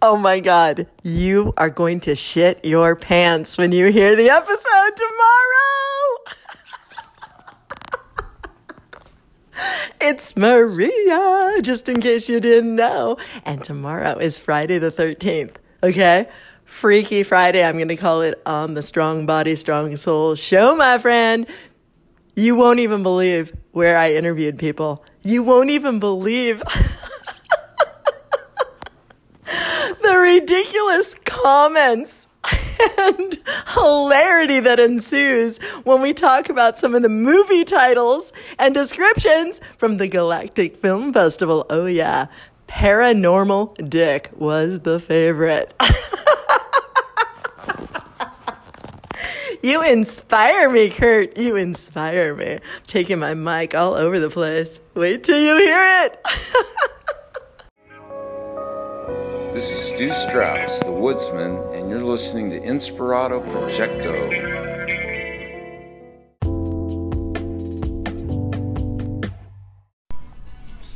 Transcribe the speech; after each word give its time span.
Oh 0.00 0.16
my 0.16 0.38
God, 0.38 0.86
you 1.02 1.52
are 1.56 1.70
going 1.70 1.98
to 2.00 2.14
shit 2.14 2.64
your 2.64 2.94
pants 2.94 3.58
when 3.58 3.72
you 3.72 3.90
hear 3.90 4.14
the 4.14 4.30
episode 4.30 4.96
tomorrow. 4.96 5.96
it's 10.00 10.36
Maria, 10.36 11.60
just 11.62 11.88
in 11.88 12.00
case 12.00 12.28
you 12.28 12.38
didn't 12.38 12.76
know. 12.76 13.16
And 13.44 13.64
tomorrow 13.64 14.16
is 14.18 14.38
Friday 14.38 14.78
the 14.78 14.92
13th, 14.92 15.56
okay? 15.82 16.28
Freaky 16.64 17.24
Friday, 17.24 17.64
I'm 17.64 17.74
going 17.74 17.88
to 17.88 17.96
call 17.96 18.22
it 18.22 18.40
on 18.46 18.74
the 18.74 18.82
Strong 18.82 19.26
Body, 19.26 19.56
Strong 19.56 19.96
Soul 19.96 20.36
show, 20.36 20.76
my 20.76 20.98
friend. 20.98 21.44
You 22.36 22.54
won't 22.54 22.78
even 22.78 23.02
believe 23.02 23.52
where 23.72 23.98
I 23.98 24.12
interviewed 24.12 24.60
people. 24.60 25.04
You 25.24 25.42
won't 25.42 25.70
even 25.70 25.98
believe. 25.98 26.62
the 30.02 30.17
ridiculous 30.28 31.14
comments 31.24 32.28
and 32.98 33.38
hilarity 33.74 34.60
that 34.60 34.78
ensues 34.78 35.56
when 35.84 36.02
we 36.02 36.12
talk 36.12 36.50
about 36.50 36.78
some 36.78 36.94
of 36.94 37.00
the 37.00 37.08
movie 37.08 37.64
titles 37.64 38.34
and 38.58 38.74
descriptions 38.74 39.58
from 39.78 39.96
the 39.96 40.06
Galactic 40.06 40.76
Film 40.76 41.14
Festival. 41.14 41.64
Oh, 41.70 41.86
yeah. 41.86 42.26
Paranormal 42.66 43.88
Dick 43.88 44.28
was 44.36 44.80
the 44.80 45.00
favorite. 45.00 45.72
you 49.62 49.82
inspire 49.82 50.70
me, 50.70 50.90
Kurt. 50.90 51.38
You 51.38 51.56
inspire 51.56 52.34
me. 52.34 52.58
taking 52.86 53.18
my 53.18 53.32
mic 53.32 53.74
all 53.74 53.94
over 53.94 54.20
the 54.20 54.28
place. 54.28 54.78
Wait 54.94 55.24
till 55.24 55.38
you 55.38 55.56
hear 55.56 56.04
it. 56.04 56.20
This 59.58 59.72
is 59.72 59.88
Stu 59.88 60.12
Strauss, 60.12 60.78
the 60.84 60.92
woodsman, 60.92 61.56
and 61.74 61.90
you're 61.90 62.04
listening 62.04 62.48
to 62.50 62.60
Inspirato 62.60 63.44
Projecto. 63.48 64.14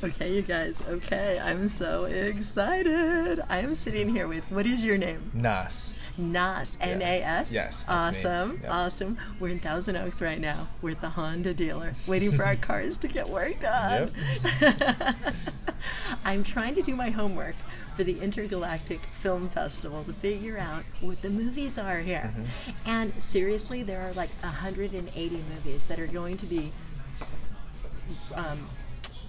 Okay, 0.04 0.32
you 0.34 0.42
guys. 0.42 0.84
Okay, 0.88 1.40
I'm 1.42 1.66
so 1.66 2.04
excited. 2.04 3.40
I 3.48 3.58
am 3.58 3.74
sitting 3.74 4.08
here 4.08 4.28
with 4.28 4.44
what 4.52 4.64
is 4.66 4.84
your 4.84 4.96
name? 4.96 5.32
Nas. 5.34 5.98
Nas, 6.18 6.78
N 6.80 7.02
A 7.02 7.22
S. 7.22 7.52
Yes, 7.52 7.84
that's 7.84 8.22
me. 8.24 8.30
Awesome, 8.30 8.58
Yep. 8.62 8.70
awesome. 8.70 9.18
We're 9.40 9.48
in 9.48 9.58
Thousand 9.58 9.96
Oaks 9.96 10.20
right 10.20 10.40
now. 10.40 10.68
We're 10.82 10.90
at 10.90 11.00
the 11.00 11.10
Honda 11.10 11.54
dealer, 11.54 11.94
waiting 12.06 12.30
for 12.32 12.44
our 12.44 12.56
cars 12.70 12.96
to 12.98 13.08
get 13.08 13.28
worked 13.28 13.64
on. 13.64 14.10
I'm 16.24 16.42
trying 16.42 16.74
to 16.76 16.82
do 16.82 16.94
my 16.94 17.10
homework 17.10 17.56
for 17.94 18.04
the 18.04 18.20
Intergalactic 18.20 19.00
Film 19.00 19.48
Festival 19.48 20.04
to 20.04 20.12
figure 20.12 20.58
out 20.58 20.84
what 21.00 21.22
the 21.22 21.30
movies 21.30 21.78
are 21.78 22.00
here. 22.00 22.32
Mm-hmm. 22.36 22.88
And 22.88 23.12
seriously, 23.22 23.82
there 23.82 24.00
are 24.02 24.12
like 24.12 24.30
180 24.40 25.42
movies 25.54 25.84
that 25.84 25.98
are 25.98 26.06
going 26.06 26.36
to 26.38 26.46
be 26.46 26.72
um, 28.34 28.68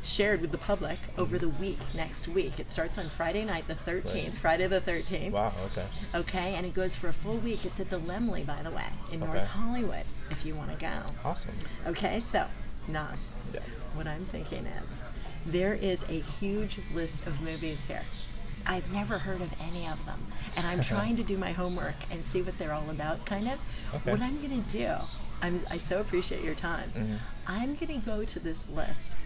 shared 0.03 0.41
with 0.41 0.51
the 0.51 0.57
public 0.57 0.99
over 1.17 1.37
the 1.37 1.49
week 1.49 1.79
next 1.95 2.27
week. 2.27 2.59
It 2.59 2.69
starts 2.69 2.97
on 2.97 3.05
Friday 3.05 3.45
night, 3.45 3.67
the 3.67 3.75
13th, 3.75 4.33
Friday 4.33 4.67
the 4.67 4.81
13th. 4.81 5.31
Wow. 5.31 5.53
Okay. 5.65 5.85
Okay, 6.13 6.53
and 6.55 6.65
it 6.65 6.73
goes 6.73 6.95
for 6.95 7.07
a 7.07 7.13
full 7.13 7.37
week. 7.37 7.65
It's 7.65 7.79
at 7.79 7.89
the 7.89 7.99
Laemmle, 7.99 8.45
by 8.45 8.61
the 8.61 8.71
way, 8.71 8.87
in 9.11 9.21
North 9.21 9.47
Hollywood, 9.47 10.03
if 10.29 10.45
you 10.45 10.55
want 10.55 10.71
to 10.71 10.77
go. 10.77 11.01
Awesome. 11.25 11.55
Okay, 11.87 12.19
so, 12.19 12.47
Nas, 12.87 13.35
Yeah. 13.53 13.61
what 13.95 14.05
I'm 14.07 14.25
thinking 14.25 14.65
is 14.65 15.01
there 15.45 15.73
is 15.73 16.03
a 16.03 16.13
huge 16.21 16.79
list 16.93 17.27
of 17.27 17.41
movies 17.41 17.85
here. 17.85 18.03
I've 18.65 18.91
never 18.93 19.17
heard 19.19 19.41
of 19.41 19.53
any 19.61 19.85
of 19.87 20.05
them, 20.05 20.27
and 20.55 20.65
I'm 20.65 20.81
trying 20.93 21.15
to 21.17 21.23
do 21.23 21.37
my 21.37 21.51
homework 21.51 21.95
and 22.11 22.23
see 22.23 22.41
what 22.41 22.57
they're 22.57 22.73
all 22.73 22.89
about, 22.89 23.25
kind 23.25 23.47
of. 23.47 23.59
Okay. 23.93 24.11
What 24.11 24.21
I'm 24.21 24.39
going 24.39 24.63
to 24.63 24.69
do, 24.69 24.95
I'm, 25.41 25.59
I 25.69 25.77
so 25.77 25.99
appreciate 25.99 26.43
your 26.43 26.55
time. 26.55 26.91
Mm-hmm. 26.95 27.15
I'm 27.47 27.75
going 27.75 27.99
to 27.99 28.05
go 28.05 28.23
to 28.23 28.39
this 28.39 28.69
list. 28.69 29.17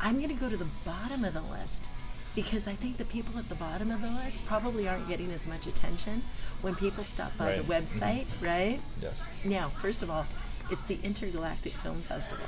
I'm 0.00 0.16
going 0.18 0.28
to 0.28 0.34
go 0.40 0.48
to 0.48 0.56
the 0.56 0.68
bottom 0.84 1.24
of 1.24 1.34
the 1.34 1.40
list 1.42 1.88
because 2.36 2.68
I 2.68 2.74
think 2.74 2.98
the 2.98 3.04
people 3.06 3.38
at 3.38 3.48
the 3.48 3.54
bottom 3.54 3.90
of 3.90 4.02
the 4.02 4.10
list 4.10 4.46
probably 4.46 4.86
aren't 4.86 5.08
getting 5.08 5.32
as 5.32 5.46
much 5.48 5.66
attention 5.66 6.22
when 6.60 6.74
people 6.74 7.02
stop 7.02 7.36
by 7.38 7.46
the 7.56 7.62
Right. 7.62 7.62
Mm-hmm. 7.62 7.72
website, 7.72 8.26
right? 8.42 8.80
Yes. 9.00 9.26
Now, 9.44 9.68
first 9.70 10.02
of 10.02 10.10
all, 10.10 10.26
it's 10.70 10.84
the 10.84 10.98
Intergalactic 11.02 11.72
Film 11.72 12.02
Festival. 12.02 12.46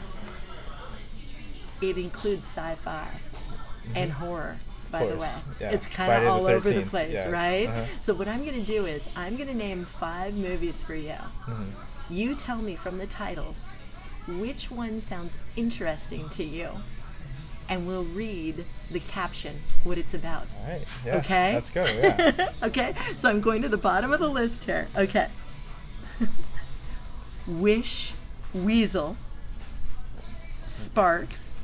It 1.80 1.96
includes 1.98 2.46
sci-fi 2.46 3.20
and 3.94 4.12
horror. 4.12 4.58
By 4.90 5.06
the 5.06 5.16
way, 5.18 5.26
Mm-hmm. 5.26 5.62
yeah. 5.62 5.70
it's 5.72 5.86
kind 5.86 6.10
of 6.10 6.16
Friday 6.16 6.24
the 6.24 6.30
all 6.32 6.46
over 6.46 6.70
the 6.70 6.82
place, 6.82 7.12
yes, 7.12 7.28
right? 7.28 7.68
uh-huh. 7.68 7.84
So 8.00 8.14
what 8.14 8.26
I'm 8.26 8.40
going 8.44 8.54
to 8.58 8.64
do 8.64 8.86
is 8.86 9.10
I'm 9.14 9.36
going 9.36 9.48
to 9.48 9.54
name 9.54 9.84
five 9.84 10.34
movies 10.34 10.82
for 10.82 10.94
you. 10.94 11.10
Mm-hmm. 11.10 11.64
You 12.08 12.34
tell 12.34 12.58
me 12.58 12.74
from 12.74 12.96
the 12.96 13.06
titles 13.06 13.72
which 14.26 14.70
one 14.70 14.98
sounds 15.00 15.36
interesting 15.56 16.30
to 16.30 16.42
you, 16.44 16.70
and 17.68 17.86
we'll 17.86 18.04
read 18.04 18.64
the 18.90 19.00
caption, 19.00 19.58
what 19.84 19.98
it's 19.98 20.14
about. 20.14 20.46
All 20.62 20.70
right. 20.70 20.86
Yeah. 21.04 21.16
Okay. 21.18 21.52
Let's 21.54 21.70
go. 21.70 21.84
Yeah. 21.84 22.48
Okay, 22.62 22.94
so 23.16 23.28
I'm 23.28 23.40
going 23.42 23.60
to 23.62 23.68
the 23.68 23.76
bottom 23.78 24.10
of 24.12 24.20
the 24.20 24.28
list 24.30 24.64
here. 24.64 24.88
Okay. 24.96 25.28
Wish, 27.46 28.12
Weasel, 28.54 29.16
Sparks, 30.66 31.58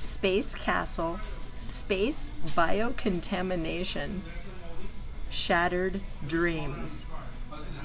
Space 0.00 0.54
Castle, 0.54 1.20
Space 1.60 2.30
Biocontamination, 2.46 4.20
Shattered 5.28 6.00
Dreams. 6.26 7.04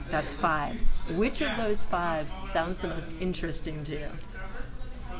That's 0.09 0.33
five. 0.33 0.75
Which 1.15 1.41
of 1.41 1.57
those 1.57 1.83
five 1.83 2.31
sounds 2.45 2.79
the 2.79 2.87
most 2.87 3.19
interesting 3.21 3.83
to 3.83 3.91
you? 3.91 4.07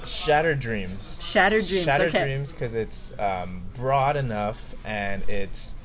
Shattered 0.05 0.59
Dreams. 0.61 1.19
Shattered 1.21 1.67
Dreams. 1.67 1.83
Shattered 1.83 2.09
okay. 2.09 2.23
Dreams 2.23 2.51
because 2.53 2.75
it's 2.75 3.17
um, 3.19 3.63
broad 3.75 4.15
enough 4.15 4.73
and 4.85 5.27
it's. 5.29 5.75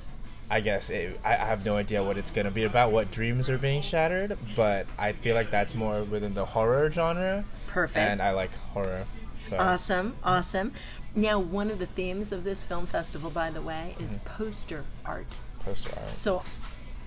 I 0.52 0.60
guess 0.60 0.90
it, 0.90 1.18
I 1.24 1.34
I 1.34 1.36
have 1.36 1.64
no 1.64 1.76
idea 1.76 2.02
what 2.02 2.18
it's 2.18 2.32
gonna 2.32 2.50
be 2.50 2.64
about, 2.64 2.90
what 2.90 3.12
dreams 3.12 3.48
are 3.48 3.56
being 3.58 3.82
shattered, 3.82 4.36
but 4.56 4.86
I 4.98 5.12
feel 5.12 5.36
like 5.36 5.50
that's 5.52 5.76
more 5.76 6.02
within 6.02 6.34
the 6.34 6.44
horror 6.44 6.90
genre, 6.90 7.44
Perfect. 7.68 7.98
and 7.98 8.20
I 8.20 8.32
like 8.32 8.52
horror. 8.72 9.04
So 9.38 9.56
Awesome, 9.58 10.16
awesome. 10.24 10.72
Now, 11.14 11.38
one 11.38 11.70
of 11.70 11.78
the 11.78 11.86
themes 11.86 12.30
of 12.32 12.44
this 12.44 12.64
film 12.64 12.86
festival, 12.86 13.30
by 13.30 13.50
the 13.50 13.60
way, 13.62 13.96
is 13.98 14.18
Mm-hmm. 14.18 14.42
poster 14.44 14.84
art. 15.04 15.36
poster 15.64 15.98
art. 15.98 16.10
So 16.10 16.42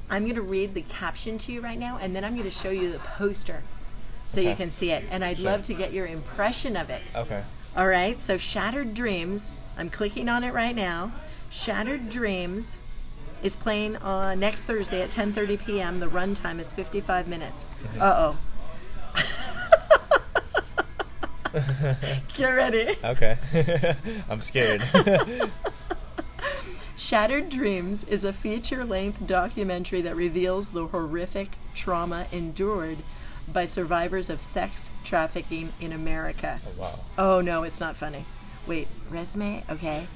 I'm 0.09 0.23
going 0.23 0.35
to 0.35 0.41
read 0.41 0.73
the 0.73 0.81
caption 0.81 1.37
to 1.39 1.51
you 1.53 1.61
right 1.61 1.79
now, 1.79 1.97
and 2.01 2.15
then 2.15 2.23
I'm 2.25 2.33
going 2.33 2.43
to 2.43 2.49
show 2.51 2.69
you 2.69 2.91
the 2.91 2.99
poster 2.99 3.63
so 4.27 4.41
you 4.41 4.55
can 4.55 4.69
see 4.69 4.91
it. 4.91 5.05
And 5.09 5.23
I'd 5.23 5.37
Sure. 5.37 5.51
love 5.51 5.61
to 5.63 5.73
get 5.73 5.93
your 5.93 6.05
impression 6.05 6.75
of 6.75 6.89
it. 6.89 7.01
Okay. 7.15 7.43
All 7.75 7.87
right, 7.87 8.19
so 8.19 8.37
Shattered 8.37 8.93
Dreams, 8.93 9.51
I'm 9.77 9.89
clicking 9.89 10.27
on 10.29 10.43
it 10.43 10.53
right 10.53 10.75
now. 10.75 11.11
Shattered 11.49 12.09
Dreams 12.09 12.77
is 13.41 13.55
playing 13.55 13.95
on 13.97 14.39
next 14.39 14.65
Thursday 14.65 15.01
at 15.01 15.09
10:30 15.11 15.65
p.m. 15.65 15.99
The 15.99 16.07
runtime 16.07 16.59
is 16.59 16.71
55 16.71 17.27
minutes. 17.27 17.65
Mm-hmm. 17.83 18.01
Uh-oh. 18.01 18.37
Get 22.35 22.49
ready. 22.49 22.95
Okay. 23.03 23.37
I'm 24.29 24.41
scared. 24.41 24.81
Shattered 26.97 27.49
Dreams 27.49 28.03
is 28.05 28.23
a 28.23 28.33
feature 28.33 28.83
length 28.85 29.27
documentary 29.27 30.01
that 30.01 30.15
reveals 30.15 30.71
the 30.71 30.87
horrific 30.87 31.49
trauma 31.73 32.27
endured 32.31 32.99
by 33.51 33.65
survivors 33.65 34.29
of 34.29 34.41
sex 34.41 34.89
trafficking 35.03 35.73
in 35.79 35.91
America. 35.91 36.59
Oh, 36.65 36.81
wow. 36.81 36.99
Oh 37.17 37.41
no, 37.41 37.63
it's 37.63 37.79
not 37.79 37.95
funny. 37.95 38.25
Wait, 38.65 38.87
resume? 39.09 39.63
Okay. 39.69 40.07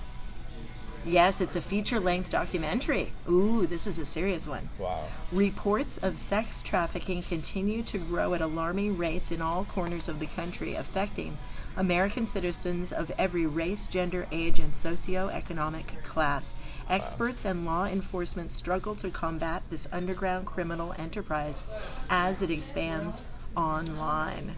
Yes, 1.05 1.39
it's 1.39 1.55
a 1.55 1.61
feature 1.61 1.99
length 1.99 2.31
documentary. 2.31 3.13
Ooh, 3.29 3.65
this 3.65 3.87
is 3.87 3.97
a 3.97 4.05
serious 4.05 4.47
one. 4.47 4.69
Wow. 4.77 5.05
Reports 5.31 5.97
of 5.97 6.17
sex 6.17 6.61
trafficking 6.61 7.21
continue 7.21 7.81
to 7.83 7.97
grow 7.97 8.33
at 8.33 8.41
alarming 8.41 8.97
rates 8.97 9.31
in 9.31 9.41
all 9.41 9.63
corners 9.63 10.09
of 10.09 10.19
the 10.19 10.25
country, 10.25 10.75
affecting 10.75 11.37
American 11.77 12.25
citizens 12.25 12.91
of 12.91 13.11
every 13.17 13.45
race, 13.45 13.87
gender, 13.87 14.27
age, 14.31 14.59
and 14.59 14.73
socioeconomic 14.73 16.03
class. 16.03 16.55
Experts 16.89 17.45
and 17.45 17.65
law 17.65 17.85
enforcement 17.85 18.51
struggle 18.51 18.95
to 18.95 19.09
combat 19.09 19.63
this 19.69 19.87
underground 19.93 20.45
criminal 20.45 20.93
enterprise 20.97 21.63
as 22.09 22.41
it 22.41 22.51
expands 22.51 23.21
online. 23.55 24.55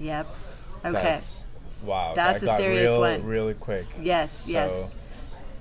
Yep. 0.00 0.26
Okay. 0.84 0.92
That's, 0.92 1.46
wow. 1.84 2.12
That's 2.16 2.42
that 2.42 2.50
a 2.50 2.56
serious 2.56 2.92
real, 2.92 3.00
one. 3.00 3.24
Really 3.24 3.54
quick. 3.54 3.86
Yes, 4.00 4.32
So- 4.32 4.50
yes. 4.50 4.94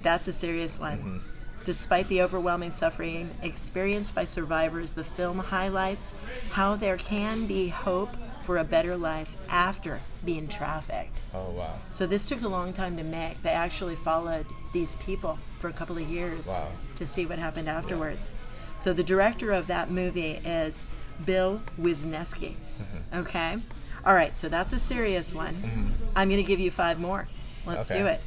That's 0.04 0.28
a 0.28 0.34
serious 0.34 0.80
one. 0.80 1.22
Despite 1.64 2.10
the 2.10 2.22
overwhelming 2.22 2.72
suffering 2.72 3.32
experienced 3.42 4.14
by 4.14 4.26
survivors, 4.26 4.92
the 4.92 5.04
film 5.04 5.40
highlights 5.40 6.14
how 6.52 6.76
there 6.76 6.98
can 6.98 7.48
be 7.48 7.70
hope 7.70 8.10
for 8.42 8.58
a 8.58 8.66
better 8.66 8.98
life 8.98 9.38
after 9.48 10.02
being 10.26 10.50
trafficked. 10.50 11.18
Oh 11.34 11.52
wow. 11.52 11.76
So 11.90 12.06
this 12.06 12.28
took 12.28 12.42
a 12.42 12.50
long 12.50 12.74
time 12.74 12.98
to 12.98 13.04
make. 13.04 13.42
They 13.44 13.52
actually 13.52 13.96
followed 13.96 14.46
these 14.74 14.98
people 14.98 15.40
for 15.60 15.70
a 15.70 15.74
couple 15.74 15.98
of 15.98 16.04
years 16.10 16.50
Wow. 16.50 16.68
to 16.98 17.08
see 17.08 17.26
what 17.26 17.40
happened 17.40 17.70
afterwards. 17.70 18.34
So 18.78 18.92
the 18.92 19.04
director 19.04 19.54
of 19.54 19.68
that 19.68 19.90
movie 19.90 20.42
is 20.44 20.86
Bill 21.26 21.62
Wisniewski. 21.80 22.56
Mm-hmm. 22.56 23.20
Okay? 23.20 23.58
All 24.06 24.14
right, 24.16 24.36
so 24.36 24.50
that's 24.50 24.74
a 24.74 24.80
serious 24.80 25.34
one. 25.34 25.94
I'm 26.14 26.28
going 26.30 26.42
to 26.44 26.48
give 26.48 26.60
you 26.60 26.72
five 26.72 27.00
more. 27.00 27.30
Let's 27.66 27.90
Okay. 27.90 28.02
do 28.02 28.08
it. 28.08 28.22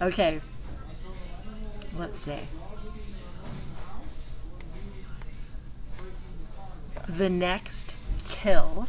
Okay. 0.00 0.40
Let's 2.00 2.18
see. 2.20 2.38
The 7.06 7.28
next 7.28 7.94
kill. 8.26 8.88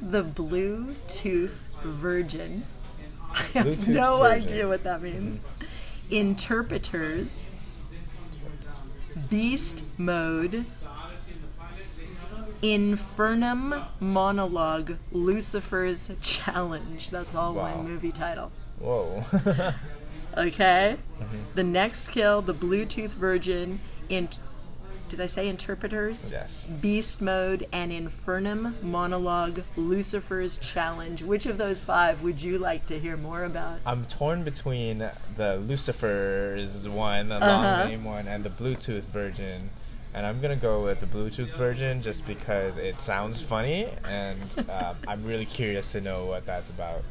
the 0.00 0.22
Bluetooth 0.22 1.82
Virgin. 1.82 2.66
I 3.32 3.42
have 3.54 3.66
Bluetooth 3.66 3.88
no 3.88 4.18
Virgin. 4.18 4.42
idea 4.44 4.68
what 4.68 4.84
that 4.84 5.02
means. 5.02 5.42
Interpreters. 6.10 7.46
Beast 9.28 9.98
Mode. 9.98 10.66
Infernum 12.64 13.86
Monologue 14.00 14.96
Lucifer's 15.12 16.10
Challenge. 16.22 17.10
That's 17.10 17.34
all 17.34 17.52
Wow. 17.54 17.76
one 17.76 17.84
movie 17.84 18.10
title. 18.12 18.52
Whoa. 18.80 19.22
Okay? 20.36 20.96
Mm-hmm. 21.20 21.36
The 21.54 21.62
next 21.62 22.08
kill, 22.08 22.42
the 22.42 22.54
Bluetooth 22.54 23.12
Virgin, 23.12 23.78
in 24.08 24.28
did 25.08 25.20
I 25.20 25.26
say 25.26 25.48
interpreters? 25.48 26.30
yes. 26.32 26.66
Beast 26.66 27.22
Mode 27.22 27.66
and 27.72 27.92
Infernum 27.92 28.82
Monologue 28.82 29.60
Lucifer's 29.76 30.58
Challenge. 30.58 31.22
Which 31.22 31.46
of 31.46 31.56
those 31.56 31.84
five 31.84 32.22
would 32.22 32.42
you 32.42 32.58
like 32.58 32.86
to 32.86 32.98
hear 32.98 33.16
more 33.16 33.44
about? 33.44 33.78
I'm 33.86 34.04
torn 34.06 34.42
between 34.42 35.08
the 35.36 35.58
Lucifer's 35.58 36.88
one, 36.88 37.28
the 37.28 37.36
Uh-huh. 37.36 37.46
long 37.46 37.88
name 37.90 38.02
one, 38.04 38.26
and 38.26 38.42
the 38.42 38.50
Bluetooth 38.50 39.04
version. 39.04 39.70
And 40.14 40.24
I'm 40.24 40.40
gonna 40.40 40.54
go 40.54 40.84
with 40.84 41.00
the 41.00 41.06
Bluetooth 41.06 41.52
version 41.56 42.00
just 42.00 42.24
because 42.24 42.76
it 42.76 43.00
sounds 43.00 43.40
funny, 43.40 43.88
and 44.08 44.40
um, 44.70 44.96
I'm 45.08 45.24
really 45.24 45.44
curious 45.44 45.90
to 45.92 46.00
know 46.00 46.26
what 46.26 46.46
that's 46.46 46.70
about. 46.70 47.02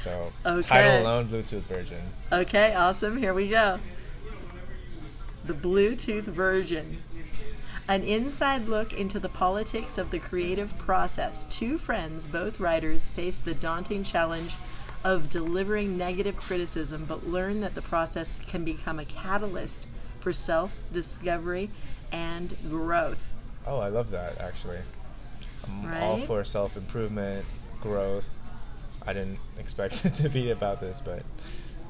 So, 0.00 0.32
Okay. 0.46 0.68
title 0.68 1.00
alone, 1.02 1.28
Bluetooth 1.28 1.62
version. 1.62 2.00
Okay, 2.30 2.74
awesome. 2.74 3.16
Here 3.18 3.34
we 3.34 3.48
go. 3.48 3.80
The 5.44 5.54
Bluetooth 5.54 6.24
version. 6.24 6.98
An 7.88 8.04
inside 8.04 8.68
look 8.68 8.92
into 8.92 9.18
the 9.18 9.28
politics 9.28 9.98
of 9.98 10.12
the 10.12 10.20
creative 10.20 10.78
process. 10.78 11.44
Two 11.44 11.78
friends, 11.78 12.28
both 12.28 12.60
writers, 12.60 13.08
face 13.08 13.38
the 13.38 13.54
daunting 13.54 14.04
challenge 14.04 14.54
of 15.02 15.28
delivering 15.28 15.98
negative 15.98 16.36
criticism, 16.36 17.06
but 17.08 17.26
learn 17.26 17.60
that 17.60 17.74
the 17.74 17.82
process 17.82 18.40
can 18.46 18.62
become 18.62 19.00
a 19.00 19.04
catalyst 19.04 19.88
for 20.20 20.32
self 20.32 20.76
discovery 20.92 21.70
and 22.12 22.54
growth. 22.68 23.32
Oh, 23.66 23.78
I 23.78 23.88
love 23.88 24.10
that 24.10 24.38
actually. 24.40 24.78
I'm 25.66 25.94
all 26.02 26.16
Right? 26.18 26.26
for 26.26 26.44
self 26.44 26.76
improvement, 26.76 27.44
growth. 27.80 28.28
I 29.06 29.12
didn't 29.12 29.38
expect 29.58 30.04
it 30.04 30.14
to 30.14 30.28
be 30.28 30.50
about 30.50 30.80
this, 30.80 31.00
but 31.00 31.22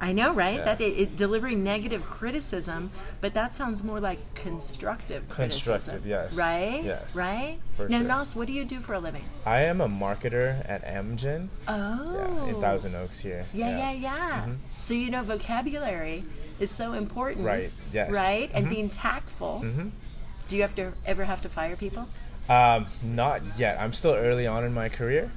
I 0.01 0.13
know, 0.13 0.35
right? 0.35 0.57
Yeah. 0.57 0.65
That 0.65 0.81
it, 0.81 0.99
it 0.99 1.17
delivering 1.17 1.63
negative 1.63 2.03
criticism, 2.05 2.91
but 3.21 3.35
that 3.35 3.55
sounds 3.55 3.85
more 3.85 4.01
like 4.01 4.35
constructive. 4.35 5.29
Constructive, 5.29 6.03
criticism, 6.03 6.03
yes. 6.05 6.35
Right. 6.35 6.83
Yes, 6.85 7.15
Right. 7.15 7.59
for 7.77 7.89
now, 7.89 7.99
sure. 7.99 8.09
Nas, 8.09 8.35
what 8.37 8.47
do 8.49 8.53
you 8.53 8.65
do 8.65 8.81
for 8.81 8.95
a 8.95 8.99
living? 8.99 9.25
I 9.47 9.61
am 9.61 9.81
a 9.81 9.87
marketer 9.89 10.69
at 10.69 10.85
Amgen. 10.85 11.49
Oh. 11.69 12.15
Yeah, 12.47 12.49
in 12.55 12.61
Thousand 12.61 12.97
Oaks 12.97 13.21
here. 13.21 13.47
Yeah, 13.55 13.79
yeah, 13.79 13.93
yeah. 13.93 14.47
So 14.79 14.93
you 14.93 15.09
know, 15.11 15.23
vocabulary 15.23 16.25
is 16.59 16.71
so 16.73 16.95
important. 16.95 17.47
Right, 17.47 17.71
yes. 17.93 18.11
Right, 18.11 18.51
and 18.53 18.69
being 18.69 18.91
tactful. 18.91 19.61
Mm-hmm. 19.65 19.89
Do 20.53 20.59
you 20.59 20.63
have 20.65 20.75
to 20.75 20.93
ever 21.07 21.25
have 21.25 21.41
to 21.43 21.49
fire 21.49 21.77
people? 21.77 22.07
Um, 22.47 22.85
not 23.03 23.41
yet. 23.59 23.81
I'm 23.81 23.95
still 23.95 24.13
early 24.13 24.47
on 24.47 24.65
in 24.65 24.75
my 24.75 24.91
career, 24.91 25.33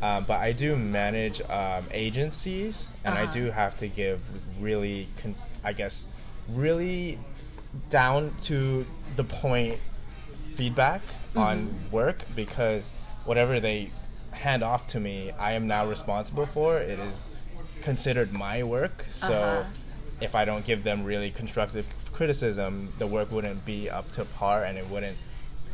um, 0.00 0.24
but 0.24 0.40
I 0.40 0.52
do 0.52 0.74
manage 0.74 1.42
um, 1.50 1.84
agencies, 1.90 2.88
and 3.04 3.12
I 3.14 3.24
Uh-huh. 3.24 3.32
do 3.32 3.50
have 3.50 3.76
to 3.76 3.88
give 3.88 4.22
really, 4.58 5.08
con- 5.20 5.34
I 5.62 5.74
guess, 5.74 6.08
really 6.48 7.18
down 7.90 8.32
to 8.44 8.86
the 9.16 9.24
point 9.24 9.80
feedback 10.54 11.02
on 11.36 11.74
work 11.90 12.22
because 12.34 12.92
whatever 13.26 13.60
they 13.60 13.90
hand 14.30 14.62
off 14.62 14.86
to 14.86 14.98
me, 14.98 15.30
I 15.38 15.52
am 15.52 15.66
now 15.66 15.84
responsible 15.84 16.46
for. 16.46 16.78
It 16.78 16.98
is 16.98 17.22
considered 17.82 18.32
my 18.32 18.62
work, 18.62 19.04
so 19.10 19.34
Uh-huh. 19.34 19.68
If 20.20 20.34
I 20.34 20.44
don't 20.44 20.64
give 20.64 20.84
them 20.84 21.04
really 21.04 21.30
constructive 21.30 21.86
criticism, 22.12 22.92
the 22.98 23.06
work 23.06 23.30
wouldn't 23.32 23.64
be 23.64 23.90
up 23.90 24.10
to 24.12 24.24
par, 24.24 24.64
and 24.64 24.78
it 24.78 24.88
wouldn't. 24.88 25.16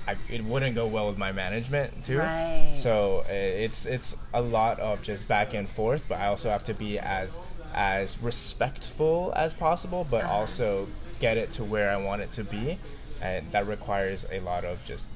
I, 0.09 0.17
it 0.31 0.43
wouldn't 0.43 0.75
go 0.75 0.87
well 0.87 1.09
with 1.09 1.19
my 1.19 1.31
management 1.31 2.03
too. 2.03 2.19
Right. 2.19 2.71
So 2.73 3.25
it's 3.29 3.85
it's 3.87 4.17
a 4.33 4.41
lot 4.41 4.81
of 4.81 5.03
just 5.03 5.29
back 5.29 5.53
and 5.55 5.69
forth, 5.69 6.07
but 6.09 6.19
I 6.19 6.27
also 6.27 6.49
have 6.51 6.65
to 6.65 6.75
be 6.75 6.99
as 6.99 7.39
as 7.75 8.19
respectful 8.21 9.33
as 9.37 9.55
possible, 9.55 10.07
but 10.11 10.25
Uh-huh. 10.25 10.33
also 10.35 10.89
get 11.21 11.37
it 11.37 11.51
to 11.53 11.65
where 11.65 11.91
I 11.91 11.97
want 11.99 12.23
it 12.23 12.31
to 12.33 12.45
be, 12.45 12.79
and 13.21 13.53
that 13.53 13.67
requires 13.67 14.27
a 14.33 14.41
lot 14.41 14.65
of 14.65 14.85
just 14.87 15.09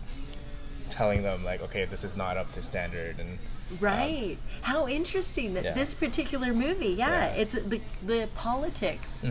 telling 0.90 1.22
them 1.22 1.42
like, 1.44 1.62
okay, 1.62 1.86
this 1.86 2.04
is 2.04 2.14
not 2.16 2.36
up 2.36 2.52
to 2.52 2.62
standard, 2.62 3.18
and 3.18 3.38
Right. 3.80 4.36
How 4.62 4.86
interesting 4.88 5.54
that 5.54 5.64
yeah. 5.64 5.72
this 5.72 5.94
particular 5.94 6.52
movie, 6.52 6.88
yeah, 6.88 7.08
Yeah. 7.08 7.28
Mm-hmm. 7.30 7.40
it's 7.40 7.52
the 7.54 7.80
the 8.04 8.28
politics 8.34 9.24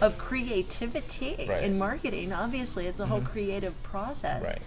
of 0.00 0.18
creativity 0.18 1.46
Right. 1.48 1.62
in 1.64 1.78
marketing. 1.78 2.32
Obviously, 2.32 2.86
it's 2.86 3.00
a 3.00 3.06
whole 3.06 3.20
creative 3.20 3.80
process, 3.82 4.44
Right. 4.44 4.62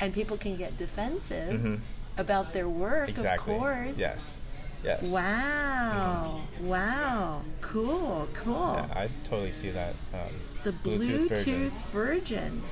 and 0.00 0.12
people 0.12 0.36
can 0.36 0.56
get 0.56 0.76
defensive 0.76 1.80
about 2.16 2.52
their 2.52 2.68
work. 2.68 3.08
exactly. 3.08 3.54
Of 3.54 3.60
course. 3.60 3.98
Yes. 4.00 4.36
Yes. 4.84 5.08
Wow. 5.10 6.42
Wow. 6.60 7.42
Cool. 7.60 8.28
Cool. 8.34 8.74
Yeah, 8.76 8.86
I 9.02 9.08
totally 9.24 9.50
see 9.52 9.70
that. 9.70 9.94
Um, 10.14 10.20
The 10.62 10.72
Bluetooth, 10.72 11.28
version. 11.30 11.72
Virgin. 11.92 12.62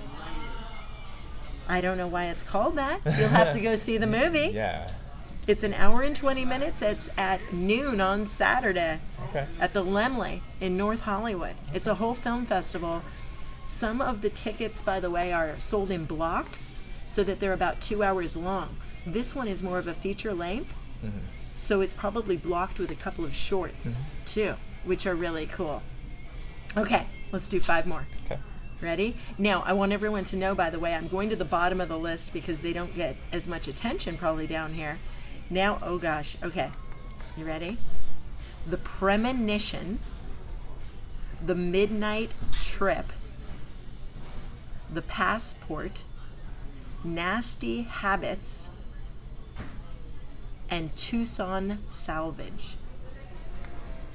I 1.68 1.80
don't 1.80 1.98
know 1.98 2.06
why 2.06 2.26
it's 2.26 2.42
called 2.42 2.76
that. 2.76 3.00
You'll 3.18 3.28
have 3.28 3.52
to 3.54 3.60
go 3.60 3.74
see 3.76 3.98
the 3.98 4.06
movie. 4.06 4.50
Yeah. 4.54 4.88
It's 5.46 5.62
an 5.62 5.74
hour 5.74 6.02
and 6.02 6.16
20 6.16 6.44
minutes. 6.44 6.82
It's 6.82 7.08
at 7.16 7.52
noon 7.52 8.00
on 8.00 8.26
Saturday 8.26 8.98
Okay. 9.28 9.46
at 9.60 9.74
the 9.74 9.84
Laemmle 9.84 10.40
in 10.60 10.76
North 10.76 11.02
Hollywood. 11.02 11.54
It's 11.72 11.86
a 11.86 11.94
whole 11.94 12.14
film 12.14 12.46
festival. 12.46 13.02
Some 13.64 14.00
of 14.00 14.22
the 14.22 14.30
tickets, 14.30 14.82
by 14.82 14.98
the 14.98 15.10
way, 15.10 15.32
are 15.32 15.54
sold 15.60 15.92
in 15.92 16.04
blocks 16.04 16.80
so 17.06 17.22
that 17.22 17.38
they're 17.38 17.52
about 17.52 17.80
two 17.80 18.02
hours 18.02 18.36
long. 18.36 18.76
This 19.06 19.36
one 19.36 19.46
is 19.46 19.62
more 19.62 19.78
of 19.78 19.86
a 19.86 19.94
feature 19.94 20.34
length, 20.34 20.74
mm-hmm. 21.04 21.18
so 21.54 21.80
it's 21.80 21.94
probably 21.94 22.36
blocked 22.36 22.80
with 22.80 22.90
a 22.90 22.96
couple 22.96 23.24
of 23.24 23.32
shorts 23.32 23.98
mm-hmm. 23.98 24.24
too, 24.24 24.54
which 24.84 25.06
are 25.06 25.14
really 25.14 25.46
cool. 25.46 25.82
Okay, 26.76 27.06
let's 27.30 27.48
do 27.48 27.60
five 27.60 27.86
more. 27.86 28.04
Okay. 28.24 28.40
Ready? 28.82 29.16
Now, 29.38 29.62
I 29.64 29.74
want 29.74 29.92
everyone 29.92 30.24
to 30.24 30.36
know, 30.36 30.56
by 30.56 30.70
the 30.70 30.80
way, 30.80 30.92
I'm 30.92 31.06
going 31.06 31.30
to 31.30 31.36
the 31.36 31.44
bottom 31.44 31.80
of 31.80 31.88
the 31.88 31.98
list 31.98 32.32
because 32.32 32.62
they 32.62 32.72
don't 32.72 32.94
get 32.96 33.16
as 33.32 33.46
much 33.46 33.68
attention 33.68 34.16
probably 34.16 34.48
down 34.48 34.74
here. 34.74 34.98
Now, 35.48 35.78
oh 35.82 35.98
gosh, 35.98 36.36
okay. 36.42 36.70
You 37.36 37.44
ready? 37.44 37.78
The 38.68 38.76
Premonition, 38.78 40.00
The 41.44 41.54
Midnight 41.54 42.32
Trip, 42.52 43.12
The 44.92 45.02
Passport, 45.02 46.02
Nasty 47.04 47.82
Habits, 47.82 48.70
and 50.68 50.94
Tucson 50.96 51.78
Salvage. 51.88 52.76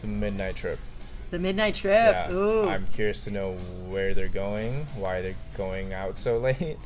The 0.02 0.08
midnight 0.08 0.58
trip. 0.58 0.80
The 1.30 1.40
Midnight 1.40 1.76
Trip. 1.76 1.94
Yeah. 1.94 2.32
Ooh. 2.34 2.68
I'm 2.68 2.88
curious 2.88 3.24
to 3.24 3.32
know 3.32 3.54
where 3.88 4.14
they're 4.14 4.28
going, 4.28 4.86
why 4.96 5.22
they're 5.22 5.36
going 5.56 5.94
out 5.94 6.18
so 6.18 6.38
late, 6.40 6.78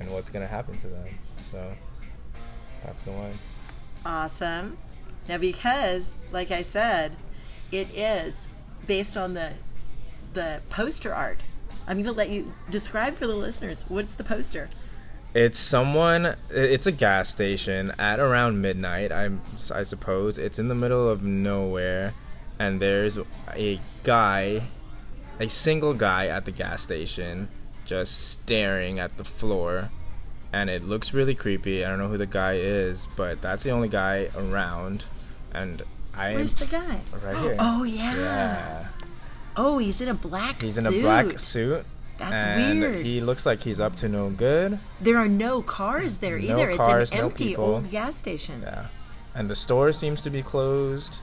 and 0.00 0.10
what's 0.10 0.30
gonna 0.30 0.48
happen 0.48 0.78
to 0.78 0.88
them. 0.88 1.06
So 1.38 1.74
that's 2.84 3.02
the 3.02 3.12
one. 3.12 3.38
Awesome. 4.04 4.76
Now, 5.28 5.38
because, 5.38 6.14
like 6.32 6.50
I 6.50 6.62
said, 6.62 7.12
it 7.72 7.88
is 7.94 8.48
based 8.86 9.16
on 9.16 9.34
the 9.34 9.54
the 10.34 10.60
poster 10.68 11.14
art. 11.14 11.38
I'm 11.86 11.96
going 11.96 12.06
to 12.06 12.12
let 12.12 12.30
you 12.30 12.52
describe 12.70 13.14
for 13.14 13.26
the 13.26 13.36
listeners 13.36 13.84
what's 13.88 14.14
the 14.14 14.24
poster. 14.24 14.68
It's 15.32 15.58
someone. 15.58 16.36
It's 16.50 16.86
a 16.86 16.92
gas 16.92 17.28
station 17.28 17.92
at 17.98 18.20
around 18.20 18.60
midnight. 18.60 19.10
I'm. 19.10 19.42
I 19.74 19.82
suppose 19.82 20.38
it's 20.38 20.58
in 20.58 20.68
the 20.68 20.74
middle 20.74 21.08
of 21.08 21.22
nowhere, 21.22 22.14
and 22.58 22.80
there's 22.80 23.18
a 23.52 23.80
guy, 24.04 24.62
a 25.40 25.48
single 25.48 25.94
guy 25.94 26.26
at 26.26 26.44
the 26.44 26.52
gas 26.52 26.82
station, 26.82 27.48
just 27.84 28.30
staring 28.30 29.00
at 29.00 29.16
the 29.16 29.24
floor. 29.24 29.90
And 30.54 30.70
it 30.70 30.84
looks 30.84 31.12
really 31.12 31.34
creepy. 31.34 31.84
I 31.84 31.88
don't 31.88 31.98
know 31.98 32.08
who 32.08 32.16
the 32.18 32.26
guy 32.26 32.54
is, 32.54 33.08
but 33.16 33.40
that's 33.42 33.64
the 33.64 33.70
only 33.70 33.88
guy 33.88 34.28
around. 34.36 35.04
And 35.52 35.82
I 36.14 36.34
Where's 36.34 36.54
the 36.54 36.66
guy? 36.66 37.00
right 37.24 37.36
here. 37.36 37.56
Oh 37.60 37.82
yeah. 37.84 38.14
Yeah. 38.16 38.86
Oh, 39.56 39.78
he's 39.78 40.00
in 40.00 40.08
a 40.08 40.14
black 40.14 40.60
He's 40.60 40.74
suit. 40.74 40.86
in 40.86 40.94
a 41.00 41.02
black 41.02 41.38
suit. 41.38 41.84
That's 42.18 42.44
and 42.44 42.80
weird. 42.80 43.04
He 43.04 43.20
looks 43.20 43.44
like 43.46 43.60
he's 43.62 43.80
up 43.80 43.96
to 43.96 44.08
no 44.08 44.30
good. 44.30 44.78
There 45.00 45.16
are 45.18 45.28
no 45.28 45.62
cars 45.62 46.18
there 46.18 46.38
No 46.38 46.44
either. 46.54 46.72
cars, 46.76 47.10
it's 47.10 47.12
an 47.20 47.26
empty 47.26 47.48
people. 47.48 47.64
old 47.64 47.90
gas 47.90 48.14
station. 48.16 48.62
Yeah. 48.62 48.86
And 49.34 49.50
the 49.50 49.54
store 49.56 49.90
seems 49.92 50.22
to 50.22 50.30
be 50.30 50.42
closed. 50.42 51.18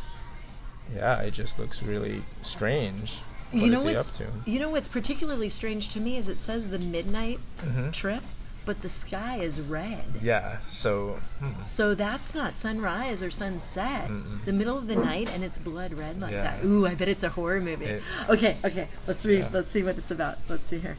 Yeah, 0.94 1.20
it 1.22 1.32
just 1.32 1.58
looks 1.60 1.82
really 1.82 2.24
strange. 2.42 3.20
What 3.52 3.64
you 3.64 3.70
know 3.72 3.78
is 3.78 3.84
he 3.84 3.90
up 3.92 3.96
what's 3.96 4.10
to? 4.18 4.28
you 4.46 4.60
know 4.60 4.70
what's 4.70 4.90
particularly 4.90 5.48
strange 5.50 5.88
to 5.90 6.00
me 6.02 6.18
is 6.18 6.28
it 6.28 6.40
says 6.40 6.70
the 6.70 6.80
midnight 6.80 7.40
Mm-hmm. 7.60 7.92
trip, 7.92 8.24
but 8.72 8.82
the 8.82 8.88
sky 8.88 9.36
is 9.36 9.60
red. 9.60 10.06
Yeah, 10.22 10.60
so 10.70 11.20
hmm, 11.40 11.62
So 11.62 11.94
that's 11.94 12.34
not 12.34 12.56
sunrise 12.56 13.22
or 13.22 13.30
sunset. 13.30 14.10
The 14.46 14.54
middle 14.54 14.78
of 14.78 14.88
the 14.88 14.96
night 14.96 15.36
and 15.36 15.44
it's 15.44 15.58
blood 15.58 15.92
red 15.94 16.22
like 16.22 16.32
Yeah. 16.32 16.44
that. 16.44 16.64
Ooh, 16.64 16.88
I 16.88 16.96
bet 16.96 17.10
it's 17.10 17.24
a 17.24 17.28
horror 17.28 17.60
movie. 17.60 17.84
It- 17.84 18.04
okay, 18.30 18.56
okay. 18.64 18.88
Let's 19.08 19.26
read. 19.26 19.40
Yeah. 19.40 19.50
Let's 19.52 19.70
see 19.70 19.84
what 19.84 19.98
it's 19.98 20.10
about. 20.10 20.38
Let's 20.48 20.68
see 20.68 20.80
here. 20.80 20.96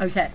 Okay. 0.00 0.32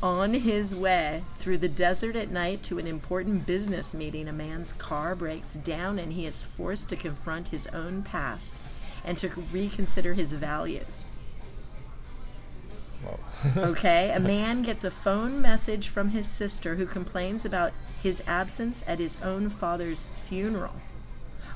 On 0.00 0.32
his 0.32 0.76
way 0.76 1.24
through 1.38 1.58
the 1.58 1.68
desert 1.68 2.14
at 2.14 2.30
night 2.30 2.62
to 2.62 2.78
an 2.78 2.86
important 2.86 3.46
business 3.46 3.92
meeting, 3.94 4.28
a 4.28 4.32
man's 4.32 4.72
car 4.72 5.16
breaks 5.16 5.54
down 5.54 5.98
and 5.98 6.12
he 6.12 6.24
is 6.24 6.44
forced 6.44 6.88
to 6.90 6.94
confront 6.96 7.48
his 7.48 7.66
own 7.68 8.04
past 8.04 8.60
and 9.04 9.18
to 9.18 9.28
reconsider 9.52 10.14
his 10.14 10.34
values. 10.34 11.04
Okay, 13.56 14.10
a 14.10 14.20
man 14.20 14.62
gets 14.62 14.84
a 14.84 14.90
phone 14.90 15.40
message 15.40 15.88
from 15.88 16.10
his 16.10 16.28
sister 16.28 16.74
who 16.76 16.86
complains 16.86 17.44
about 17.44 17.72
his 18.02 18.22
absence 18.26 18.84
at 18.86 18.98
his 18.98 19.20
own 19.22 19.48
father's 19.48 20.04
funeral. 20.16 20.74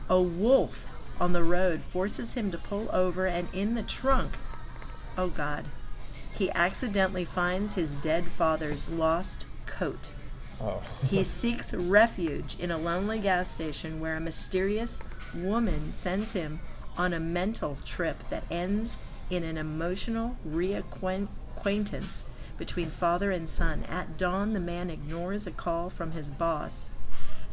A 0.08 0.20
wolf 0.20 0.94
on 1.20 1.32
the 1.32 1.44
road 1.44 1.82
forces 1.82 2.34
him 2.34 2.50
to 2.50 2.58
pull 2.58 2.88
over, 2.92 3.26
and 3.26 3.48
in 3.52 3.74
the 3.74 3.82
trunk, 3.82 4.32
oh 5.16 5.28
God, 5.28 5.66
he 6.32 6.50
accidentally 6.52 7.24
finds 7.24 7.74
his 7.74 7.94
dead 7.94 8.28
father's 8.28 8.88
lost 8.88 9.46
coat. 9.66 10.08
oh, 10.60 10.82
He 11.08 11.22
seeks 11.22 11.72
refuge 11.72 12.58
in 12.58 12.70
a 12.70 12.78
lonely 12.78 13.20
gas 13.20 13.48
station 13.50 14.00
where 14.00 14.16
a 14.16 14.20
mysterious 14.20 15.00
woman 15.34 15.92
sends 15.92 16.32
him 16.32 16.60
on 16.96 17.12
a 17.12 17.20
mental 17.20 17.76
trip 17.84 18.28
that 18.30 18.44
ends 18.50 18.98
in 19.30 19.42
an 19.44 19.56
emotional 19.56 20.36
reacquaintance 20.46 22.24
between 22.58 22.88
father 22.88 23.30
and 23.30 23.48
son. 23.48 23.82
At 23.88 24.16
dawn, 24.16 24.52
the 24.52 24.60
man 24.60 24.90
ignores 24.90 25.46
a 25.46 25.50
call 25.50 25.90
from 25.90 26.12
his 26.12 26.30
boss 26.30 26.90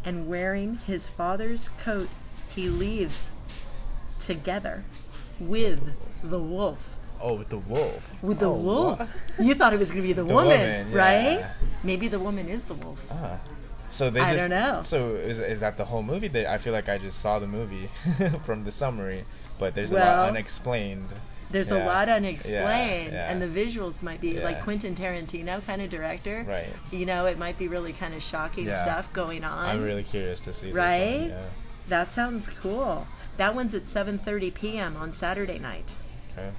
and 0.04 0.28
wearing 0.28 0.78
his 0.88 1.08
father's 1.08 1.70
coat, 1.70 2.10
he 2.54 2.70
leaves 2.70 3.30
together 4.20 4.84
with 5.40 5.96
the 6.24 6.40
wolf. 6.40 6.98
oh, 7.22 7.36
with 7.36 7.50
the 7.50 7.58
wolf. 7.58 8.22
With 8.24 8.40
the 8.40 8.48
Oh, 8.50 8.54
wolf. 8.54 9.00
what? 9.00 9.46
You 9.46 9.54
thought 9.54 9.74
it 9.74 9.80
was 9.80 9.90
going 9.92 10.02
to 10.02 10.08
be 10.08 10.14
the, 10.14 10.24
The 10.24 10.34
woman, 10.34 10.60
woman, 10.60 10.92
right? 10.92 11.46
Maybe 11.84 12.08
the 12.08 12.20
woman 12.20 12.48
is 12.48 12.64
the 12.66 12.74
wolf. 12.74 13.06
Ah. 13.12 13.38
So 13.88 14.10
they 14.10 14.22
I 14.22 14.34
just 14.34 14.50
don't 14.50 14.58
know. 14.58 14.84
So 14.84 15.16
is, 15.16 15.40
is 15.40 15.60
that 15.60 15.78
the 15.78 15.86
whole 15.86 16.02
movie? 16.02 16.30
That 16.30 16.46
I 16.50 16.58
feel 16.58 16.72
like 16.74 16.88
I 16.90 16.98
just 16.98 17.20
saw 17.20 17.40
the 17.40 17.48
movie 17.48 17.88
from 18.46 18.64
the 18.64 18.72
summary, 18.72 19.26
but 19.60 19.76
there's 19.76 19.92
a 19.92 19.96
lot 20.00 20.30
unexplained. 20.30 21.14
There's 21.52 21.72
a 21.72 21.84
lot 21.84 22.10
unexplained, 22.10 23.14
Yeah, 23.14 23.26
yeah. 23.28 23.32
and 23.32 23.42
the 23.42 23.48
visuals 23.48 24.02
might 24.04 24.22
be 24.22 24.40
like 24.40 24.58
Yeah. 24.58 24.62
Quentin 24.64 24.96
Tarantino 24.96 25.66
kind 25.66 25.82
of 25.82 25.90
director. 25.90 26.46
Right. 26.48 26.68
You 26.92 27.06
know, 27.06 27.26
it 27.26 27.38
might 27.38 27.58
be 27.58 27.68
really 27.68 27.94
kind 27.94 28.14
of 28.14 28.24
shocking 28.24 28.68
Yeah. 28.68 28.74
stuff 28.74 29.12
going 29.14 29.44
on. 29.44 29.70
I'm 29.70 29.84
really 29.84 30.04
curious 30.04 30.44
to 30.46 30.54
see. 30.54 30.68
This 30.68 30.76
Right? 30.76 31.20
one, 31.22 31.30
yeah. 31.30 31.42
that 31.90 32.12
sounds 32.12 32.50
cool. 32.50 33.08
That 33.38 33.54
one's 33.56 33.74
at 33.74 33.84
7:30 33.84 34.52
p.m. 34.52 34.96
on 34.98 35.14
Saturday 35.14 35.60
night. 35.60 35.96
Okay. 36.32 36.52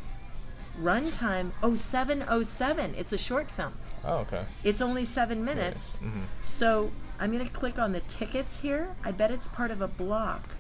Runtime 0.81 1.53
oh 1.63 1.75
707. 1.75 2.95
It's 2.97 3.13
a 3.13 3.19
short 3.19 3.51
film. 3.51 3.75
Oh, 4.05 4.19
okay. 4.19 4.45
It's 4.65 4.81
only 4.81 5.05
seven 5.05 5.45
minutes. 5.45 5.97
Mm-hmm. 6.03 6.21
So 6.45 6.91
I'm 7.21 7.31
gonna 7.31 7.49
click 7.49 7.79
on 7.79 7.93
the 7.93 8.01
tickets 8.01 8.61
here. 8.61 8.95
I 9.05 9.13
bet 9.13 9.31
it's 9.31 9.49
part 9.49 9.71
of 9.71 9.81
a 9.81 9.89
block. 9.89 10.57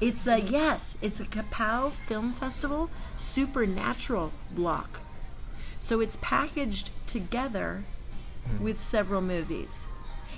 It's 0.00 0.26
a 0.26 0.40
yes, 0.40 0.96
it's 1.02 1.20
a 1.20 1.24
Kapow 1.24 1.90
Film 1.90 2.32
Festival 2.32 2.88
Supernatural 3.16 4.32
block. 4.50 5.02
So 5.78 6.00
it's 6.00 6.16
packaged 6.22 6.90
together 7.06 7.84
hmm. 8.46 8.64
with 8.64 8.78
several 8.78 9.20
movies. 9.20 9.86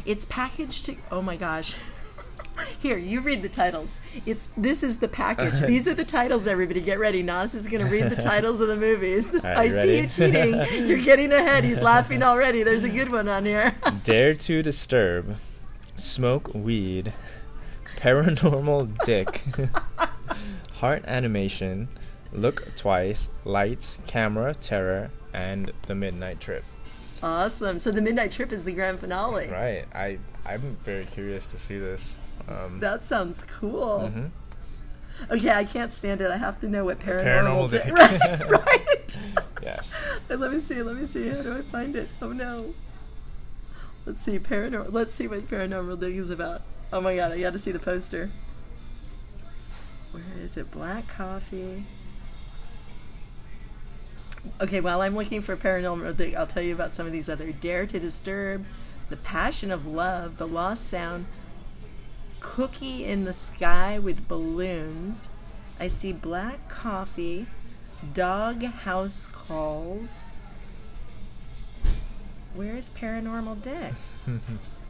It's 0.05 0.25
packaged 0.25 0.87
to 0.87 0.97
oh 1.13 1.23
my 1.23 1.37
gosh. 1.37 1.77
Here, 2.81 2.99
you 2.99 3.21
read 3.21 3.43
the 3.43 3.49
titles. 3.49 4.01
It's 4.27 4.49
this 4.57 4.83
is 4.83 4.97
the 4.97 5.07
package. 5.07 5.61
These 5.67 5.87
are 5.87 5.95
the 5.95 6.05
titles. 6.05 6.49
Everybody, 6.49 6.81
get 6.81 6.99
ready. 6.99 7.23
Nas 7.23 7.55
is 7.55 7.69
going 7.69 7.85
to 7.85 7.91
read 7.91 8.11
the 8.11 8.17
titles 8.17 8.61
of 8.61 8.67
the 8.67 8.77
movies. 8.77 9.39
right, 9.45 9.57
I 9.57 9.65
you 9.65 9.71
see 9.71 10.01
you 10.01 10.09
cheating. 10.09 10.89
You're 10.89 10.99
getting 10.99 11.33
ahead. 11.33 11.63
He's 11.63 11.81
laughing 11.81 12.25
already. 12.25 12.65
There's 12.65 12.85
a 12.85 12.91
good 12.91 13.13
one 13.13 13.29
on 13.29 13.45
here. 13.45 13.77
Dare 14.03 14.35
to 14.35 14.61
disturb, 14.61 15.37
smoke 15.95 16.53
weed, 16.53 17.13
paranormal 18.03 18.99
dick, 19.05 19.43
heart 20.75 21.05
animation, 21.07 21.89
look 22.33 22.75
twice, 22.75 23.31
lights, 23.45 24.01
camera, 24.07 24.55
terror, 24.55 25.11
and 25.33 25.71
the 25.87 25.95
midnight 25.95 26.41
trip. 26.41 26.65
awesome. 27.23 27.79
So 27.79 27.91
the 27.93 28.03
Midnight 28.03 28.33
Trip 28.33 28.51
is 28.53 28.65
the 28.65 28.73
grand 28.73 28.99
finale. 28.99 29.49
Right. 29.49 29.85
I 29.95 30.19
I'm 30.45 30.77
very 30.85 31.05
curious 31.05 31.51
to 31.53 31.59
see 31.59 31.79
this. 31.79 32.15
Um, 32.49 32.81
That 32.81 33.05
sounds 33.05 33.45
cool. 33.45 34.11
mhm. 34.13 34.31
Okay, 35.31 35.51
I 35.51 35.63
can't 35.65 35.93
stand 35.93 36.21
it. 36.21 36.31
I 36.33 36.37
have 36.39 36.61
to 36.63 36.69
know 36.69 36.85
what 36.85 36.99
Paranormal 36.99 37.69
paranormal, 37.69 37.71
dick. 37.71 37.85
dick. 37.85 37.95
Right, 38.51 38.51
right. 38.67 39.19
Yes. 39.63 40.19
let 40.29 40.51
me 40.53 40.59
see. 40.59 40.83
Let 40.83 40.97
me 40.97 41.07
see. 41.07 41.29
How 41.29 41.43
do 41.43 41.57
I 41.59 41.63
find 41.63 41.95
it? 41.95 42.09
Oh 42.21 42.33
no. 42.33 42.75
Let's 44.05 44.21
see. 44.23 44.39
Paranormal. 44.41 44.93
Let's 44.93 45.15
see 45.15 45.29
what 45.29 45.47
paranormal 45.47 46.01
dick 46.01 46.17
is 46.17 46.31
about. 46.31 46.63
Oh 46.93 47.01
my 47.01 47.17
god! 47.17 47.33
I 47.33 47.41
got 47.41 47.55
to 47.55 47.59
see 47.59 47.73
the 47.73 47.79
poster. 47.79 48.29
Where 50.11 50.23
is 50.43 50.59
it? 50.59 50.71
Black 50.71 51.09
coffee. 51.09 51.85
Okay, 54.61 54.81
while 54.81 55.01
I'm 55.01 55.15
looking 55.15 55.41
for 55.41 55.57
paranormal 55.57 56.37
I'll 56.37 56.47
tell 56.47 56.63
you 56.63 56.75
about 56.75 56.93
some 56.93 57.07
of 57.07 57.13
these 57.13 57.31
other. 57.31 57.51
Dare 57.53 57.87
to 57.87 57.99
disturb, 57.99 58.67
the 59.09 59.17
passion 59.17 59.71
of 59.71 59.87
love, 59.87 60.37
the 60.37 60.47
lost 60.47 60.87
sound, 60.87 61.27
cookie 62.41 63.05
in 63.05 63.25
the 63.25 63.33
sky 63.33 63.99
with 63.99 64.29
balloons. 64.29 65.31
I 65.81 65.87
see 65.87 66.13
black 66.13 66.69
coffee, 66.69 67.47
dog 68.13 68.63
house 68.65 69.29
calls. 69.29 70.33
Where's 72.55 72.91
Paranormal 72.91 73.63
Dick? 73.63 73.95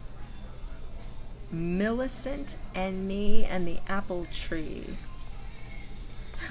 Millicent 1.52 2.56
and 2.74 3.06
me 3.06 3.44
and 3.44 3.68
the 3.68 3.78
apple 3.88 4.26
tree. 4.32 4.96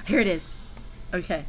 Here 0.06 0.20
it 0.20 0.28
is. 0.28 0.54
Okay. 1.12 1.44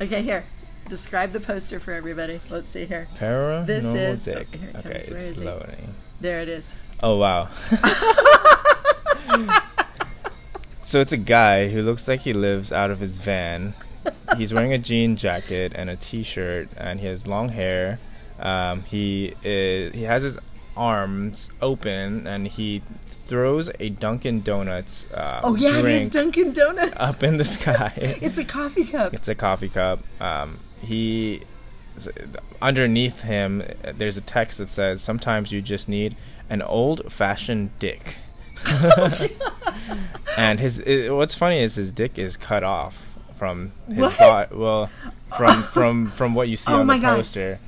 Okay, 0.00 0.22
here. 0.22 0.44
Describe 0.88 1.32
the 1.32 1.40
poster 1.40 1.78
for 1.78 1.92
everybody. 1.92 2.40
Let's 2.48 2.68
see 2.68 2.86
here. 2.86 3.08
Paranormal 3.18 3.66
This 3.66 3.84
is- 3.84 4.24
dick. 4.24 4.48
oh, 4.74 4.78
it 4.78 4.86
okay. 4.86 4.98
It's 4.98 5.40
loading. 5.40 5.94
There 6.20 6.40
it 6.40 6.48
is. 6.48 6.74
Oh 7.02 7.18
wow. 7.18 7.48
so 10.82 11.00
it's 11.00 11.12
a 11.12 11.16
guy 11.18 11.68
who 11.68 11.82
looks 11.82 12.08
like 12.08 12.20
he 12.20 12.32
lives 12.32 12.72
out 12.72 12.90
of 12.90 13.00
his 13.00 13.18
van. 13.18 13.74
He's 14.38 14.54
wearing 14.54 14.72
a 14.72 14.78
jean 14.78 15.16
jacket 15.16 15.72
and 15.74 15.90
a 15.90 15.96
t-shirt, 15.96 16.68
and 16.76 17.00
he 17.00 17.06
has 17.06 17.26
long 17.26 17.50
hair. 17.50 17.98
Um, 18.38 18.82
he 18.84 19.34
is, 19.42 19.94
he 19.94 20.02
has 20.04 20.22
his 20.22 20.38
arms 20.76 21.50
open, 21.62 22.26
and 22.26 22.46
he 22.48 22.82
throws 23.06 23.70
a 23.80 23.88
Dunkin' 23.90 24.42
Donuts 24.42 25.10
uh, 25.12 25.40
Oh 25.42 25.56
yeah, 25.56 25.78
it 25.78 25.84
is 25.86 26.08
Dunkin' 26.08 26.52
Donuts. 26.52 26.92
up 26.96 27.22
in 27.22 27.36
the 27.36 27.44
sky. 27.44 27.92
It's 27.96 28.38
a 28.38 28.44
coffee 28.44 28.84
cup. 28.84 29.14
It's 29.14 29.28
a 29.28 29.34
coffee 29.34 29.68
cup. 29.68 30.00
Um, 30.20 30.58
he 30.80 31.42
underneath 32.60 33.22
him, 33.22 33.62
there's 33.94 34.16
a 34.16 34.20
text 34.20 34.58
that 34.58 34.68
says, 34.68 35.00
"Sometimes 35.02 35.52
you 35.52 35.62
just 35.62 35.88
need 35.88 36.16
an 36.50 36.62
old-fashioned 36.62 37.78
dick." 37.78 38.16
and 40.38 40.60
his 40.60 40.78
it, 40.80 41.10
what's 41.10 41.34
funny 41.34 41.60
is 41.60 41.74
his 41.76 41.92
dick 41.92 42.18
is 42.18 42.36
cut 42.36 42.62
off 42.64 43.16
from 43.34 43.72
his 43.88 44.12
body. 44.14 44.54
Well, 44.54 44.86
from 45.36 45.62
from 45.74 46.06
from 46.08 46.34
what 46.34 46.48
you 46.48 46.56
see 46.56 46.72
Oh 46.72 46.80
on 46.80 46.86
the 46.86 46.98
God. 46.98 47.60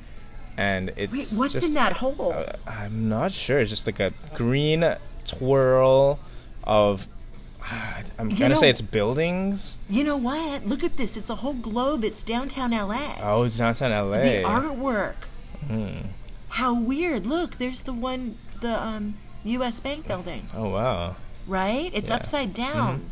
And 0.59 0.91
it's 0.97 1.11
Wait, 1.13 1.39
what's 1.39 1.53
just, 1.53 1.67
in 1.67 1.73
that 1.75 1.93
hole? 2.03 2.33
uh, 2.35 2.53
I'm 2.67 3.07
not 3.07 3.31
sure. 3.31 3.59
It's 3.59 3.69
just 3.69 3.85
like 3.87 3.99
a 3.99 4.11
green 4.35 4.83
twirl 5.25 6.19
of 6.63 7.07
I'm 8.17 8.31
You 8.31 8.37
gonna 8.37 8.55
know- 8.55 8.59
say 8.59 8.69
it's 8.69 8.81
buildings. 8.81 9.77
You 9.89 10.03
know 10.03 10.17
what? 10.17 10.65
Look 10.65 10.83
at 10.83 10.97
this. 10.97 11.15
It's 11.15 11.29
a 11.29 11.35
whole 11.35 11.53
globe. 11.53 12.03
It's 12.03 12.23
downtown 12.23 12.71
LA. 12.73 13.15
Oh, 13.21 13.43
it's 13.43 13.57
downtown 13.57 13.91
LA. 13.91 14.17
the 14.21 14.43
artwork. 14.43 15.15
Hmm. 15.67 16.09
How 16.49 16.73
weird. 16.79 17.25
Look, 17.27 17.57
there's 17.57 17.81
the 17.81 17.93
one, 17.93 18.37
the 18.59 18.73
um, 18.81 19.15
U.S. 19.43 19.79
Bank 19.79 20.07
building, 20.07 20.49
Oh 20.55 20.69
wow. 20.69 21.15
right? 21.47 21.91
It's 21.93 22.09
Yeah. 22.09 22.15
upside 22.17 22.53
down. 22.55 23.11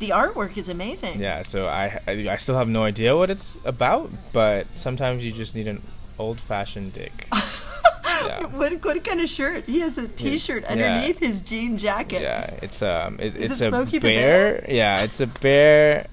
The 0.00 0.10
artwork 0.10 0.56
is 0.58 0.68
amazing. 0.68 1.20
Yeah. 1.20 1.42
So 1.42 1.66
I, 1.66 1.98
I 2.06 2.12
I 2.28 2.36
still 2.36 2.56
have 2.58 2.68
no 2.68 2.82
idea 2.84 3.16
what 3.16 3.30
it's 3.30 3.56
about, 3.64 4.10
but 4.34 4.66
sometimes 4.74 5.24
you 5.24 5.32
just 5.32 5.56
need 5.56 5.66
an 5.68 5.80
old-fashioned 6.22 6.92
dick. 6.92 7.26
yeah. 7.32 8.46
What, 8.46 8.84
what 8.84 9.04
kind 9.04 9.20
of 9.20 9.28
shirt? 9.28 9.64
He 9.66 9.80
has 9.80 9.98
a 9.98 10.08
T-shirt 10.08 10.62
Yeah. 10.62 10.72
underneath 10.72 11.18
his 11.18 11.42
jean 11.42 11.76
jacket. 11.76 12.22
Yeah, 12.22 12.58
it's 12.62 12.80
um, 12.82 13.18
it, 13.20 13.34
it's 13.36 13.60
it 13.60 13.72
a 13.72 13.84
the 13.84 14.00
bear. 14.00 14.64
Yeah, 14.68 15.02
it's 15.02 15.20
a 15.20 15.26
bear 15.26 16.06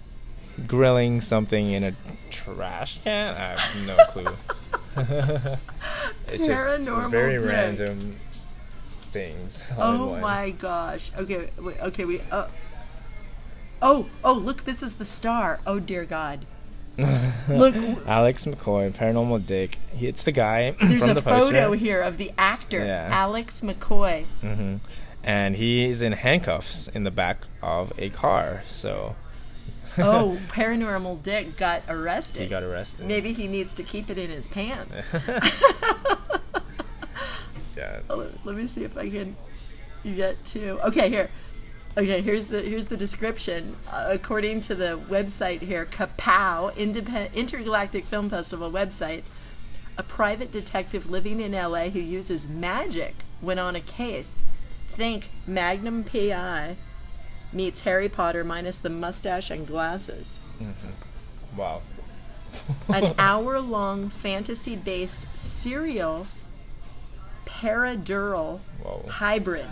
grilling 0.67 1.21
something 1.21 1.71
in 1.71 1.83
a 1.83 1.93
trash 2.31 2.99
can. 3.03 3.29
I 3.29 3.59
have 3.59 3.87
no 3.87 3.97
clue. 4.09 4.35
it's 6.27 6.45
just 6.47 6.81
very 7.09 7.37
dick. 7.37 7.47
random 7.47 8.15
things. 9.11 9.65
Oh 9.77 10.17
my 10.17 10.51
gosh. 10.51 11.11
Okay. 11.17 11.49
Wait, 11.57 11.79
okay. 11.79 12.05
We. 12.05 12.21
Uh, 12.31 12.47
oh. 13.81 14.07
Oh. 14.23 14.33
Look. 14.33 14.65
This 14.65 14.83
is 14.83 14.95
the 14.95 15.05
star. 15.05 15.59
Oh 15.65 15.79
dear 15.79 16.05
God. 16.05 16.45
look. 17.49 17.75
Alex 18.07 18.45
McCoy, 18.45 18.91
paranormal 18.91 19.45
dick. 19.45 19.77
He, 19.95 20.07
it's 20.07 20.23
the 20.23 20.31
guy 20.31 20.71
There's 20.81 21.01
from 21.01 21.11
a 21.11 21.13
the 21.15 21.21
poster. 21.21 21.53
photo 21.53 21.71
here 21.73 22.01
of 22.01 22.17
the 22.17 22.31
actor 22.37 22.85
Yeah. 22.85 23.09
Alex 23.11 23.61
McCoy. 23.61 24.25
hmm 24.41 24.77
And 25.23 25.55
he's 25.55 26.01
in 26.01 26.13
handcuffs 26.13 26.87
in 26.87 27.03
the 27.03 27.11
back 27.11 27.43
of 27.61 27.91
a 27.97 28.09
car. 28.09 28.63
So 28.67 29.15
Oh, 29.97 30.39
paranormal 30.49 31.23
Dick 31.23 31.57
got 31.57 31.83
arrested. 31.89 32.43
he 32.43 32.47
got 32.47 32.63
arrested. 32.63 33.05
Maybe 33.07 33.33
he 33.33 33.47
needs 33.47 33.73
to 33.75 33.83
keep 33.83 34.09
it 34.09 34.17
in 34.17 34.29
his 34.29 34.47
pants. 34.47 35.01
Yeah. 37.77 37.99
Oh, 38.09 38.17
let, 38.17 38.45
let 38.45 38.55
me 38.57 38.67
see 38.67 38.83
if 38.83 38.97
I 38.97 39.09
can 39.09 39.37
get 40.03 40.43
to. 40.47 40.85
Okay, 40.87 41.07
here. 41.09 41.29
Okay, 41.97 42.21
here's 42.21 42.45
the 42.45 42.61
here's 42.61 42.87
the 42.87 42.97
description. 42.97 43.75
Uh, 43.91 44.07
according 44.11 44.61
to 44.61 44.75
the 44.75 44.99
website 45.09 45.61
here, 45.61 45.85
Kapow 45.85 46.71
Independ- 46.75 47.33
Intergalactic 47.33 48.05
Film 48.05 48.29
Festival 48.29 48.71
website, 48.71 49.23
a 49.97 50.03
private 50.03 50.51
detective 50.51 51.09
living 51.09 51.39
in 51.41 51.51
LA 51.51 51.89
who 51.89 51.99
uses 51.99 52.47
magic 52.47 53.15
when 53.41 53.59
on 53.59 53.75
a 53.75 53.81
case. 53.81 54.43
Think 54.89 55.29
Magnum 55.47 56.03
PI 56.03 56.75
meets 57.51 57.81
Harry 57.81 58.09
Potter 58.09 58.43
minus 58.43 58.77
the 58.77 58.89
mustache 58.89 59.49
and 59.49 59.65
glasses. 59.65 60.39
Mhm. 60.61 60.73
Wow. 61.57 61.81
An 62.93 63.13
hour 63.17 63.59
long 63.59 64.09
fantasy 64.09 64.75
based 64.75 65.25
serial 65.37 66.27
paradural 67.45 68.59
Whoa. 68.81 69.05
hybrid. 69.09 69.67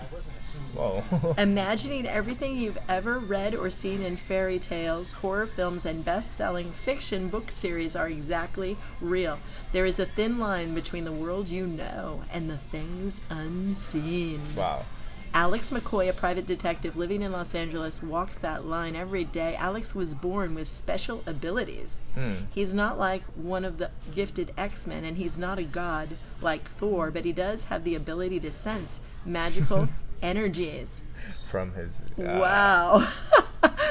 Whoa. 0.77 1.33
Imagining 1.37 2.05
everything 2.05 2.57
you've 2.57 2.77
ever 2.87 3.19
read 3.19 3.55
or 3.55 3.69
seen 3.69 4.01
in 4.01 4.15
fairy 4.15 4.59
tales, 4.59 5.13
horror 5.13 5.47
films, 5.47 5.85
and 5.85 6.05
best 6.05 6.35
selling 6.35 6.71
fiction 6.71 7.29
book 7.29 7.49
series 7.49 7.95
are 7.95 8.07
exactly 8.07 8.77
real. 9.01 9.39
There 9.71 9.85
is 9.85 9.99
a 9.99 10.05
thin 10.05 10.37
line 10.37 10.73
between 10.73 11.03
the 11.03 11.11
world 11.11 11.49
you 11.49 11.65
know 11.65 12.23
and 12.31 12.49
the 12.49 12.57
things 12.57 13.21
unseen. 13.29 14.41
wow. 14.55 14.85
Alex 15.33 15.71
McCoy, 15.71 16.09
a 16.09 16.13
private 16.13 16.47
detective 16.47 16.95
living 16.95 17.21
in 17.21 17.31
Los 17.31 17.53
Angeles, 17.53 18.01
walks 18.01 18.37
that 18.39 18.65
line 18.65 18.95
every 18.95 19.23
day. 19.23 19.55
Alex 19.55 19.93
was 19.93 20.15
born 20.15 20.55
with 20.55 20.67
special 20.67 21.21
abilities. 21.27 21.99
Hmm. 22.15 22.45
He's 22.53 22.73
not 22.73 22.97
like 22.97 23.23
one 23.35 23.63
of 23.65 23.77
the 23.77 23.91
gifted 24.15 24.51
X 24.57 24.87
Men, 24.87 25.03
and 25.03 25.17
he's 25.17 25.37
not 25.37 25.59
a 25.59 25.63
god 25.63 26.09
like 26.41 26.63
Thor, 26.67 27.11
but 27.11 27.25
he 27.25 27.33
does 27.33 27.65
have 27.65 27.83
the 27.83 27.93
ability 27.93 28.39
to 28.39 28.51
sense 28.51 29.01
magical 29.25 29.89
energies. 30.21 31.01
From 31.47 31.73
his. 31.73 32.01
Uh, 32.17 32.23
Wow. 32.23 33.07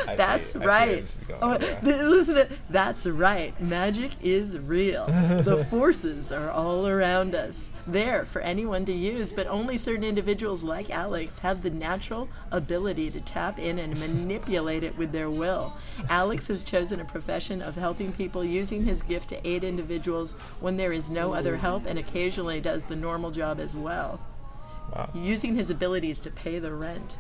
That's 0.06 0.52
see- 0.52 0.58
I 0.60 0.60
see 0.62 0.64
where 0.64 0.68
right. 0.68 1.24
going, 1.26 1.40
Oh, 1.42 1.58
yeah. 1.66 1.80
th- 1.84 2.02
listen 2.02 2.34
to 2.36 2.48
That's 2.70 3.06
right. 3.06 3.58
Magic 3.60 4.12
is 4.22 4.56
real. 4.58 5.06
the 5.06 5.64
forces 5.70 6.30
are 6.30 6.50
all 6.50 6.86
around 6.86 7.34
us, 7.34 7.72
there 7.86 8.24
for 8.24 8.40
anyone 8.42 8.84
to 8.84 8.92
use, 8.92 9.32
but 9.32 9.46
only 9.48 9.76
certain 9.76 10.04
individuals 10.04 10.62
like 10.62 10.90
Alex 10.90 11.40
have 11.40 11.62
the 11.62 11.70
natural 11.70 12.28
ability 12.52 13.10
to 13.10 13.20
tap 13.20 13.58
in 13.58 13.78
and 13.80 13.98
manipulate 13.98 14.84
it 14.84 14.96
with 14.96 15.10
their 15.12 15.28
will. 15.30 15.74
Alex 16.08 16.46
has 16.46 16.62
chosen 16.62 17.00
a 17.00 17.04
profession 17.04 17.60
of 17.60 17.74
helping 17.74 18.12
people 18.12 18.44
using 18.44 18.84
his 18.84 19.02
gift 19.02 19.30
to 19.30 19.46
aid 19.48 19.64
individuals 19.64 20.34
when 20.60 20.76
there 20.76 20.92
is 20.92 21.10
no 21.10 21.32
other 21.34 21.56
help 21.56 21.84
and 21.86 21.98
occasionally 21.98 22.60
does 22.60 22.84
the 22.84 22.96
normal 22.96 23.32
job 23.32 23.58
as 23.58 23.76
well. 23.76 24.20
Wow. 24.94 25.10
Using 25.14 25.56
his 25.56 25.70
abilities 25.70 26.20
to 26.20 26.30
pay 26.30 26.58
the 26.58 26.72
rent. 26.72 27.18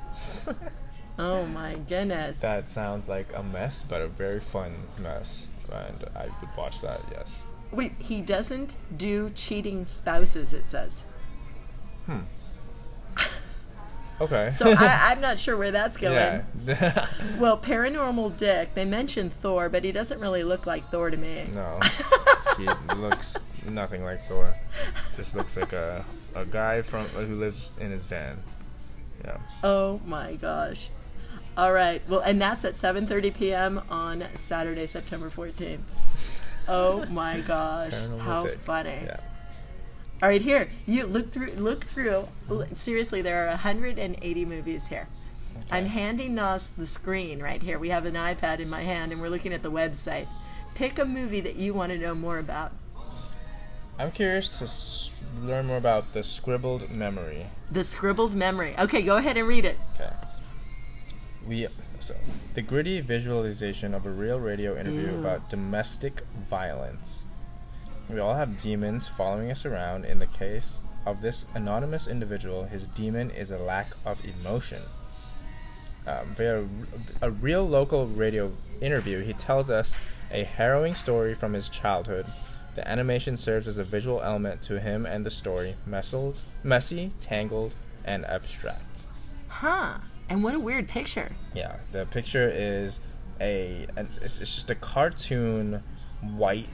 oh 1.18 1.44
my 1.46 1.74
goodness. 1.88 2.40
That 2.40 2.68
sounds 2.70 3.08
like 3.08 3.28
a 3.34 3.42
mess, 3.42 3.84
but 3.86 4.00
a 4.00 4.08
very 4.08 4.40
fun 4.40 4.74
mess. 4.98 5.48
And 5.70 6.04
I 6.14 6.26
would 6.40 6.56
watch 6.56 6.80
that, 6.82 7.00
yes. 7.10 7.42
Wait, 7.72 7.92
he 7.98 8.20
doesn't 8.20 8.76
do 8.96 9.30
cheating 9.30 9.86
spouses, 9.86 10.52
it 10.52 10.66
says. 10.66 11.04
Hmm. 12.06 12.20
Okay. 14.18 14.48
So 14.48 14.70
I, 14.72 15.00
I'm 15.12 15.20
not 15.20 15.38
sure 15.38 15.58
where 15.58 15.70
that's 15.70 15.98
going. 15.98 16.42
yeah. 16.66 17.06
Well, 17.38 17.58
Paranormal 17.58 18.38
Dick, 18.38 18.72
they 18.72 18.86
mentioned 18.86 19.30
Thor, 19.32 19.68
but 19.68 19.84
he 19.84 19.92
doesn't 19.92 20.18
really 20.20 20.42
look 20.42 20.64
like 20.66 20.90
Thor 20.90 21.10
to 21.10 21.16
me. 21.18 21.50
no. 21.52 21.78
he 22.56 22.66
looks 22.96 23.36
nothing 23.68 24.04
like 24.04 24.22
Thor. 24.26 24.54
Just 25.16 25.34
looks 25.36 25.54
like 25.56 25.74
a, 25.74 26.02
a 26.36 26.44
guy 26.44 26.82
from 26.82 27.00
uh, 27.00 27.24
who 27.24 27.36
lives 27.36 27.72
in 27.80 27.90
his 27.90 28.04
van. 28.04 28.38
Yeah. 29.24 29.38
Oh 29.64 30.00
my 30.06 30.34
gosh. 30.34 30.90
All 31.56 31.72
right. 31.72 32.02
Well, 32.08 32.20
and 32.20 32.40
that's 32.40 32.64
at 32.64 32.74
7:30 32.74 33.34
p.m. 33.34 33.82
on 33.90 34.24
Saturday, 34.34 34.86
September 34.86 35.30
14th. 35.30 35.80
Oh 36.68 37.06
my 37.06 37.40
gosh. 37.46 37.92
Paranormal 37.92 38.20
How 38.20 38.46
funny. 38.46 39.00
Yeah. 39.04 39.20
All 40.22 40.28
right, 40.28 40.42
here. 40.42 40.70
You 40.86 41.06
look 41.06 41.30
through 41.30 41.52
look 41.52 41.84
through. 41.84 42.28
Seriously, 42.72 43.22
there 43.22 43.44
are 43.44 43.48
180 43.48 44.44
movies 44.44 44.88
here. 44.88 45.08
I'm 45.70 45.86
handing 45.86 46.34
Nas 46.34 46.68
the 46.68 46.86
screen 46.86 47.42
right 47.42 47.62
here. 47.62 47.78
We 47.78 47.88
have 47.88 48.04
an 48.04 48.14
iPad 48.14 48.60
in 48.60 48.68
my 48.68 48.82
hand 48.82 49.10
and 49.10 49.20
we're 49.20 49.30
looking 49.30 49.52
at 49.52 49.62
the 49.62 49.70
website. 49.70 50.28
Pick 50.74 50.98
a 50.98 51.04
movie 51.06 51.40
that 51.40 51.56
you 51.56 51.72
want 51.72 51.92
to 51.92 51.98
know 51.98 52.14
more 52.14 52.38
about. 52.38 52.72
I'm 53.98 54.10
curious 54.10 54.58
to 54.58 54.64
s- 54.64 55.22
learn 55.42 55.66
more 55.66 55.76
about 55.78 56.12
the 56.12 56.22
scribbled 56.22 56.90
memory. 56.90 57.46
The 57.70 57.82
Scribbled 57.84 58.34
Memory. 58.34 58.74
Okay, 58.78 59.02
go 59.02 59.16
ahead 59.16 59.36
and 59.36 59.48
read 59.48 59.64
it. 59.64 59.78
Okay. 59.94 60.12
We 61.46 61.66
so 61.98 62.14
the 62.54 62.62
gritty 62.62 63.00
visualization 63.00 63.94
of 63.94 64.04
a 64.06 64.10
real 64.10 64.38
radio 64.38 64.78
interview 64.78 65.18
about 65.18 65.48
domestic 65.48 66.22
violence. 66.48 67.26
We 68.10 68.18
all 68.20 68.34
have 68.34 68.56
demons 68.56 69.08
following 69.08 69.50
us 69.50 69.64
around. 69.64 70.04
In 70.04 70.18
the 70.18 70.26
case 70.26 70.82
of 71.06 71.22
this 71.22 71.46
anonymous 71.54 72.06
individual, 72.06 72.64
his 72.64 72.86
demon 72.86 73.30
is 73.30 73.50
a 73.50 73.58
lack 73.58 73.94
of 74.04 74.22
emotion. 74.24 74.82
Um, 76.06 76.34
via 76.36 76.64
a 77.20 77.30
real 77.30 77.66
local 77.68 78.06
radio 78.06 78.52
interview, 78.80 79.22
he 79.24 79.32
tells 79.32 79.70
us 79.70 79.98
a 80.30 80.44
harrowing 80.44 80.94
story 80.94 81.34
from 81.34 81.52
his 81.54 81.68
childhood. 81.68 82.26
The 82.76 82.86
animation 82.86 83.38
serves 83.38 83.66
as 83.66 83.78
a 83.78 83.84
visual 83.84 84.20
element 84.20 84.60
to 84.62 84.78
him 84.78 85.06
and 85.06 85.24
the 85.24 85.30
story, 85.30 85.76
messy, 85.86 86.34
messy 86.62 87.12
tangled, 87.18 87.74
and 88.04 88.26
abstract. 88.26 89.04
Huh. 89.48 89.94
And 90.28 90.44
what 90.44 90.54
a 90.54 90.60
weird 90.60 90.86
picture. 90.86 91.32
Yeah, 91.54 91.76
the 91.92 92.04
picture 92.04 92.50
is 92.52 93.00
a, 93.40 93.86
an, 93.96 94.08
it's, 94.20 94.42
it's 94.42 94.54
just 94.54 94.70
a 94.70 94.74
cartoon 94.74 95.82
white, 96.20 96.68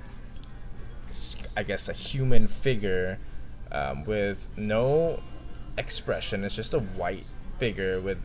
I 1.56 1.62
guess 1.62 1.88
a 1.88 1.92
human 1.92 2.48
figure 2.48 3.18
um, 3.70 4.04
with 4.04 4.48
no 4.56 5.22
expression. 5.78 6.42
It's 6.42 6.56
just 6.56 6.74
a 6.74 6.80
white 6.80 7.26
figure 7.58 8.00
with 8.00 8.20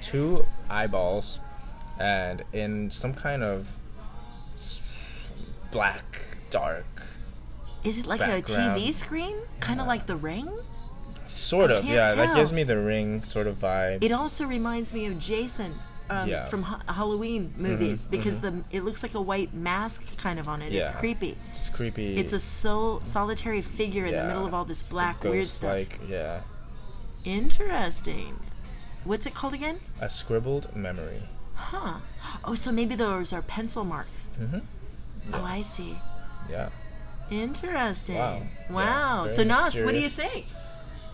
two 0.00 0.46
eyeballs 0.70 1.40
and 1.98 2.44
in 2.52 2.92
some 2.92 3.14
kind 3.14 3.42
of 3.42 3.76
black, 5.72 6.20
dark, 6.50 7.15
Is 7.86 7.98
it 7.98 8.06
like 8.06 8.20
Background. 8.20 8.76
a 8.76 8.80
TV 8.80 8.92
screen? 8.92 9.36
Kind 9.60 9.80
of 9.80 9.86
like 9.86 10.06
The 10.06 10.16
Ring? 10.16 10.50
sort 11.28 11.70
of. 11.70 11.84
Yeah, 11.84 12.14
that 12.14 12.34
gives 12.36 12.52
me 12.52 12.62
the 12.62 12.78
ring 12.78 13.22
sort 13.22 13.46
of 13.46 13.56
vibe. 13.56 14.02
It 14.04 14.12
also 14.12 14.46
reminds 14.46 14.94
me 14.94 15.06
of 15.06 15.18
Jason 15.18 15.72
um, 16.08 16.28
Yeah. 16.28 16.40
Mm-hmm, 16.42 16.48
from 16.50 16.62
ha- 16.62 16.82
Halloween 16.88 17.52
movies 17.56 18.06
because 18.06 18.38
the 18.40 18.62
it 18.70 18.84
looks 18.84 19.02
like 19.02 19.14
a 19.14 19.20
white 19.20 19.52
mask 19.52 20.16
kind 20.18 20.38
of 20.38 20.48
on 20.48 20.62
it. 20.62 20.72
It's 20.72 20.90
creepy. 20.90 21.36
it's 21.52 21.68
creepy. 21.68 22.16
It's 22.16 22.32
a 22.32 22.38
sol- 22.38 23.00
solitary 23.02 23.60
figure 23.60 24.06
in 24.06 24.14
the 24.14 24.24
middle 24.24 24.46
of 24.46 24.54
all 24.54 24.64
this 24.64 24.82
black 24.84 25.24
weird 25.24 25.46
stuff. 25.46 25.72
like 25.72 25.98
yeah. 26.08 26.42
Interesting. 27.24 28.38
What's 29.04 29.26
it 29.26 29.34
called 29.34 29.54
again? 29.54 29.78
A 30.00 30.08
scribbled 30.08 30.74
memory. 30.74 31.22
Huh. 31.54 31.98
Oh, 32.44 32.54
so 32.54 32.70
maybe 32.70 32.94
those 32.94 33.32
are 33.32 33.42
pencil 33.42 33.84
marks. 33.84 34.38
Mm-hmm. 34.40 34.58
Oh, 35.34 35.44
I 35.44 35.60
see. 35.60 35.98
Yeah. 36.50 36.68
Interesting. 37.30 38.16
Wow. 38.16 38.42
Wow. 38.70 39.22
Yeah, 39.22 39.32
so, 39.32 39.42
Nas, 39.42 39.80
what 39.80 39.94
do 39.94 40.00
you 40.00 40.08
think? 40.08 40.46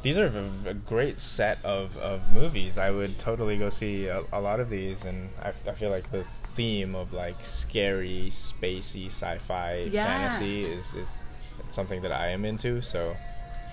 These 0.03 0.19
are 0.19 0.27
a, 0.27 0.71
a 0.71 0.75
great 0.75 1.19
set 1.19 1.65
of, 1.65 1.97
of 1.99 2.33
movies. 2.35 2.77
I 2.77 2.91
would 2.91 3.19
totally 3.19 3.57
go 3.57 3.71
see 3.71 4.07
a, 4.07 4.23
a 4.33 4.41
lot 4.41 4.59
of 4.59 4.69
these, 4.69 5.05
and 5.05 5.31
I, 5.41 5.51
I 5.51 5.73
feel 5.73 5.91
like 5.91 6.11
the 6.11 6.25
theme 6.55 6.95
of 6.95 7.13
like 7.13 7.45
scary, 7.45 8.27
spacey, 8.29 9.07
sci-fi 9.07 9.89
Yeah. 9.91 10.07
fantasy 10.07 10.63
is 10.63 10.95
is 10.95 11.25
something 11.69 12.03
that 12.03 12.13
I 12.13 12.29
am 12.29 12.45
into. 12.45 12.81
So 12.81 13.17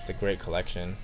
it's 0.00 0.10
a 0.10 0.14
great 0.14 0.38
collection. 0.38 0.96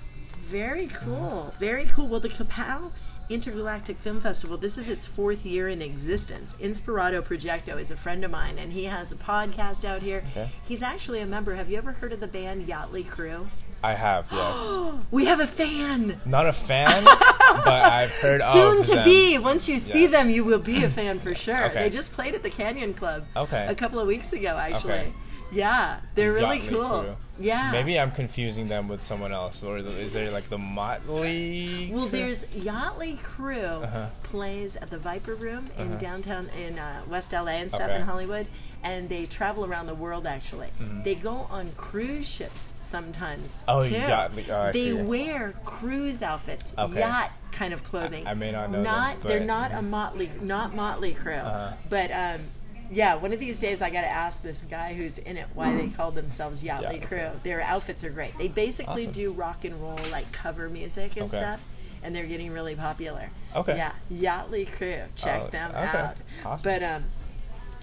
Very 0.42 0.86
mm-hmm. 0.86 1.10
cool. 1.10 1.54
Very 1.58 1.86
cool. 1.86 2.06
Well, 2.06 2.20
the 2.20 2.28
Kapow 2.28 2.92
Intergalactic 3.28 3.96
Film 3.98 4.20
Festival, 4.20 4.56
this 4.56 4.78
is 4.78 4.88
its 4.88 5.06
fourth 5.06 5.44
year 5.44 5.68
in 5.68 5.82
existence. 5.82 6.54
Inspirado 6.60 7.20
Projecto 7.22 7.76
is 7.80 7.90
a 7.90 7.96
friend 7.96 8.24
of 8.24 8.30
mine, 8.30 8.56
and 8.58 8.72
he 8.72 8.84
has 8.84 9.10
a 9.10 9.16
podcast 9.16 9.84
out 9.84 10.02
here. 10.02 10.22
Okay. 10.30 10.48
He's 10.66 10.82
actually 10.82 11.20
a 11.20 11.26
member. 11.26 11.54
Have 11.56 11.68
you 11.68 11.76
ever 11.76 11.92
heard 11.92 12.12
of 12.12 12.20
the 12.20 12.28
band 12.28 12.66
Yachtly 12.68 13.08
Crew? 13.08 13.48
I 13.82 13.94
have 13.94 14.28
yes, 14.32 14.92
We 15.10 15.26
have 15.26 15.40
a 15.40 15.46
fan. 15.46 16.20
not 16.24 16.46
a 16.46 16.52
fan, 16.52 16.86
but 17.04 17.68
I've 17.68 18.10
heard. 18.12 18.38
Soon 18.40 18.82
to 18.84 18.94
them. 18.96 19.04
be. 19.04 19.38
Once 19.38 19.68
you 19.68 19.78
see 19.80 20.06
them, 20.06 20.30
you 20.30 20.44
will 20.44 20.58
be 20.60 20.84
a 20.84 20.88
fan 20.88 21.18
for 21.18 21.34
sure. 21.34 21.64
Okay. 21.66 21.80
They 21.80 21.90
just 21.90 22.12
played 22.12 22.34
at 22.34 22.42
the 22.44 22.50
Canyon 22.50 22.94
Club 22.94 23.24
Okay. 23.36 23.66
a 23.68 23.74
couple 23.74 23.98
of 23.98 24.06
weeks 24.06 24.32
ago, 24.32 24.56
actually. 24.56 24.92
Okay. 24.94 25.12
Yeah, 25.52 26.00
they're 26.14 26.32
really 26.32 26.60
cool. 26.60 27.02
Crew. 27.02 27.16
Yeah. 27.38 27.70
Maybe 27.70 28.00
I'm 28.00 28.10
confusing 28.10 28.66
them 28.68 28.88
with 28.88 29.02
someone 29.02 29.30
else, 29.32 29.62
or 29.62 29.82
the, 29.82 29.90
is 29.90 30.14
there 30.14 30.30
like 30.30 30.48
the 30.48 30.56
Motley? 30.58 31.90
Well, 31.92 32.06
there's 32.06 32.46
Yachtly 32.46 33.22
Crew 33.22 33.58
Uh-huh. 33.60 34.06
plays 34.22 34.76
at 34.76 34.90
the 34.90 34.98
Viper 34.98 35.34
Room 35.34 35.68
in 35.78 35.98
downtown 35.98 36.48
in 36.58 36.78
uh, 36.78 37.02
West 37.08 37.32
LA 37.32 37.60
and 37.60 37.70
stuff 37.70 37.90
Okay. 37.90 37.96
in 37.96 38.02
Hollywood, 38.02 38.46
and 38.82 39.08
they 39.08 39.26
travel 39.26 39.64
around 39.66 39.86
the 39.86 39.94
world. 39.94 40.26
Actually, 40.26 40.68
they 41.04 41.14
go 41.14 41.46
on 41.50 41.70
cruise 41.76 42.28
ships 42.28 42.72
sometimes. 42.80 43.64
Mm-hmm. 43.66 43.70
Oh, 43.70 43.82
too. 43.82 43.94
Yachtly- 43.94 44.50
oh, 44.50 44.60
I 44.62 44.72
they 44.72 44.94
wear 44.94 45.52
cruise 45.64 46.22
outfits, 46.22 46.74
Okay. 46.78 47.00
yacht 47.00 47.30
kind 47.52 47.72
of 47.74 47.84
clothing. 47.84 48.26
I 48.26 48.34
may 48.34 48.50
not 48.52 48.70
know 48.70 48.82
them, 48.82 48.84
Not 48.84 49.20
they're 49.22 49.40
but- 49.40 49.46
not 49.46 49.72
a 49.72 49.82
Motley, 49.82 50.30
not 50.40 50.72
Mötley 50.74 51.14
Crüe, 51.14 51.38
Uh-huh. 51.44 51.72
but. 51.90 52.10
um 52.10 52.40
yeah, 52.90 53.14
one 53.14 53.32
of 53.32 53.40
these 53.40 53.58
days 53.58 53.82
I 53.82 53.90
got 53.90 54.02
to 54.02 54.06
ask 54.08 54.42
this 54.42 54.62
guy 54.62 54.94
who's 54.94 55.18
in 55.18 55.36
it 55.36 55.46
why 55.54 55.74
they 55.74 55.88
call 55.88 56.10
themselves 56.10 56.62
Yachtly 56.64 57.02
Crew. 57.02 57.30
Their 57.42 57.60
outfits 57.60 58.04
are 58.04 58.10
great. 58.10 58.36
They 58.38 58.48
basically 58.48 59.02
Awesome. 59.02 59.12
do 59.12 59.32
rock 59.32 59.64
and 59.64 59.74
roll 59.80 59.98
like 60.10 60.30
cover 60.32 60.68
music 60.68 61.12
and 61.16 61.26
Okay. 61.26 61.36
stuff, 61.38 61.62
and 62.02 62.14
they're 62.14 62.26
getting 62.26 62.52
really 62.52 62.74
popular. 62.74 63.30
Okay. 63.54 63.76
Yeah, 63.76 63.92
Yachtly 64.12 64.70
Crew. 64.70 65.02
Check 65.16 65.42
Oh, 65.44 65.48
them 65.48 65.70
okay. 65.70 65.98
out. 65.98 66.16
Awesome. 66.44 66.70
But 66.70 66.82
um, 66.82 67.04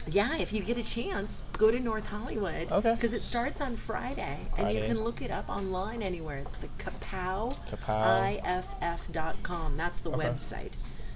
yeah, 0.08 0.36
if 0.40 0.52
you 0.54 0.62
get 0.62 0.78
a 0.78 0.84
chance, 0.84 1.46
go 1.58 1.72
to 1.72 1.80
North 1.80 2.10
Hollywood. 2.10 2.72
Okay. 2.72 2.94
Because 2.94 3.14
it 3.14 3.22
starts 3.22 3.62
on 3.62 3.76
Friday, 3.78 4.40
and 4.58 4.72
you 4.74 4.82
can 4.82 5.04
look 5.04 5.22
it 5.22 5.32
up 5.32 5.50
online 5.50 6.02
anywhere. 6.04 6.38
It's 6.40 6.56
the 6.56 6.68
Kapow, 6.78 7.56
Kapow. 7.70 8.42
IFF.com. 8.44 9.78
That's 9.78 10.00
the 10.02 10.12
Okay. 10.12 10.28
website. 10.28 10.72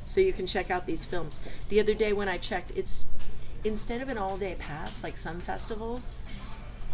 So 0.06 0.22
you 0.22 0.32
can 0.32 0.48
check 0.48 0.72
out 0.72 0.86
these 0.88 1.06
films. 1.06 1.38
The 1.68 1.80
other 1.82 1.94
day 1.94 2.14
when 2.14 2.30
I 2.30 2.38
checked, 2.38 2.72
it's 2.76 3.06
instead 3.68 4.02
of 4.02 4.10
an 4.10 4.18
all 4.18 4.38
day 4.38 4.56
pass 4.58 5.04
like 5.04 5.18
some 5.18 5.40
festivals, 5.40 6.18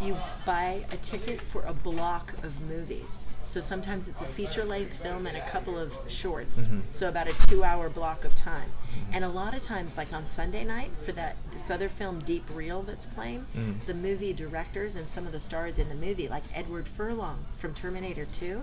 you 0.00 0.16
buy 0.44 0.84
a 0.90 0.96
ticket 0.96 1.40
for 1.40 1.62
a 1.62 1.72
block 1.72 2.34
of 2.42 2.60
movies. 2.60 3.26
So 3.46 3.60
sometimes 3.60 4.08
it's 4.08 4.20
a 4.20 4.26
feature 4.26 4.64
length 4.64 5.00
film 5.00 5.26
and 5.26 5.36
a 5.36 5.46
couple 5.46 5.78
of 5.78 5.96
shorts. 6.08 6.68
Mm-hmm. 6.68 6.80
So 6.90 7.08
about 7.08 7.28
a 7.28 7.46
two 7.46 7.62
hour 7.62 7.88
block 7.88 8.24
of 8.24 8.34
time. 8.34 8.70
Mm-hmm. 8.90 9.14
And 9.14 9.24
a 9.24 9.28
lot 9.28 9.54
of 9.54 9.62
times, 9.62 9.96
like 9.96 10.12
on 10.12 10.26
Sunday 10.26 10.64
night 10.64 10.90
for 11.02 11.12
that 11.12 11.36
this 11.52 11.70
other 11.70 11.88
film 11.88 12.18
Deep 12.20 12.44
Reel 12.52 12.82
that's 12.82 13.06
playing, 13.06 13.46
mm-hmm. 13.56 13.86
the 13.86 13.94
movie 13.94 14.32
directors 14.32 14.96
and 14.96 15.08
some 15.08 15.26
of 15.26 15.32
the 15.32 15.40
stars 15.40 15.78
in 15.78 15.88
the 15.88 15.94
movie, 15.94 16.28
like 16.28 16.44
Edward 16.52 16.88
Furlong 16.88 17.44
from 17.50 17.72
Terminator 17.72 18.24
2, 18.24 18.62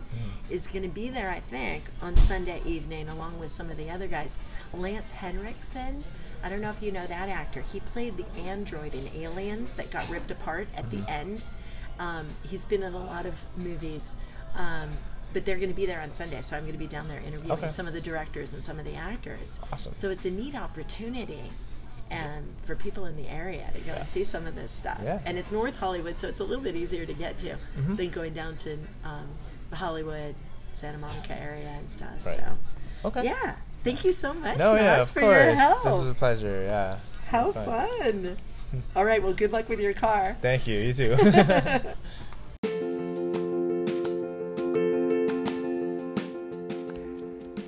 is 0.50 0.68
going 0.68 0.84
to 0.84 0.90
be 0.90 1.10
there, 1.10 1.30
I 1.30 1.40
think, 1.40 1.86
on 2.02 2.18
Sunday 2.18 2.62
evening 2.66 3.08
along 3.08 3.40
with 3.40 3.52
some 3.52 3.70
of 3.70 3.78
the 3.78 3.90
other 3.90 4.08
guys. 4.08 4.42
Lance 4.74 5.12
Henriksen. 5.12 6.04
I 6.44 6.50
don't 6.50 6.62
know 6.62 6.70
if 6.70 6.82
you 6.82 6.92
know 6.92 7.06
that 7.08 7.30
actor. 7.30 7.62
He 7.62 7.80
played 7.80 8.18
the 8.18 8.26
android 8.40 8.94
in 8.96 9.10
Aliens 9.16 9.74
that 9.74 9.92
got 9.92 10.10
ripped 10.10 10.32
apart 10.32 10.68
at 10.76 10.90
the 10.90 11.04
end. 11.10 11.44
Um, 12.00 12.30
he's 12.44 12.66
been 12.66 12.82
in 12.84 12.94
a 12.94 12.98
lot 13.04 13.26
of 13.26 13.46
movies, 13.56 14.16
um, 14.58 14.90
but 15.34 15.46
they're 15.46 15.58
going 15.58 15.70
to 15.70 15.76
be 15.76 15.86
there 15.86 16.02
on 16.02 16.12
Sunday, 16.12 16.42
so 16.42 16.58
I'm 16.58 16.64
going 16.64 16.74
to 16.74 16.80
be 16.80 16.88
down 16.88 17.08
there 17.08 17.20
interviewing 17.20 17.52
Okay. 17.52 17.68
some 17.70 17.88
of 17.88 17.94
the 17.94 18.02
directors 18.02 18.54
and 18.54 18.64
some 18.64 18.80
of 18.80 18.86
the 18.86 18.96
actors. 18.96 19.60
Awesome. 19.72 19.94
So 19.94 20.10
it's 20.10 20.26
a 20.26 20.32
neat 20.32 20.56
opportunity. 20.56 21.52
And 22.10 22.48
for 22.64 22.76
people 22.76 23.06
in 23.06 23.16
the 23.16 23.30
area 23.30 23.70
to 23.74 23.80
go 23.82 23.94
and 23.94 24.06
see 24.06 24.26
some 24.26 24.46
of 24.46 24.54
this 24.56 24.72
stuff, 24.72 25.00
Yeah. 25.02 25.18
Mm-hmm. 25.20 25.28
and 25.28 25.38
it's 25.38 25.52
North 25.52 25.78
Hollywood, 25.80 26.18
so 26.20 26.28
it's 26.28 26.42
a 26.42 26.44
little 26.44 26.64
bit 26.64 26.76
easier 26.76 27.06
to 27.06 27.14
get 27.14 27.38
to 27.40 27.56
than 27.78 28.10
going 28.10 28.34
down 28.34 28.58
to 28.58 28.74
um, 29.06 29.30
the 29.70 29.78
Hollywood, 29.78 30.36
Santa 30.74 30.98
Monica 30.98 31.40
area 31.40 31.70
and 31.78 31.90
stuff. 31.90 32.26
Right. 32.26 32.36
So, 32.36 32.58
Okay. 33.06 33.24
yeah, 33.24 33.56
thank 33.84 34.04
you 34.06 34.12
so 34.12 34.34
much, 34.34 34.58
No, 34.58 34.76
yeah, 34.76 34.98
Nas, 34.98 35.10
of 35.10 35.14
for 35.14 35.22
your 35.22 35.46
course. 35.46 35.58
help. 35.58 35.84
This 35.84 35.92
was 36.00 36.08
a 36.08 36.14
pleasure. 36.14 36.64
Yeah. 36.64 36.98
How 37.28 37.52
Fun. 37.52 37.66
fun! 37.66 38.38
All 38.96 39.06
right, 39.06 39.22
well, 39.22 39.34
good 39.34 39.52
luck 39.52 39.70
with 39.70 39.80
your 39.80 39.94
car. 39.94 40.38
Thank 40.42 40.68
you. 40.68 40.80
You 40.80 40.94
too. 40.94 41.16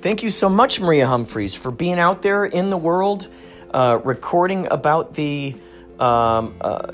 Thank 0.02 0.22
you 0.22 0.28
so 0.28 0.48
much, 0.50 0.80
Maria 0.80 1.06
Humphreys, 1.06 1.54
for 1.54 1.70
being 1.70 1.98
out 1.98 2.20
there 2.20 2.44
in 2.44 2.68
the 2.68 2.76
world, 2.76 3.28
uh, 3.72 4.00
recording 4.04 4.68
about 4.70 5.14
the 5.14 5.56
um, 5.98 6.54
uh, 6.60 6.88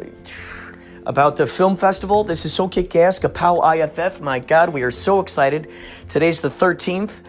about 1.07 1.35
the 1.35 1.47
film 1.47 1.77
festival. 1.77 2.23
This 2.23 2.45
is 2.45 2.53
so 2.53 2.69
kick 2.69 2.95
ass, 2.95 3.19
Kapow 3.19 3.61
IFF. 3.65 4.21
My 4.21 4.39
God, 4.39 4.69
we 4.69 4.83
are 4.83 4.93
so 4.93 5.19
excited. 5.19 5.69
Today's 6.09 6.41
the 6.41 6.51
13th, 6.51 7.21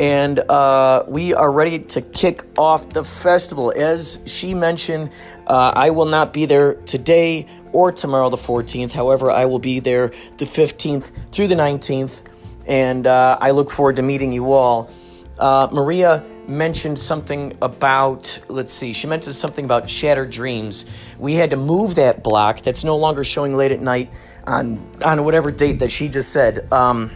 and 0.00 0.38
uh, 0.38 1.04
we 1.06 1.34
are 1.34 1.52
ready 1.52 1.78
to 1.78 2.00
kick 2.00 2.42
off 2.56 2.88
the 2.88 3.04
festival. 3.04 3.70
As 3.76 4.18
she 4.24 4.54
mentioned, 4.54 5.10
uh, 5.46 5.72
I 5.76 5.90
will 5.90 6.06
not 6.06 6.32
be 6.32 6.46
there 6.46 6.74
today 6.74 7.46
or 7.72 7.92
tomorrow, 7.92 8.30
the 8.30 8.38
14th. 8.38 8.92
However, 8.92 9.30
I 9.30 9.44
will 9.44 9.58
be 9.58 9.78
there 9.78 10.08
the 10.38 10.46
15th 10.46 11.12
through 11.32 11.48
the 11.48 11.54
19th, 11.54 12.22
and 12.66 13.06
uh, 13.06 13.36
I 13.38 13.50
look 13.50 13.70
forward 13.70 13.96
to 13.96 14.02
meeting 14.02 14.32
you 14.32 14.52
all. 14.52 14.90
Uh, 15.38 15.68
Maria 15.70 16.24
mentioned 16.48 16.98
something 16.98 17.58
about, 17.60 18.40
let's 18.48 18.72
see, 18.72 18.94
she 18.94 19.06
mentioned 19.06 19.34
something 19.34 19.66
about 19.66 19.90
Shattered 19.90 20.30
Dreams. 20.30 20.90
We 21.18 21.34
had 21.34 21.50
to 21.50 21.56
move 21.56 21.96
that 21.96 22.24
block 22.24 22.62
that's 22.62 22.84
no 22.84 22.96
longer 22.96 23.22
showing 23.22 23.54
late 23.54 23.70
at 23.70 23.80
night 23.80 24.10
on, 24.46 24.80
on 25.04 25.24
whatever 25.24 25.50
date 25.50 25.80
that 25.80 25.90
she 25.90 26.08
just 26.08 26.32
said. 26.32 26.72
Um, 26.72 27.10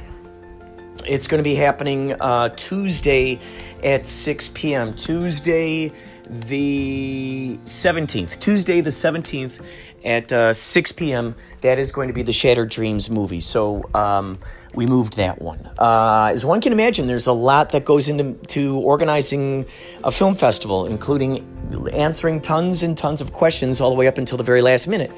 it's 1.07 1.27
going 1.27 1.39
to 1.39 1.45
be 1.45 1.55
happening 1.55 2.13
uh, 2.21 2.51
Tuesday 2.51 3.41
at 3.83 4.07
6 4.07 4.49
p.m. 4.55 4.95
Tuesday 4.95 5.93
the 6.29 7.59
17th. 7.65 8.41
Tuesday 8.41 8.81
the 8.81 8.91
17th 8.91 9.61
at 10.05 10.33
uh, 10.33 10.53
6 10.53 10.93
p.m. 10.93 11.35
That 11.61 11.79
is 11.79 11.93
going 11.93 12.09
to 12.09 12.15
be 12.15 12.23
the 12.23 12.33
Shattered 12.33 12.71
Dreams 12.71 13.11
movie. 13.11 13.41
So 13.41 13.89
um, 13.95 14.39
we 14.75 14.87
moved 14.87 15.17
that 15.17 15.41
one. 15.41 15.61
Uh, 15.79 16.31
as 16.33 16.45
one 16.45 16.61
can 16.61 16.73
imagine, 16.73 17.07
there's 17.07 17.27
a 17.27 17.33
lot 17.33 17.73
that 17.73 17.85
goes 17.85 18.09
into 18.09 18.35
to 18.49 18.79
organizing 18.79 19.67
a 20.03 20.11
film 20.11 20.35
festival, 20.35 20.87
including 20.87 21.45
answering 21.93 22.41
tons 22.41 22.83
and 22.83 22.97
tons 22.97 23.21
of 23.21 23.33
questions 23.33 23.81
all 23.81 23.91
the 23.91 23.97
way 23.97 24.07
up 24.07 24.19
until 24.19 24.39
the 24.39 24.45
very 24.45 24.63
last 24.63 24.87
minute. 24.87 25.11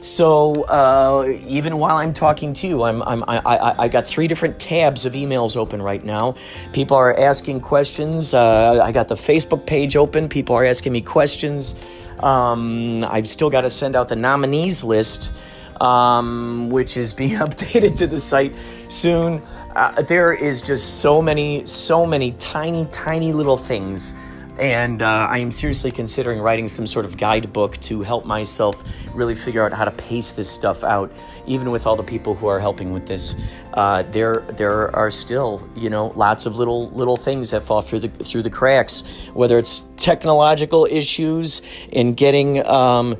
So 0.00 0.64
uh, 0.64 1.32
even 1.46 1.78
while 1.78 1.96
I'm 1.96 2.12
talking 2.12 2.52
to 2.52 2.68
you, 2.68 2.82
I'm, 2.82 3.02
I'm, 3.02 3.24
I, 3.26 3.38
I, 3.38 3.84
I 3.84 3.88
got 3.88 4.06
three 4.06 4.26
different 4.26 4.58
tabs 4.60 5.06
of 5.06 5.14
emails 5.14 5.56
open 5.56 5.80
right 5.80 6.04
now. 6.04 6.34
People 6.72 6.98
are 6.98 7.18
asking 7.18 7.60
questions. 7.60 8.34
Uh, 8.34 8.82
I 8.82 8.92
got 8.92 9.08
the 9.08 9.14
Facebook 9.14 9.64
page 9.64 9.96
open. 9.96 10.28
People 10.28 10.56
are 10.56 10.64
asking 10.64 10.92
me 10.92 11.00
questions. 11.00 11.74
Um, 12.20 13.02
I've 13.04 13.26
still 13.26 13.48
got 13.48 13.62
to 13.62 13.70
send 13.70 13.96
out 13.96 14.08
the 14.08 14.16
nominees 14.16 14.84
list, 14.84 15.32
um, 15.80 16.70
which 16.70 16.96
is 16.96 17.12
being 17.12 17.30
updated 17.38 17.96
to 17.98 18.06
the 18.06 18.18
site 18.18 18.54
soon. 18.88 19.42
Uh, 19.74 20.02
there 20.02 20.32
is 20.32 20.62
just 20.62 21.00
so 21.00 21.20
many, 21.20 21.66
so 21.66 22.06
many 22.06 22.32
tiny, 22.32 22.86
tiny 22.92 23.32
little 23.32 23.56
things 23.56 24.14
and 24.58 25.02
uh, 25.02 25.06
I 25.06 25.38
am 25.38 25.50
seriously 25.50 25.90
considering 25.90 26.40
writing 26.40 26.68
some 26.68 26.86
sort 26.86 27.04
of 27.04 27.16
guidebook 27.16 27.76
to 27.82 28.02
help 28.02 28.24
myself 28.24 28.84
really 29.12 29.34
figure 29.34 29.64
out 29.64 29.72
how 29.72 29.84
to 29.84 29.90
pace 29.90 30.32
this 30.32 30.48
stuff 30.48 30.84
out. 30.84 31.12
Even 31.46 31.70
with 31.70 31.86
all 31.86 31.96
the 31.96 32.04
people 32.04 32.34
who 32.34 32.46
are 32.46 32.60
helping 32.60 32.92
with 32.92 33.06
this, 33.06 33.34
uh, 33.74 34.02
there 34.04 34.40
there 34.52 34.94
are 34.96 35.10
still 35.10 35.68
you 35.76 35.90
know 35.90 36.06
lots 36.16 36.46
of 36.46 36.56
little 36.56 36.88
little 36.90 37.18
things 37.18 37.50
that 37.50 37.62
fall 37.62 37.82
through 37.82 38.00
the 38.00 38.08
through 38.08 38.42
the 38.42 38.50
cracks. 38.50 39.02
Whether 39.34 39.58
it's 39.58 39.80
technological 39.98 40.86
issues 40.86 41.60
in 41.90 42.14
getting 42.14 42.64
um, 42.64 43.18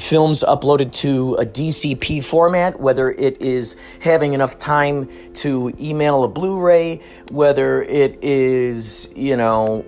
films 0.00 0.42
uploaded 0.46 0.92
to 0.92 1.34
a 1.34 1.46
DCP 1.46 2.24
format, 2.24 2.80
whether 2.80 3.10
it 3.10 3.40
is 3.40 3.76
having 4.00 4.32
enough 4.32 4.58
time 4.58 5.08
to 5.34 5.72
email 5.78 6.24
a 6.24 6.28
Blu 6.28 6.58
ray, 6.58 7.00
whether 7.30 7.82
it 7.82 8.22
is, 8.22 9.12
you 9.14 9.36
know, 9.36 9.84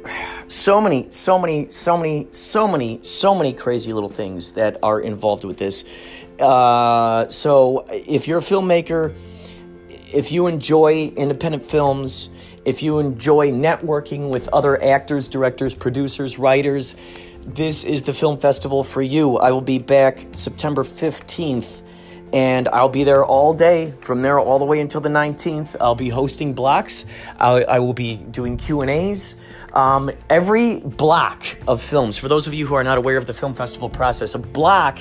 so 0.49 0.81
many, 0.81 1.11
so 1.11 1.39
many, 1.39 1.69
so 1.71 1.97
many, 1.97 2.29
so 2.31 2.69
many, 2.69 3.01
so 3.03 3.35
many 3.35 3.53
crazy 3.53 3.93
little 3.93 4.09
things 4.09 4.53
that 4.53 4.79
are 4.83 5.01
involved 5.01 5.45
with 5.45 5.57
this. 5.57 5.85
Uh, 6.39 7.29
so 7.29 7.85
if 7.89 8.29
you're 8.29 8.39
a 8.39 8.43
filmmaker, 8.43 9.15
if 10.13 10.31
you 10.31 10.47
enjoy 10.47 11.13
independent 11.17 11.65
films, 11.65 12.31
if 12.65 12.83
you 12.83 12.99
enjoy 12.99 13.51
networking 13.51 14.31
with 14.31 14.49
other 14.53 14.81
actors, 14.83 15.27
directors, 15.27 15.75
producers, 15.75 16.39
writers, 16.39 16.97
this 17.45 17.85
is 17.85 18.03
the 18.03 18.13
film 18.13 18.39
festival 18.39 18.85
for 18.85 19.03
you. 19.03 19.37
I 19.37 19.51
will 19.51 19.61
be 19.61 19.79
back 19.79 20.27
September 20.33 20.85
15th 20.85 21.83
and 22.33 22.69
I'll 22.69 22.89
be 22.89 23.05
there 23.05 23.25
all 23.25 23.53
day 23.53 23.93
from 23.99 24.23
there 24.23 24.39
all 24.39 24.59
the 24.59 24.65
way 24.65 24.81
until 24.81 25.01
the 25.01 25.09
19th. 25.09 25.77
I'll 25.81 25.95
be 25.95 26.09
hosting 26.09 26.55
blocks. 26.55 27.05
I, 27.39 27.63
I 27.65 27.79
will 27.81 27.93
be 27.93 28.17
doing 28.17 28.57
Q&As. 28.57 29.35
Um, 29.75 30.11
every 30.31 30.81
block 30.81 31.45
of 31.67 31.83
films, 31.83 32.17
for 32.17 32.29
those 32.29 32.47
of 32.47 32.55
you 32.55 32.67
who 32.67 32.75
are 32.75 32.85
not 32.85 32.97
aware 32.97 33.17
of 33.17 33.27
the 33.27 33.35
film 33.35 33.55
festival 33.55 33.91
process, 33.91 34.35
a 34.35 34.39
block 34.39 34.99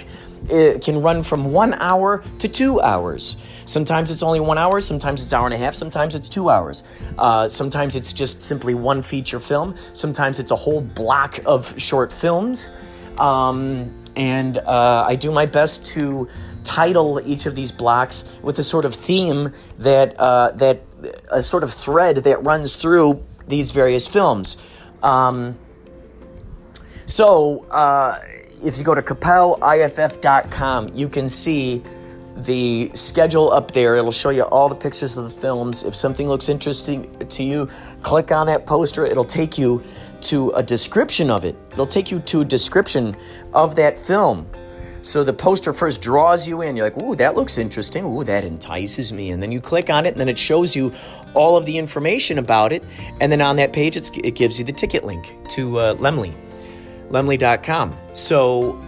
can 0.48 1.02
run 1.02 1.24
from 1.24 1.52
one 1.52 1.74
hour 1.76 2.24
to 2.40 2.48
two 2.48 2.82
hours. 2.82 3.38
Sometimes 3.66 4.12
it's 4.12 4.24
only 4.24 4.40
one 4.40 4.58
hour, 4.58 4.80
sometimes 4.80 5.24
it's 5.24 5.34
hour 5.34 5.46
and 5.46 5.54
a 5.54 5.58
half, 5.58 5.74
sometimes 5.74 6.16
it's 6.16 6.30
two 6.30 6.50
hours. 6.50 6.84
Uh, 7.18 7.48
sometimes 7.48 7.96
it's 7.96 8.14
just 8.14 8.42
simply 8.42 8.74
one 8.74 9.02
feature 9.02 9.40
film, 9.40 9.76
sometimes 9.94 10.40
it's 10.40 10.52
a 10.52 10.56
whole 10.56 10.82
block 10.82 11.40
of 11.46 11.80
short 11.80 12.12
films. 12.12 12.76
Um, 13.18 13.94
and 14.16 14.58
uh, 14.58 15.06
I 15.08 15.16
do 15.16 15.32
my 15.32 15.46
best 15.46 15.86
to 15.88 16.28
title 16.64 17.22
each 17.26 17.46
of 17.46 17.56
these 17.56 17.72
blocks 17.72 18.32
with 18.42 18.60
a 18.60 18.64
sort 18.64 18.86
of 18.86 18.94
theme 18.94 19.54
that 19.80 20.20
uh, 20.20 20.52
that 20.52 20.82
a 21.32 21.42
sort 21.42 21.64
of 21.64 21.74
thread 21.74 22.18
that 22.18 22.44
runs 22.44 22.76
through 22.76 23.24
these 23.48 23.72
various 23.72 24.08
films. 24.08 24.62
Um, 25.02 25.58
so 27.06 27.66
uh, 27.72 28.20
if 28.64 28.78
you 28.78 28.84
go 28.84 28.96
to 28.96 29.02
kapowiff.com, 29.02 30.92
you 30.94 31.10
can 31.10 31.28
see 31.28 31.84
the 32.36 32.92
schedule 32.94 33.52
up 33.52 33.72
there. 33.72 33.96
It'll 33.96 34.12
show 34.12 34.30
you 34.30 34.44
all 34.44 34.70
the 34.70 34.76
pictures 34.76 35.18
of 35.18 35.26
the 35.26 35.42
films. 35.42 35.84
If 35.84 35.96
something 35.96 36.28
looks 36.28 36.50
interesting 36.50 37.28
to 37.28 37.44
you, 37.44 37.70
click 38.04 38.32
on 38.32 38.48
that 38.48 38.66
poster. 38.66 39.06
It'll 39.06 39.26
take 39.26 39.58
you 39.58 39.84
to 40.22 40.52
a 40.52 40.64
description 40.64 41.30
of 41.30 41.46
it. 41.46 41.56
It'll 41.72 41.88
take 41.88 42.12
you 42.12 42.20
to 42.20 42.42
a 42.42 42.46
description 42.46 43.16
of 43.54 43.76
that 43.76 43.98
film. 43.98 44.50
So 45.04 45.24
the 45.24 45.34
poster 45.34 45.74
first 45.74 46.02
draws 46.02 46.48
you 46.48 46.62
in. 46.62 46.76
You're 46.76 46.90
like, 46.90 46.98
ooh, 46.98 47.16
that 47.16 47.36
looks 47.36 47.58
interesting. 47.58 48.06
Ooh, 48.06 48.24
that 48.24 48.44
entices 48.44 49.12
me. 49.12 49.32
And 49.32 49.42
then 49.42 49.52
you 49.52 49.60
click 49.60 49.90
on 49.90 50.06
it, 50.06 50.10
and 50.10 50.20
then 50.20 50.30
it 50.30 50.38
shows 50.38 50.76
you 50.76 50.94
all 51.34 51.58
of 51.58 51.66
the 51.66 51.78
information 51.78 52.38
about 52.38 52.72
it. 52.72 52.84
And 53.20 53.32
then 53.32 53.42
on 53.42 53.56
that 53.56 53.74
page, 53.74 53.98
it 53.98 54.36
gives 54.36 54.60
you 54.60 54.66
the 54.66 54.72
ticket 54.72 55.04
link 55.04 55.36
to 55.50 55.80
uh, 55.80 55.96
Laemmle, 55.96 56.36
laemmle.com. 57.10 57.98
So, 58.14 58.80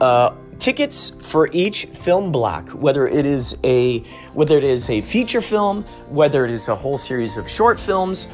uh, 0.00 0.32
tickets 0.68 1.08
for 1.22 1.48
each 1.54 1.86
film 1.86 2.30
block, 2.30 2.68
whether 2.72 3.08
it 3.08 3.24
is 3.24 3.56
a 3.64 4.00
whether 4.34 4.58
it 4.58 4.64
is 4.64 4.90
a 4.90 5.00
feature 5.00 5.40
film, 5.40 5.82
whether 6.10 6.44
it 6.44 6.50
is 6.50 6.68
a 6.68 6.74
whole 6.74 6.98
series 6.98 7.38
of 7.38 7.48
short 7.48 7.80
films, 7.80 8.28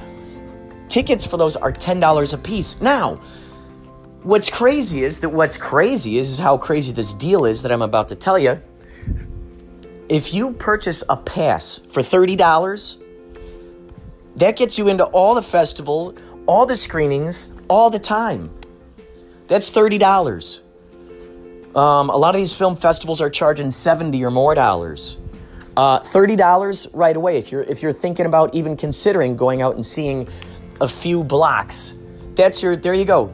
tickets 0.88 1.25
for 1.25 1.37
those 1.37 1.55
are 1.55 1.70
ten 1.70 2.01
dollars 2.01 2.33
a 2.33 2.38
piece. 2.38 2.81
Now, 2.81 3.20
what's 4.25 4.51
crazy 4.51 5.05
is 5.05 5.20
that 5.20 5.29
what's 5.29 5.57
crazy 5.57 6.18
is 6.18 6.37
how 6.37 6.59
crazy 6.59 6.92
this 6.92 7.12
deal 7.12 7.44
is 7.44 7.62
that 7.62 7.70
I'm 7.70 7.83
about 7.83 8.09
to 8.09 8.16
tell 8.16 8.37
you. 8.37 8.61
If 10.09 10.35
you 10.35 10.55
purchase 10.55 11.05
a 11.09 11.16
pass 11.16 11.79
for 11.92 12.03
thirty 12.03 12.35
dollars, 12.35 13.01
that 14.35 14.57
gets 14.57 14.77
you 14.77 14.88
into 14.88 15.05
all 15.05 15.37
the 15.37 15.42
festival, 15.59 16.16
all 16.47 16.66
the 16.66 16.75
screenings, 16.75 17.55
all 17.68 17.90
the 17.90 18.01
time. 18.01 18.51
That's 19.47 19.70
thirty 19.70 19.99
dollars. 19.99 20.64
Um, 21.75 22.09
a 22.09 22.17
lot 22.17 22.35
of 22.35 22.41
these 22.41 22.55
film 22.55 22.77
festivals 22.77 23.21
are 23.21 23.31
charging 23.31 23.71
seventy 23.71 24.25
or 24.25 24.31
more 24.31 24.55
dollars. 24.55 25.19
Uh, 25.77 25.99
Thirty 25.99 26.37
dollars 26.37 26.87
right 26.95 27.17
away 27.17 27.37
if 27.37 27.51
you're 27.51 27.63
if 27.63 27.83
you're 27.83 27.93
thinking 27.93 28.27
about 28.27 28.55
even 28.55 28.77
considering 28.77 29.37
going 29.37 29.61
out 29.61 29.75
and 29.75 29.85
seeing 29.85 30.29
a 30.81 30.87
few 30.87 31.25
blocks. 31.25 31.95
That's 32.37 32.63
your 32.63 32.77
there 32.77 32.95
you 32.95 33.05
go, 33.05 33.33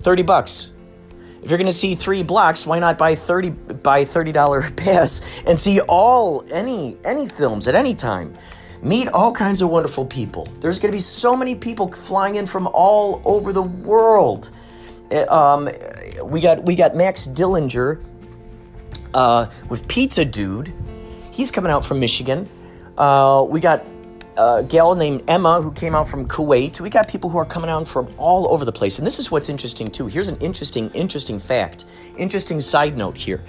thirty 0.00 0.22
bucks. 0.22 0.72
If 1.42 1.50
you're 1.50 1.58
going 1.58 1.66
to 1.66 1.76
see 1.76 1.96
three 1.96 2.22
blocks, 2.22 2.66
why 2.66 2.78
not 2.78 2.98
buy 2.98 3.16
thirty 3.16 3.50
buy 3.50 4.04
thirty 4.04 4.30
dollar 4.30 4.62
pass 4.76 5.22
and 5.44 5.58
see 5.58 5.80
all 5.80 6.44
any 6.52 6.96
any 7.04 7.26
films 7.28 7.66
at 7.66 7.74
any 7.74 7.96
time? 7.96 8.36
Meet 8.80 9.08
all 9.08 9.32
kinds 9.32 9.62
of 9.62 9.70
wonderful 9.70 10.04
people. 10.04 10.48
There's 10.60 10.78
going 10.78 10.90
to 10.90 10.96
be 10.96 11.00
so 11.00 11.36
many 11.36 11.54
people 11.54 11.90
flying 11.90 12.36
in 12.36 12.46
from 12.46 12.68
all 12.72 13.22
over 13.24 13.52
the 13.52 13.62
world. 13.62 14.50
Uh, 15.12 15.26
um, 15.34 15.68
we 16.24 16.40
got 16.40 16.62
we 16.64 16.74
got 16.74 16.96
Max 16.96 17.26
Dillinger 17.26 18.02
uh, 19.14 19.46
with 19.68 19.86
Pizza 19.88 20.24
Dude. 20.24 20.72
He's 21.30 21.50
coming 21.50 21.70
out 21.70 21.84
from 21.84 22.00
Michigan. 22.00 22.48
Uh, 22.96 23.44
we 23.48 23.60
got 23.60 23.84
a 24.36 24.62
gal 24.62 24.94
named 24.94 25.22
Emma 25.28 25.60
who 25.60 25.72
came 25.72 25.94
out 25.94 26.08
from 26.08 26.26
Kuwait. 26.26 26.80
We 26.80 26.90
got 26.90 27.08
people 27.08 27.30
who 27.30 27.38
are 27.38 27.44
coming 27.44 27.70
out 27.70 27.86
from 27.86 28.12
all 28.16 28.48
over 28.48 28.64
the 28.64 28.72
place. 28.72 28.98
And 28.98 29.06
this 29.06 29.18
is 29.18 29.30
what's 29.30 29.48
interesting 29.48 29.90
too. 29.90 30.06
Here's 30.06 30.28
an 30.28 30.38
interesting, 30.38 30.90
interesting 30.90 31.38
fact. 31.38 31.84
Interesting 32.16 32.60
side 32.60 32.96
note 32.96 33.16
here. 33.16 33.42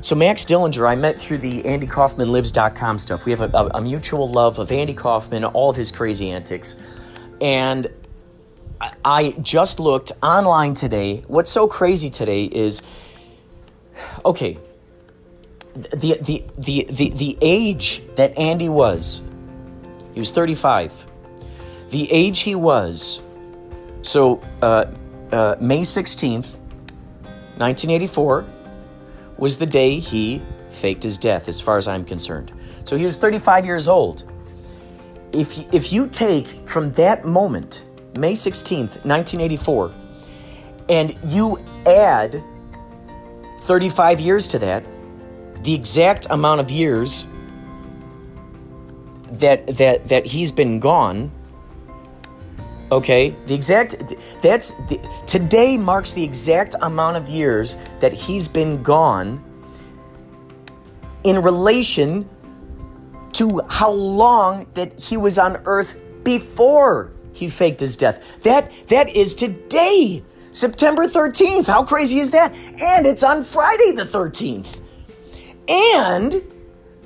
So 0.00 0.14
Max 0.14 0.44
Dillinger, 0.44 0.86
I 0.86 0.96
met 0.96 1.18
through 1.18 1.38
the 1.38 1.62
AndyKaufmanLives.com 1.62 2.98
stuff. 2.98 3.24
We 3.24 3.32
have 3.32 3.40
a, 3.40 3.50
a, 3.56 3.66
a 3.78 3.80
mutual 3.80 4.28
love 4.30 4.58
of 4.58 4.70
Andy 4.70 4.92
Kaufman, 4.92 5.44
all 5.44 5.70
of 5.70 5.76
his 5.76 5.90
crazy 5.90 6.30
antics. 6.30 6.80
And 7.40 7.88
I 8.80 9.36
just 9.40 9.80
looked 9.80 10.12
online 10.22 10.74
today. 10.74 11.24
What's 11.28 11.50
so 11.50 11.66
crazy 11.66 12.10
today 12.10 12.44
is 12.44 12.82
okay, 14.24 14.58
the 15.74 16.18
the 16.20 16.44
the 16.58 16.86
the, 16.90 17.10
the 17.10 17.38
age 17.40 18.02
that 18.16 18.36
Andy 18.38 18.68
was, 18.68 19.22
he 20.12 20.20
was 20.20 20.32
35. 20.32 21.06
The 21.90 22.10
age 22.10 22.40
he 22.40 22.54
was, 22.54 23.22
so 24.02 24.42
uh, 24.62 24.86
uh, 25.30 25.56
May 25.60 25.80
16th, 25.80 26.58
1984, 27.56 28.44
was 29.36 29.58
the 29.58 29.66
day 29.66 29.98
he 29.98 30.42
faked 30.70 31.02
his 31.02 31.16
death, 31.16 31.48
as 31.48 31.60
far 31.60 31.76
as 31.76 31.86
I'm 31.86 32.04
concerned. 32.04 32.52
So 32.84 32.96
he 32.96 33.04
was 33.04 33.16
35 33.16 33.64
years 33.64 33.88
old. 33.88 34.24
If, 35.32 35.72
if 35.72 35.92
you 35.92 36.08
take 36.08 36.46
from 36.68 36.92
that 36.92 37.24
moment 37.24 37.84
May 38.16 38.32
16th, 38.32 39.04
1984, 39.04 39.92
and 40.88 41.16
you 41.26 41.58
add 41.86 42.42
35 43.62 44.20
years 44.20 44.46
to 44.48 44.58
that, 44.60 44.84
the 45.62 45.74
exact 45.74 46.26
amount 46.30 46.60
of 46.60 46.70
years 46.70 47.26
that 49.32 49.66
that 49.66 50.06
that 50.08 50.26
he's 50.26 50.52
been 50.52 50.78
gone 50.78 51.32
okay? 52.92 53.34
The 53.46 53.54
exact 53.54 53.96
that's 54.40 54.72
the, 54.88 55.00
today 55.26 55.76
marks 55.76 56.12
the 56.12 56.22
exact 56.22 56.76
amount 56.80 57.16
of 57.16 57.28
years 57.28 57.76
that 58.00 58.12
he's 58.12 58.48
been 58.48 58.82
gone 58.82 59.42
in 61.24 61.42
relation 61.42 62.28
to 63.32 63.60
how 63.68 63.90
long 63.90 64.66
that 64.74 65.00
he 65.00 65.16
was 65.16 65.38
on 65.38 65.56
earth 65.64 66.00
before 66.22 67.10
he 67.34 67.48
faked 67.48 67.80
his 67.80 67.96
death. 67.96 68.42
That 68.42 68.72
that 68.88 69.14
is 69.14 69.34
today, 69.34 70.22
September 70.52 71.06
13th. 71.06 71.66
How 71.66 71.84
crazy 71.84 72.20
is 72.20 72.30
that? 72.30 72.54
And 72.54 73.06
it's 73.06 73.22
on 73.22 73.44
Friday 73.44 73.92
the 73.92 74.04
13th. 74.04 74.80
And 75.68 76.34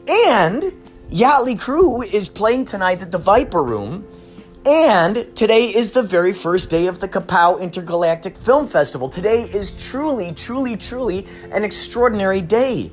and 0.09 0.73
Yachtly 1.11 1.59
Crew 1.59 2.03
is 2.03 2.29
playing 2.29 2.67
tonight 2.67 3.03
at 3.03 3.11
the 3.11 3.19
Viper 3.19 3.63
Room. 3.63 4.07
And 4.67 5.35
today 5.35 5.67
is 5.67 5.93
the 5.93 6.03
very 6.03 6.35
first 6.35 6.69
day 6.69 6.89
of 6.89 7.01
the 7.01 7.09
Kapow 7.09 7.59
Intergalactic 7.59 8.37
Film 8.37 8.67
Festival. 8.67 9.09
Today 9.09 9.45
is 9.45 9.71
truly, 9.71 10.33
truly, 10.33 10.77
truly 10.77 11.27
an 11.51 11.65
extraordinary 11.65 12.43
day. 12.43 12.93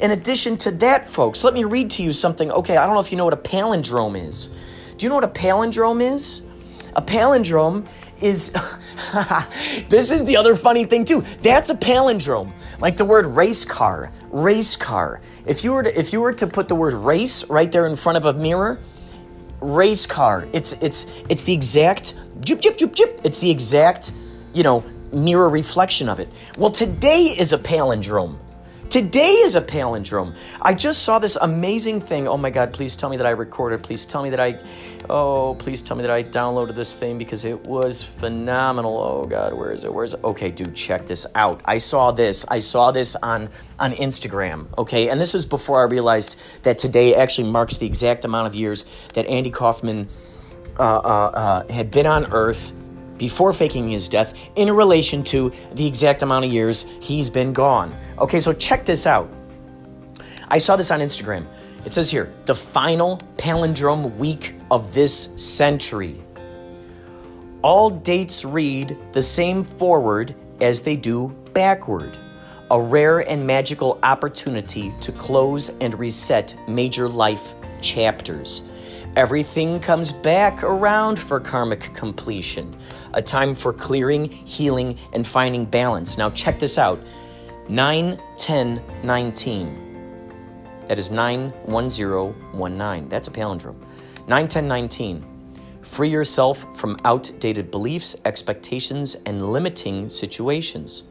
In 0.00 0.10
addition 0.10 0.56
to 0.58 0.72
that, 0.72 1.08
folks, 1.08 1.44
let 1.44 1.54
me 1.54 1.62
read 1.62 1.90
to 1.90 2.02
you 2.02 2.12
something. 2.12 2.50
Okay, 2.50 2.76
I 2.76 2.86
don't 2.86 2.94
know 2.94 3.00
if 3.00 3.12
you 3.12 3.18
know 3.18 3.24
what 3.24 3.34
a 3.34 3.36
palindrome 3.36 4.20
is. 4.20 4.48
Do 4.96 5.06
you 5.06 5.08
know 5.08 5.14
what 5.14 5.22
a 5.22 5.28
palindrome 5.28 6.02
is? 6.02 6.42
A 6.94 7.02
palindrome 7.02 7.86
is 8.20 8.54
this 9.88 10.10
is 10.10 10.24
the 10.24 10.36
other 10.36 10.54
funny 10.54 10.84
thing 10.84 11.04
too. 11.04 11.24
That's 11.42 11.70
a 11.70 11.74
palindrome. 11.74 12.52
Like 12.80 12.96
the 12.96 13.04
word 13.04 13.26
race 13.26 13.64
car, 13.64 14.10
race 14.30 14.76
car. 14.76 15.20
If 15.46 15.64
you 15.64 15.72
were 15.72 15.82
to 15.82 15.98
if 15.98 16.12
you 16.12 16.20
were 16.20 16.32
to 16.34 16.46
put 16.46 16.68
the 16.68 16.74
word 16.74 16.94
race 16.94 17.48
right 17.50 17.70
there 17.70 17.86
in 17.86 17.96
front 17.96 18.18
of 18.18 18.26
a 18.26 18.32
mirror, 18.32 18.78
race 19.62 20.06
car. 20.06 20.46
It's 20.52 20.72
it's 20.74 21.06
it's 21.28 21.42
the 21.42 21.52
exact 21.52 22.18
jip 22.40 22.60
jip 22.60 22.76
jip 22.76 22.94
jip. 22.94 23.20
It's 23.24 23.38
the 23.38 23.50
exact, 23.50 24.12
you 24.52 24.62
know, 24.62 24.84
mirror 25.12 25.48
reflection 25.48 26.08
of 26.08 26.20
it. 26.20 26.28
Well, 26.56 26.70
today 26.70 27.26
is 27.26 27.52
a 27.52 27.58
palindrome. 27.58 28.38
Today 28.90 29.30
is 29.30 29.56
a 29.56 29.62
palindrome. 29.62 30.34
I 30.60 30.74
just 30.74 31.02
saw 31.02 31.18
this 31.18 31.36
amazing 31.36 32.02
thing. 32.02 32.28
Oh 32.28 32.36
my 32.36 32.50
God, 32.50 32.74
please 32.74 32.94
tell 32.94 33.08
me 33.08 33.16
that 33.16 33.26
I 33.26 33.30
recorded. 33.30 33.82
Please 33.82 34.04
tell 34.04 34.22
me 34.22 34.28
that 34.28 34.40
I, 34.40 34.58
oh, 35.10 35.54
please 35.58 35.82
tell 35.82 35.96
me 35.96 36.02
that 36.02 36.10
I 36.10 36.22
downloaded 36.22 36.74
this 36.74 36.96
thing 36.96 37.18
because 37.18 37.44
it 37.44 37.60
was 37.64 38.02
phenomenal. 38.02 38.98
Oh 38.98 39.26
God, 39.26 39.54
where 39.54 39.72
is 39.72 39.84
it? 39.84 39.92
Where 39.92 40.04
is 40.04 40.14
it? 40.14 40.24
Okay, 40.24 40.50
dude, 40.50 40.74
check 40.74 41.06
this 41.06 41.26
out. 41.34 41.60
I 41.64 41.78
saw 41.78 42.12
this. 42.12 42.46
I 42.48 42.58
saw 42.58 42.90
this 42.90 43.16
on, 43.16 43.50
on 43.78 43.92
Instagram, 43.92 44.66
okay? 44.78 45.08
And 45.08 45.20
this 45.20 45.34
was 45.34 45.46
before 45.46 45.80
I 45.80 45.84
realized 45.84 46.38
that 46.62 46.78
today 46.78 47.14
actually 47.14 47.50
marks 47.50 47.76
the 47.78 47.86
exact 47.86 48.24
amount 48.24 48.46
of 48.46 48.54
years 48.54 48.90
that 49.14 49.26
Andy 49.26 49.50
Kaufman 49.50 50.08
uh, 50.78 50.82
uh, 50.82 50.98
uh, 51.66 51.72
had 51.72 51.90
been 51.90 52.06
on 52.06 52.32
Earth 52.32 52.72
before 53.18 53.52
faking 53.52 53.90
his 53.90 54.08
death 54.08 54.34
in 54.56 54.70
relation 54.70 55.22
to 55.22 55.52
the 55.74 55.86
exact 55.86 56.22
amount 56.22 56.44
of 56.44 56.50
years 56.50 56.86
he's 57.00 57.30
been 57.30 57.52
gone. 57.52 57.94
Okay, 58.18 58.40
so 58.40 58.52
check 58.52 58.84
this 58.84 59.06
out. 59.06 59.30
I 60.48 60.58
saw 60.58 60.76
this 60.76 60.90
on 60.90 61.00
Instagram. 61.00 61.46
It 61.84 61.92
says 61.92 62.10
here 62.10 62.32
the 62.44 62.54
final 62.54 63.18
palindrome 63.36 64.16
week 64.16 64.54
of 64.70 64.94
this 64.94 65.14
century. 65.42 66.20
All 67.62 67.90
dates 67.90 68.44
read 68.44 68.96
the 69.12 69.22
same 69.22 69.64
forward 69.64 70.34
as 70.60 70.82
they 70.82 70.96
do 70.96 71.28
backward. 71.52 72.18
A 72.70 72.80
rare 72.80 73.18
and 73.28 73.46
magical 73.46 73.98
opportunity 74.02 74.92
to 75.00 75.12
close 75.12 75.68
and 75.80 75.98
reset 75.98 76.56
major 76.66 77.08
life 77.08 77.54
chapters. 77.82 78.62
Everything 79.14 79.78
comes 79.78 80.10
back 80.10 80.62
around 80.62 81.18
for 81.18 81.38
karmic 81.38 81.94
completion, 81.94 82.74
a 83.12 83.20
time 83.20 83.54
for 83.54 83.74
clearing, 83.74 84.30
healing, 84.30 84.98
and 85.12 85.26
finding 85.26 85.66
balance. 85.66 86.16
Now, 86.16 86.30
check 86.30 86.58
this 86.58 86.78
out 86.78 86.98
9 87.68 88.18
10 88.38 88.82
19. 89.04 89.81
That 90.88 90.98
is 90.98 91.10
91019. 91.10 93.08
That's 93.08 93.28
a 93.28 93.30
palindrome. 93.30 93.76
9 94.26 94.48
10 94.48 94.68
19. 94.68 95.24
Free 95.82 96.08
yourself 96.08 96.64
from 96.76 96.96
outdated 97.04 97.70
beliefs, 97.70 98.20
expectations, 98.24 99.16
and 99.26 99.52
limiting 99.52 100.08
situations. 100.08 101.04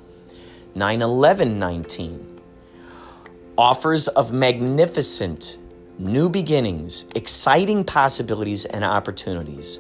9 0.76 1.02
11 1.02 1.60
19. 1.60 2.40
Offers 3.58 4.08
of 4.08 4.32
magnificent 4.32 5.58
new 6.00 6.30
beginnings, 6.30 7.06
exciting 7.16 7.84
possibilities 7.84 8.66
and 8.66 8.84
opportunities. 8.84 9.80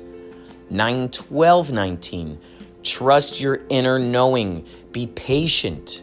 9 0.70 1.10
12 1.10 1.72
19. 1.72 2.40
Trust 2.84 3.40
your 3.40 3.62
inner 3.70 4.00
knowing, 4.00 4.66
be 4.92 5.08
patient, 5.08 6.02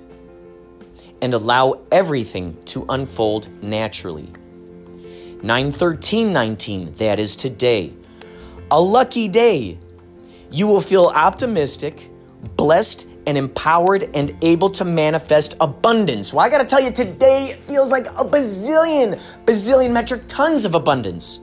and 1.20 1.34
allow 1.34 1.80
everything 1.90 2.56
to 2.66 2.84
unfold 2.88 3.48
naturally. 3.62 4.30
91319, 5.42 6.94
that 6.94 7.18
is 7.18 7.36
today. 7.36 7.92
A 8.70 8.80
lucky 8.80 9.28
day. 9.28 9.78
You 10.50 10.66
will 10.66 10.80
feel 10.80 11.12
optimistic, 11.14 12.10
blessed, 12.56 13.08
and 13.26 13.36
empowered 13.36 14.10
and 14.14 14.36
able 14.42 14.70
to 14.70 14.84
manifest 14.84 15.54
abundance. 15.60 16.32
Well, 16.32 16.44
I 16.44 16.48
gotta 16.48 16.64
tell 16.64 16.80
you, 16.80 16.90
today 16.90 17.58
feels 17.66 17.92
like 17.92 18.06
a 18.06 18.24
bazillion, 18.24 19.20
bazillion 19.44 19.92
metric 19.92 20.22
tons 20.26 20.64
of 20.64 20.74
abundance. 20.74 21.40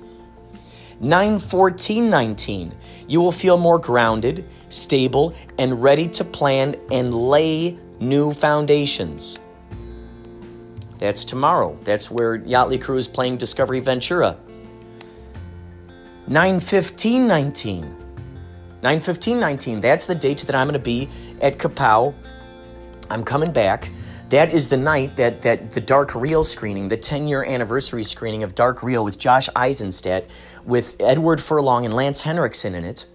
91419, 1.00 2.74
You 3.08 3.22
will 3.22 3.32
feel 3.32 3.58
more 3.58 3.78
grounded, 3.78 4.46
stable, 4.70 5.36
and 5.60 5.84
ready 5.84 6.08
to 6.10 6.24
plan 6.24 6.76
and 6.92 7.14
lay 7.14 7.78
new 8.00 8.34
foundations. 8.34 9.40
That's 10.98 11.24
tomorrow. 11.24 11.78
That's 11.84 12.10
where 12.10 12.40
Yachtly 12.40 12.82
Crew 12.82 12.98
is 12.98 13.08
playing 13.08 13.38
Discovery 13.38 13.80
Ventura. 13.80 14.38
9 16.28 16.60
15 16.60 17.28
19. 17.28 17.98
9 18.82 19.00
15 19.00 19.40
19. 19.40 19.82
That's 19.82 20.06
the 20.06 20.16
date 20.16 20.40
that 20.40 20.56
I'm 20.56 20.68
going 20.68 20.74
to 20.74 20.80
be 20.80 21.10
at 21.42 21.58
Kapow. 21.58 22.14
I'm 23.10 23.24
coming 23.24 23.52
back. 23.52 23.92
That 24.30 24.52
is 24.52 24.70
the 24.70 24.78
night 24.78 25.18
that, 25.18 25.44
that 25.44 25.72
the 25.72 25.82
Dark 25.82 26.16
Reel 26.16 26.44
screening, 26.44 26.88
the 26.88 26.98
10 26.98 27.28
year 27.28 27.44
anniversary 27.44 28.04
screening 28.04 28.42
of 28.42 28.56
Dark 28.56 28.82
Reel 28.82 29.04
with 29.04 29.20
Josh 29.20 29.50
Eisenstadt, 29.56 30.26
with 30.66 30.96
Edward 31.00 31.40
Furlong 31.40 31.86
and 31.86 31.94
Lance 31.94 32.22
Henriksen 32.22 32.74
in 32.74 32.86
it. 32.86 33.06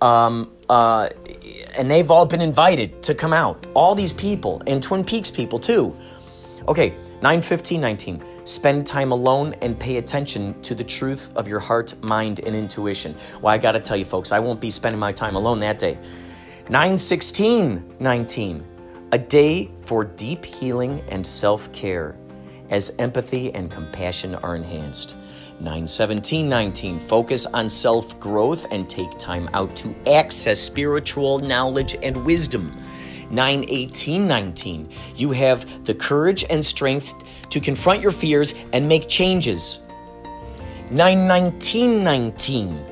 Um, 0.00 0.50
uh, 0.68 1.10
and 1.76 1.90
they've 1.90 2.10
all 2.10 2.26
been 2.26 2.40
invited 2.40 3.02
to 3.04 3.14
come 3.14 3.32
out. 3.32 3.66
All 3.74 3.94
these 3.94 4.12
people, 4.12 4.62
and 4.66 4.82
Twin 4.82 5.04
Peaks 5.04 5.30
people 5.30 5.58
too. 5.58 5.96
Okay, 6.68 6.94
9 7.22 7.42
15 7.42 7.80
19. 7.80 8.24
Spend 8.44 8.86
time 8.86 9.12
alone 9.12 9.54
and 9.62 9.78
pay 9.78 9.96
attention 9.96 10.60
to 10.62 10.74
the 10.74 10.84
truth 10.84 11.30
of 11.36 11.48
your 11.48 11.60
heart, 11.60 12.00
mind, 12.02 12.40
and 12.40 12.54
intuition. 12.54 13.16
Well, 13.40 13.52
I 13.52 13.58
gotta 13.58 13.80
tell 13.80 13.96
you, 13.96 14.04
folks, 14.04 14.32
I 14.32 14.38
won't 14.38 14.60
be 14.60 14.70
spending 14.70 14.98
my 14.98 15.12
time 15.12 15.36
alone 15.36 15.58
that 15.60 15.78
day. 15.78 15.98
9 16.68 16.98
16 16.98 17.96
19. 17.98 18.66
A 19.12 19.18
day 19.18 19.70
for 19.82 20.04
deep 20.04 20.44
healing 20.44 21.02
and 21.08 21.26
self 21.26 21.72
care 21.72 22.16
as 22.70 22.96
empathy 22.98 23.54
and 23.54 23.70
compassion 23.70 24.34
are 24.36 24.56
enhanced. 24.56 25.16
9 25.60 25.86
17 25.86 26.48
19. 26.48 27.00
Focus 27.00 27.46
on 27.46 27.68
self 27.68 28.18
growth 28.18 28.66
and 28.72 28.88
take 28.88 29.16
time 29.18 29.48
out 29.54 29.76
to 29.76 29.94
access 30.06 30.58
spiritual 30.58 31.38
knowledge 31.38 31.96
and 32.02 32.24
wisdom. 32.24 32.76
9 33.32 33.64
18 33.66 34.28
19. 34.28 34.88
You 35.16 35.32
have 35.32 35.84
the 35.84 35.94
courage 35.94 36.44
and 36.48 36.64
strength 36.64 37.14
to 37.50 37.60
confront 37.60 38.02
your 38.02 38.12
fears 38.12 38.54
and 38.72 38.88
make 38.88 39.08
changes. 39.08 39.80
9 40.90 41.26
19 41.26 42.04
19. 42.04 42.86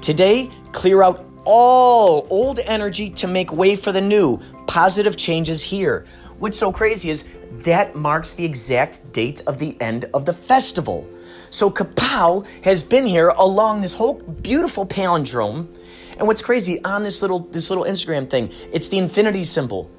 Today, 0.00 0.50
clear 0.72 1.02
out 1.02 1.24
all 1.44 2.26
old 2.30 2.58
energy 2.60 3.10
to 3.10 3.28
make 3.28 3.52
way 3.52 3.76
for 3.76 3.92
the 3.92 4.00
new. 4.00 4.40
Positive 4.66 5.16
changes 5.16 5.62
here. 5.62 6.06
What's 6.38 6.58
so 6.58 6.72
crazy 6.72 7.10
is 7.10 7.28
that 7.50 7.94
marks 7.94 8.34
the 8.34 8.44
exact 8.44 9.12
date 9.12 9.42
of 9.46 9.58
the 9.58 9.80
end 9.80 10.06
of 10.14 10.24
the 10.24 10.32
festival. 10.32 11.06
So 11.50 11.70
Kapow 11.70 12.46
has 12.64 12.82
been 12.82 13.06
here 13.06 13.28
along 13.28 13.82
this 13.82 13.94
whole 13.94 14.14
beautiful 14.14 14.86
palindrome. 14.86 15.68
And 16.18 16.26
what's 16.26 16.42
crazy 16.42 16.82
on 16.84 17.02
this 17.02 17.22
little 17.22 17.40
this 17.40 17.70
little 17.70 17.84
Instagram 17.84 18.28
thing, 18.28 18.50
it's 18.72 18.88
the 18.88 18.98
infinity 18.98 19.44
symbol. 19.44 19.90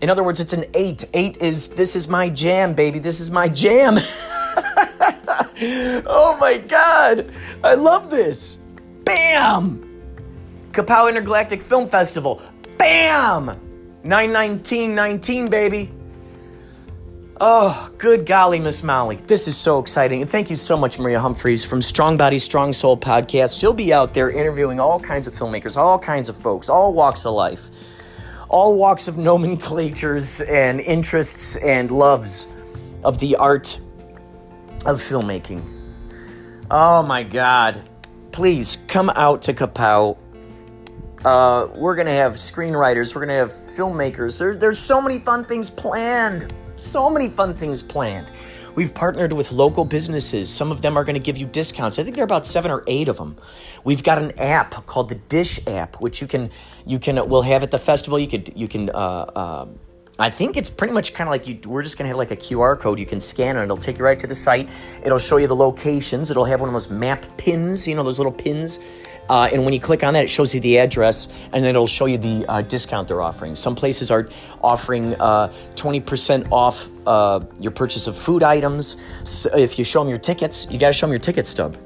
In 0.00 0.08
other 0.08 0.22
words, 0.22 0.40
it's 0.40 0.52
an 0.52 0.64
eight. 0.74 1.04
Eight 1.14 1.36
is 1.42 1.68
this 1.70 1.94
is 1.94 2.08
my 2.08 2.28
jam, 2.28 2.74
baby. 2.74 2.98
This 2.98 3.20
is 3.20 3.30
my 3.30 3.48
jam. 3.48 3.98
oh 6.06 6.36
my 6.40 6.58
god. 6.58 7.30
I 7.62 7.74
love 7.74 8.10
this. 8.10 8.56
Bam! 9.04 9.86
Kapow 10.72 11.08
Intergalactic 11.08 11.62
Film 11.62 11.88
Festival. 11.88 12.40
Bam! 12.78 13.46
91919, 14.04 15.48
baby. 15.50 15.90
Oh, 17.42 17.90
good 17.96 18.26
golly, 18.26 18.60
Miss 18.60 18.82
Molly. 18.82 19.16
This 19.16 19.48
is 19.48 19.56
so 19.56 19.78
exciting. 19.78 20.20
And 20.20 20.30
thank 20.30 20.50
you 20.50 20.56
so 20.56 20.76
much, 20.76 20.98
Maria 20.98 21.18
Humphreys 21.18 21.64
from 21.64 21.80
Strong 21.80 22.18
Body, 22.18 22.36
Strong 22.36 22.74
Soul 22.74 22.98
podcast. 22.98 23.58
She'll 23.58 23.72
be 23.72 23.94
out 23.94 24.12
there 24.12 24.28
interviewing 24.30 24.78
all 24.78 25.00
kinds 25.00 25.26
of 25.26 25.32
filmmakers, 25.32 25.78
all 25.78 25.98
kinds 25.98 26.28
of 26.28 26.36
folks, 26.36 26.68
all 26.68 26.92
walks 26.92 27.24
of 27.24 27.32
life, 27.32 27.70
all 28.50 28.76
walks 28.76 29.08
of 29.08 29.16
nomenclatures 29.16 30.42
and 30.42 30.80
interests 30.80 31.56
and 31.56 31.90
loves 31.90 32.46
of 33.04 33.18
the 33.20 33.36
art 33.36 33.80
of 34.84 35.00
filmmaking. 35.00 35.62
Oh 36.70 37.02
my 37.02 37.22
God. 37.22 37.88
Please 38.32 38.76
come 38.86 39.08
out 39.08 39.40
to 39.42 39.54
Kapow 39.54 40.18
uh, 41.24 41.68
we're 41.74 41.96
gonna 41.96 42.10
have 42.10 42.32
screenwriters. 42.32 43.14
We're 43.14 43.20
gonna 43.22 43.34
have 43.34 43.50
filmmakers. 43.50 44.38
There, 44.38 44.56
there's 44.56 44.78
so 44.78 45.02
many 45.02 45.18
fun 45.18 45.44
things 45.44 45.68
planned. 45.68 46.52
So 46.82 47.10
many 47.10 47.28
fun 47.28 47.54
things 47.54 47.82
planned. 47.82 48.30
We've 48.74 48.94
partnered 48.94 49.32
with 49.32 49.52
local 49.52 49.84
businesses. 49.84 50.48
Some 50.48 50.70
of 50.72 50.80
them 50.80 50.96
are 50.96 51.04
going 51.04 51.14
to 51.14 51.20
give 51.20 51.36
you 51.36 51.46
discounts. 51.46 51.98
I 51.98 52.04
think 52.04 52.16
there 52.16 52.22
are 52.22 52.24
about 52.24 52.46
seven 52.46 52.70
or 52.70 52.84
eight 52.86 53.08
of 53.08 53.16
them. 53.16 53.36
We've 53.84 54.02
got 54.02 54.18
an 54.18 54.38
app 54.38 54.86
called 54.86 55.08
the 55.08 55.16
Dish 55.16 55.60
app, 55.66 56.00
which 56.00 56.20
you 56.20 56.26
can 56.26 56.50
you 56.86 56.98
can 56.98 57.28
we'll 57.28 57.42
have 57.42 57.62
at 57.62 57.70
the 57.70 57.78
festival. 57.78 58.18
You 58.18 58.28
could 58.28 58.52
you 58.54 58.68
can. 58.68 58.90
Uh, 58.90 58.92
uh, 58.94 59.66
I 60.18 60.28
think 60.28 60.56
it's 60.56 60.68
pretty 60.68 60.92
much 60.92 61.14
kind 61.14 61.28
of 61.28 61.32
like 61.32 61.46
you. 61.46 61.58
We're 61.66 61.82
just 61.82 61.98
gonna 61.98 62.08
have 62.08 62.16
like 62.16 62.30
a 62.30 62.36
QR 62.36 62.78
code 62.78 62.98
you 62.98 63.06
can 63.06 63.20
scan 63.20 63.56
and 63.56 63.64
it'll 63.64 63.76
take 63.76 63.98
you 63.98 64.04
right 64.04 64.18
to 64.20 64.26
the 64.26 64.34
site. 64.34 64.68
It'll 65.02 65.18
show 65.18 65.38
you 65.38 65.46
the 65.46 65.56
locations. 65.56 66.30
It'll 66.30 66.44
have 66.44 66.60
one 66.60 66.68
of 66.68 66.74
those 66.74 66.90
map 66.90 67.26
pins. 67.36 67.88
You 67.88 67.96
know 67.96 68.02
those 68.02 68.18
little 68.18 68.32
pins 68.32 68.78
uh, 69.30 69.48
and 69.52 69.64
when 69.64 69.72
you 69.72 69.78
click 69.78 70.02
on 70.02 70.14
that, 70.14 70.24
it 70.24 70.28
shows 70.28 70.52
you 70.52 70.60
the 70.60 70.76
address 70.78 71.28
and 71.52 71.62
then 71.62 71.70
it'll 71.70 71.86
show 71.86 72.06
you 72.06 72.18
the 72.18 72.44
uh, 72.48 72.62
discount 72.62 73.06
they're 73.06 73.22
offering. 73.22 73.54
Some 73.54 73.76
places 73.76 74.10
are 74.10 74.28
offering 74.60 75.14
uh, 75.20 75.52
20% 75.76 76.50
off 76.50 76.88
uh, 77.06 77.38
your 77.60 77.70
purchase 77.70 78.08
of 78.08 78.18
food 78.18 78.42
items. 78.42 78.96
So 79.22 79.56
if 79.56 79.78
you 79.78 79.84
show 79.84 80.00
them 80.00 80.08
your 80.08 80.18
tickets, 80.18 80.68
you 80.68 80.80
got 80.80 80.88
to 80.88 80.92
show 80.92 81.06
them 81.06 81.12
your 81.12 81.20
ticket 81.20 81.46
stub. 81.46 81.76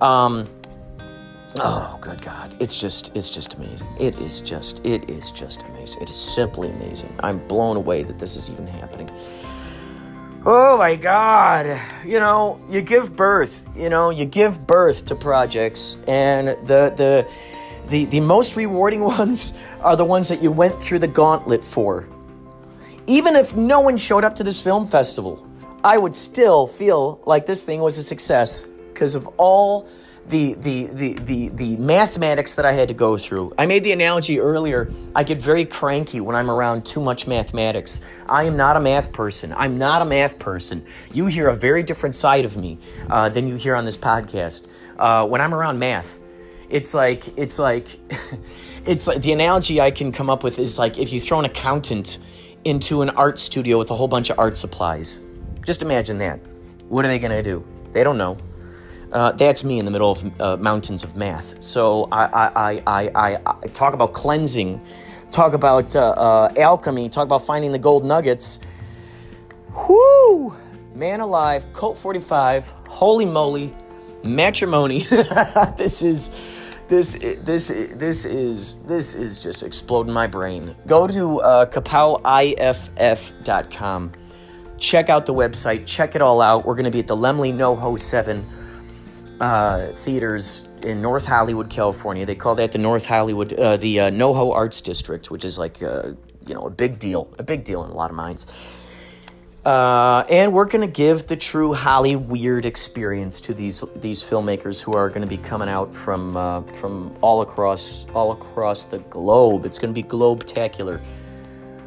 Um, 0.00 0.48
oh, 1.58 1.98
good 2.00 2.22
God. 2.22 2.56
It's 2.60 2.76
just, 2.76 3.14
it's 3.14 3.28
just 3.28 3.56
amazing. 3.56 3.86
It 4.00 4.18
is 4.18 4.40
just, 4.40 4.80
it 4.82 5.10
is 5.10 5.32
just 5.32 5.64
amazing. 5.64 6.00
It 6.00 6.08
is 6.08 6.16
simply 6.16 6.70
amazing. 6.70 7.14
I'm 7.20 7.46
blown 7.46 7.76
away 7.76 8.04
that 8.04 8.18
this 8.18 8.36
is 8.36 8.48
even 8.48 8.66
happening. 8.66 9.10
Oh 10.46 10.78
my 10.78 10.96
God. 10.96 11.78
You 12.02 12.18
know, 12.18 12.62
you 12.70 12.80
give 12.80 13.14
birth, 13.14 13.68
you 13.76 13.90
know, 13.90 14.08
you 14.08 14.24
give 14.24 14.66
birth 14.66 15.04
to 15.06 15.14
projects, 15.14 15.98
and 16.08 16.48
the, 16.66 16.94
the, 16.96 17.30
the, 17.88 18.06
the 18.06 18.20
most 18.20 18.56
rewarding 18.56 19.00
ones 19.18 19.58
are 19.80 19.96
the 19.96 20.04
ones 20.04 20.28
that 20.28 20.42
you 20.42 20.50
went 20.50 20.80
through 20.80 21.00
the 21.00 21.08
gauntlet 21.08 21.62
for. 21.62 22.08
Even 23.06 23.36
if 23.36 23.54
no 23.54 23.80
one 23.80 23.98
showed 23.98 24.24
up 24.24 24.34
to 24.36 24.42
this 24.42 24.58
film 24.58 24.86
festival, 24.86 25.46
I 25.84 25.98
would 25.98 26.16
still 26.16 26.66
feel 26.66 27.20
like 27.26 27.44
this 27.44 27.62
thing 27.62 27.80
was 27.80 27.98
a 27.98 28.02
success 28.02 28.64
because 28.94 29.14
of 29.14 29.26
all 29.36 29.88
the, 30.28 30.54
the, 30.54 30.86
the, 30.86 31.12
the, 31.14 31.48
the 31.48 31.76
mathematics 31.76 32.54
that 32.54 32.64
I 32.64 32.72
had 32.72 32.88
to 32.88 32.94
go 32.94 33.16
through. 33.16 33.52
I 33.58 33.66
made 33.66 33.82
the 33.84 33.92
analogy 33.92 34.38
earlier. 34.38 34.90
I 35.14 35.24
get 35.24 35.40
very 35.40 35.64
cranky 35.64 36.20
when 36.20 36.36
I'm 36.36 36.50
around 36.50 36.86
too 36.86 37.00
much 37.00 37.26
mathematics. 37.26 38.00
I 38.28 38.44
am 38.44 38.56
not 38.56 38.76
a 38.76 38.80
math 38.80 39.12
person. 39.12 39.52
I'm 39.52 39.78
not 39.78 40.02
a 40.02 40.04
math 40.04 40.38
person. 40.38 40.86
You 41.12 41.26
hear 41.26 41.48
a 41.48 41.56
very 41.56 41.82
different 41.82 42.14
side 42.14 42.44
of 42.44 42.56
me 42.56 42.78
uh, 43.08 43.28
than 43.28 43.48
you 43.48 43.56
hear 43.56 43.74
on 43.74 43.84
this 43.84 43.96
podcast. 43.96 44.68
Uh, 44.98 45.26
when 45.26 45.40
I'm 45.40 45.54
around 45.54 45.78
math, 45.78 46.18
it's 46.68 46.94
like 46.94 47.36
it's 47.36 47.58
like 47.58 47.88
it's 48.86 49.06
like 49.06 49.22
the 49.22 49.32
analogy 49.32 49.80
I 49.80 49.90
can 49.90 50.12
come 50.12 50.30
up 50.30 50.44
with 50.44 50.58
is 50.58 50.78
like 50.78 50.98
if 50.98 51.12
you 51.12 51.20
throw 51.20 51.40
an 51.40 51.44
accountant 51.44 52.18
into 52.64 53.02
an 53.02 53.10
art 53.10 53.38
studio 53.38 53.78
with 53.78 53.90
a 53.90 53.94
whole 53.94 54.08
bunch 54.08 54.30
of 54.30 54.38
art 54.38 54.56
supplies. 54.56 55.20
Just 55.64 55.82
imagine 55.82 56.18
that. 56.18 56.40
What 56.88 57.04
are 57.04 57.08
they 57.08 57.18
going 57.18 57.32
to 57.32 57.42
do? 57.42 57.64
They 57.92 58.04
don't 58.04 58.18
know. 58.18 58.36
Uh, 59.12 59.32
that's 59.32 59.64
me 59.64 59.78
in 59.78 59.84
the 59.84 59.90
middle 59.90 60.12
of 60.12 60.40
uh, 60.40 60.56
mountains 60.56 61.02
of 61.02 61.16
math. 61.16 61.62
So 61.62 62.08
I, 62.12 62.26
I, 62.26 62.82
I, 62.86 63.10
I, 63.14 63.38
I 63.46 63.66
talk 63.68 63.94
about 63.94 64.12
cleansing, 64.12 64.80
talk 65.30 65.52
about 65.52 65.96
uh, 65.96 66.10
uh, 66.10 66.48
alchemy, 66.56 67.08
talk 67.08 67.24
about 67.24 67.44
finding 67.44 67.72
the 67.72 67.78
gold 67.78 68.04
nuggets. 68.04 68.60
Whoo! 69.88 70.54
Man 70.94 71.20
alive, 71.20 71.72
Colt 71.72 71.98
45, 71.98 72.70
holy 72.88 73.24
moly, 73.24 73.74
matrimony. 74.22 75.00
this 75.76 76.02
is. 76.02 76.34
This 76.88 77.12
this 77.12 77.68
this 77.68 78.24
is 78.24 78.82
this 78.82 79.14
is 79.14 79.38
just 79.38 79.62
exploding 79.62 80.12
my 80.12 80.26
brain. 80.26 80.74
Go 80.88 81.06
to 81.06 81.40
uh, 81.40 81.66
kapowiff.com. 81.66 84.12
Check 84.76 85.08
out 85.08 85.24
the 85.24 85.32
website. 85.32 85.86
Check 85.86 86.16
it 86.16 86.22
all 86.22 86.40
out. 86.40 86.66
We're 86.66 86.74
going 86.74 86.86
to 86.86 86.90
be 86.90 86.98
at 86.98 87.06
the 87.06 87.16
Laemmle 87.16 87.54
NoHo 87.54 87.96
Seven 87.96 88.44
uh, 89.40 89.92
theaters 89.92 90.68
in 90.82 91.00
North 91.02 91.24
Hollywood, 91.24 91.70
California. 91.70 92.26
They 92.26 92.34
call 92.34 92.54
that 92.56 92.72
the 92.72 92.78
North 92.78 93.06
Hollywood, 93.06 93.52
uh, 93.54 93.76
the 93.76 94.00
uh, 94.00 94.10
NoHo 94.10 94.54
Arts 94.54 94.80
District, 94.80 95.30
which 95.30 95.44
is 95.44 95.58
like, 95.58 95.82
uh, 95.82 96.12
you 96.46 96.54
know, 96.54 96.66
a 96.66 96.70
big 96.70 96.98
deal, 96.98 97.32
a 97.38 97.42
big 97.42 97.64
deal 97.64 97.82
in 97.84 97.90
a 97.90 97.94
lot 97.94 98.10
of 98.10 98.16
minds. 98.16 98.46
Uh, 99.64 100.24
and 100.30 100.54
we're 100.54 100.64
going 100.64 100.86
to 100.86 100.92
give 100.92 101.26
the 101.26 101.36
true 101.36 101.74
Holly 101.74 102.16
weird 102.16 102.64
experience 102.64 103.42
to 103.42 103.52
these 103.52 103.84
these 103.96 104.22
filmmakers 104.22 104.82
who 104.82 104.94
are 104.94 105.10
going 105.10 105.20
to 105.20 105.26
be 105.26 105.36
coming 105.36 105.68
out 105.68 105.94
from 105.94 106.32
from 106.80 107.14
all 107.20 107.42
across 107.42 108.06
all 108.14 108.32
across 108.32 108.84
the 108.84 109.00
globe. 109.10 109.66
It's 109.66 109.78
going 109.78 109.92
to 109.92 109.94
be 109.94 110.06
globe-tacular. 110.06 111.02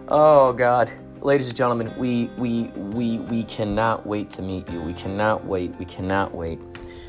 Oh 0.07 0.53
God, 0.53 0.91
ladies 1.21 1.47
and 1.47 1.57
gentlemen, 1.57 1.91
we 1.97 2.29
we 2.37 2.65
we 2.75 3.17
we 3.19 3.43
cannot 3.45 4.05
wait 4.05 4.29
to 4.31 4.43
meet 4.43 4.69
you. 4.69 4.79
We 4.81 4.93
cannot 4.93 5.43
wait. 5.45 5.73
We 5.79 5.85
cannot 5.85 6.35
wait. 6.35 6.59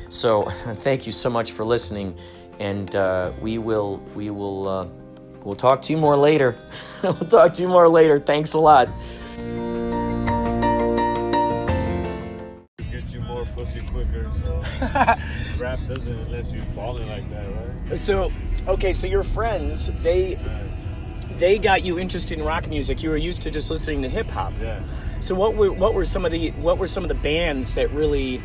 So 0.09 0.43
thank 0.75 1.05
you 1.05 1.11
so 1.11 1.29
much 1.29 1.51
for 1.51 1.65
listening, 1.65 2.17
and 2.59 2.95
uh, 2.95 3.31
we 3.41 3.57
will 3.57 3.97
we 4.15 4.29
will 4.29 4.67
uh, 4.67 4.87
we'll 5.43 5.55
talk 5.55 5.81
to 5.83 5.93
you 5.93 5.97
more 5.97 6.17
later. 6.17 6.57
we'll 7.03 7.13
talk 7.13 7.53
to 7.55 7.61
you 7.61 7.67
more 7.67 7.87
later. 7.87 8.19
Thanks 8.19 8.53
a 8.53 8.59
lot. 8.59 8.87
Get 12.91 13.13
you 13.13 13.21
more 13.21 13.45
pussy 13.55 13.81
quicker. 13.91 14.31
So 14.43 14.63
rap 15.57 15.79
doesn't 15.87 16.27
unless 16.27 16.51
you 16.51 16.61
balling 16.75 17.07
like 17.09 17.29
that, 17.29 17.45
right? 17.89 17.99
So 17.99 18.31
okay, 18.67 18.93
so 18.93 19.07
your 19.07 19.23
friends 19.23 19.91
they 20.01 20.37
they 21.37 21.57
got 21.57 21.83
you 21.83 21.99
interested 21.99 22.39
in 22.39 22.45
rock 22.45 22.67
music. 22.67 23.03
You 23.03 23.09
were 23.09 23.17
used 23.17 23.41
to 23.43 23.51
just 23.51 23.69
listening 23.69 24.01
to 24.03 24.09
hip 24.09 24.27
hop. 24.27 24.53
Yeah. 24.61 24.81
So 25.19 25.35
what 25.35 25.55
were 25.55 25.71
what 25.71 25.93
were 25.93 26.05
some 26.05 26.25
of 26.25 26.31
the 26.31 26.51
what 26.51 26.77
were 26.77 26.87
some 26.87 27.03
of 27.03 27.09
the 27.09 27.15
bands 27.15 27.73
that 27.75 27.91
really 27.91 28.41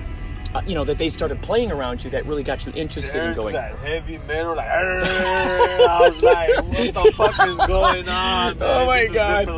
uh, 0.55 0.61
you 0.67 0.75
know 0.75 0.85
that 0.85 0.99
they 0.99 1.09
started 1.09 1.41
playing 1.43 1.71
around 1.71 2.03
you 2.05 2.11
that 2.11 2.27
really 2.27 2.43
got 2.43 2.67
you 2.67 2.73
interested 2.75 3.23
in 3.25 3.35
going? 3.35 3.55
that 3.55 3.77
heavy 3.77 4.19
metal, 4.19 4.57
like 4.57 4.67
I 4.69 6.09
was 6.09 6.23
like, 6.23 6.49
what 6.67 6.95
the 6.95 7.13
fuck 7.17 7.49
is 7.49 7.57
going 7.67 8.09
on? 8.09 8.59
Man? 8.59 8.63
Oh 8.63 8.87
my 8.87 9.01
This 9.03 9.13
God. 9.13 9.49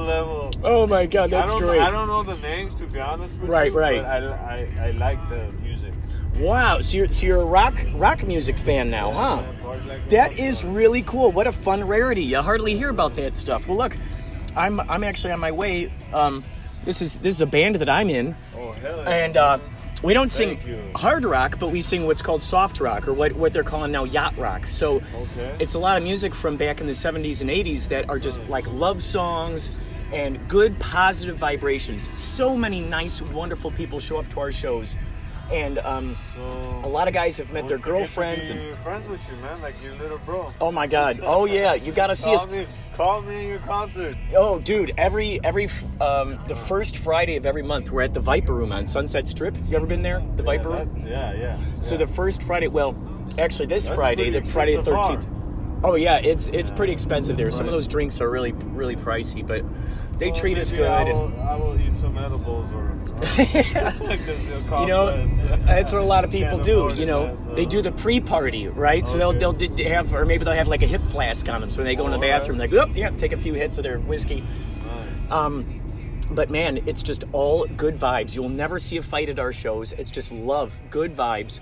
Oh 0.64 0.86
my 0.86 1.06
god, 1.06 1.30
that's 1.30 1.54
I 1.54 1.58
great! 1.58 1.80
I 1.80 1.90
don't 1.90 2.06
know 2.08 2.22
the 2.22 2.40
names 2.40 2.74
to 2.76 2.86
be 2.86 3.00
honest 3.00 3.38
with 3.40 3.50
Right, 3.50 3.72
you. 3.72 3.78
right. 3.78 4.02
But 4.02 4.06
I, 4.32 4.66
I, 4.80 4.86
I 4.86 4.90
like 4.92 5.28
the 5.28 5.50
music. 5.62 5.92
Wow, 6.38 6.80
so 6.80 6.96
you're 6.98 7.10
so 7.10 7.26
you're 7.26 7.42
a 7.42 7.44
rock 7.44 7.74
rock 7.94 8.22
music 8.26 8.56
fan 8.56 8.90
now, 8.90 9.10
huh? 9.12 9.42
Party 9.62 9.86
like 9.88 10.08
That 10.10 10.38
really 10.64 11.02
cool. 11.02 11.30
What 11.32 11.46
a 11.46 11.52
fun 11.52 11.84
rarity. 11.86 12.22
You 12.22 12.40
hardly 12.40 12.76
hear 12.76 12.88
about 12.88 13.16
that 13.16 13.36
stuff. 13.36 13.66
Well, 13.68 13.76
look, 13.76 13.96
I'm 14.56 14.80
I'm 14.80 15.04
actually 15.04 15.32
on 15.32 15.40
my 15.40 15.52
way. 15.52 15.92
Um, 16.12 16.42
this 16.84 17.02
is 17.02 17.18
this 17.18 17.34
is 17.34 17.40
a 17.42 17.46
band 17.46 17.76
that 17.76 17.88
I'm 17.88 18.08
in, 18.08 18.34
Oh 18.56 18.72
hell 18.72 18.96
yeah. 18.98 19.10
and 19.10 19.36
uh, 19.36 19.58
we 20.02 20.14
don't 20.14 20.32
sing 20.32 20.58
hard 20.94 21.24
rock, 21.24 21.58
but 21.58 21.70
we 21.70 21.80
sing 21.80 22.06
what's 22.06 22.22
called 22.22 22.42
soft 22.42 22.80
rock, 22.80 23.06
or 23.08 23.12
what 23.12 23.32
what 23.32 23.52
they're 23.52 23.62
calling 23.62 23.92
now 23.92 24.04
yacht 24.04 24.36
rock. 24.36 24.66
So 24.68 24.96
Okay. 25.14 25.56
it's 25.60 25.74
a 25.74 25.78
lot 25.78 25.96
of 25.96 26.02
music 26.02 26.34
from 26.34 26.56
back 26.56 26.80
in 26.80 26.86
the 26.86 26.92
70s 26.92 27.40
and 27.40 27.50
80s 27.50 27.88
that 27.88 28.08
are 28.08 28.18
just 28.18 28.40
like 28.48 28.66
love 28.72 29.02
songs 29.02 29.72
and 30.12 30.38
good 30.48 30.78
positive 30.78 31.36
vibrations. 31.36 32.10
So 32.16 32.56
many 32.56 32.80
nice, 32.80 33.22
wonderful 33.22 33.70
people 33.70 33.98
show 34.00 34.18
up 34.18 34.28
to 34.30 34.40
our 34.40 34.52
shows, 34.52 34.94
and 35.50 35.78
um, 35.78 36.16
a 36.82 36.88
lot 36.88 37.08
of 37.08 37.14
guys 37.14 37.38
have 37.38 37.52
met 37.52 37.66
their 37.68 37.78
girlfriends 37.78 38.50
be 38.50 38.58
and. 38.58 38.78
friends 38.78 39.08
with 39.08 39.26
you, 39.30 39.36
man, 39.38 39.60
like 39.62 39.74
your 39.82 39.92
little 39.94 40.18
bro. 40.18 40.52
Oh 40.60 40.70
my 40.72 40.86
God! 40.86 41.20
Oh 41.22 41.46
yeah, 41.46 41.74
you 41.74 41.92
gotta 41.92 42.14
see 42.14 42.34
us. 42.34 42.46
Call 42.94 43.22
me, 43.22 43.44
in 43.44 43.48
your 43.48 43.58
concert. 43.60 44.16
Oh, 44.36 44.58
dude! 44.58 44.92
Every 44.98 45.42
every 45.42 45.68
um, 46.00 46.38
the 46.46 46.54
first 46.54 46.98
Friday 46.98 47.36
of 47.36 47.46
every 47.46 47.62
month, 47.62 47.90
we're 47.90 48.02
at 48.02 48.12
the 48.12 48.20
Viper 48.20 48.54
Room 48.54 48.70
on 48.70 48.86
Sunset 48.86 49.26
Strip. 49.26 49.56
You 49.66 49.76
ever 49.76 49.86
been 49.86 50.02
there? 50.02 50.22
The 50.36 50.42
Viper 50.42 50.68
Room. 50.68 51.02
that- 51.02 51.08
yeah, 51.08 51.32
yeah. 51.32 51.64
So 51.80 51.94
yeah. 51.94 52.00
the 52.00 52.06
first 52.06 52.42
Friday, 52.42 52.68
well, 52.68 52.94
actually 53.38 53.66
this 53.66 53.84
That's 53.84 53.96
Friday, 53.96 54.30
the 54.30 54.44
Friday 54.44 54.76
the 54.76 54.82
thirteenth. 54.82 55.26
Oh 55.82 55.94
yeah, 55.94 56.18
it's 56.18 56.48
it's 56.48 56.70
pretty 56.70 56.92
expensive 56.92 57.36
there. 57.36 57.50
Some 57.50 57.66
of 57.66 57.72
those 57.72 57.88
drinks 57.88 58.20
are 58.20 58.30
really 58.30 58.52
really 58.52 58.94
pricey, 58.96 59.44
but 59.46 59.64
they 60.22 60.30
Well, 60.30 60.36
treat 60.40 60.58
us 60.58 60.70
good. 60.70 60.86
I 60.88 61.02
and- 61.02 61.18
will, 61.18 61.40
I 61.40 61.56
will 61.56 61.80
eat 61.80 61.96
some 61.96 62.16
edibles 62.16 62.72
or. 62.72 62.92
You 64.82 64.86
know, 64.86 65.04
less. 65.06 65.64
that's 65.66 65.92
what 65.92 66.00
a 66.00 66.04
lot 66.04 66.24
of 66.24 66.30
people 66.38 66.58
do. 66.58 66.94
You 66.94 67.04
know, 67.06 67.26
man. 67.34 67.54
they 67.54 67.66
do 67.66 67.82
the 67.82 67.92
pre-party, 67.92 68.68
right? 68.68 69.06
So 69.06 69.18
they'll 69.18 69.52
they'll 69.52 69.88
have, 69.88 70.14
or 70.14 70.24
maybe 70.24 70.44
they'll 70.44 70.54
have 70.54 70.68
like 70.68 70.82
a 70.82 70.86
hip 70.86 71.02
flask 71.02 71.48
on 71.48 71.60
them. 71.60 71.70
So 71.70 71.78
when 71.78 71.86
they 71.86 71.96
go 71.96 72.06
in 72.06 72.12
the 72.12 72.18
right. 72.18 72.38
bathroom, 72.38 72.58
they 72.58 72.68
go, 72.68 72.84
oh, 72.88 72.92
yeah, 72.94 73.10
take 73.10 73.32
a 73.32 73.36
few 73.36 73.52
hits 73.54 73.76
of 73.78 73.82
their 73.84 73.98
whiskey. 73.98 74.42
Nice. 74.86 75.30
Um, 75.30 75.80
but 76.30 76.48
man, 76.50 76.78
it's 76.86 77.02
just 77.02 77.24
all 77.32 77.66
good 77.66 77.96
vibes. 77.96 78.34
You'll 78.36 78.48
never 78.48 78.78
see 78.78 78.96
a 78.96 79.02
fight 79.02 79.28
at 79.28 79.38
our 79.38 79.52
shows. 79.52 79.92
It's 79.92 80.10
just 80.10 80.32
love, 80.32 80.78
good 80.90 81.12
vibes. 81.14 81.60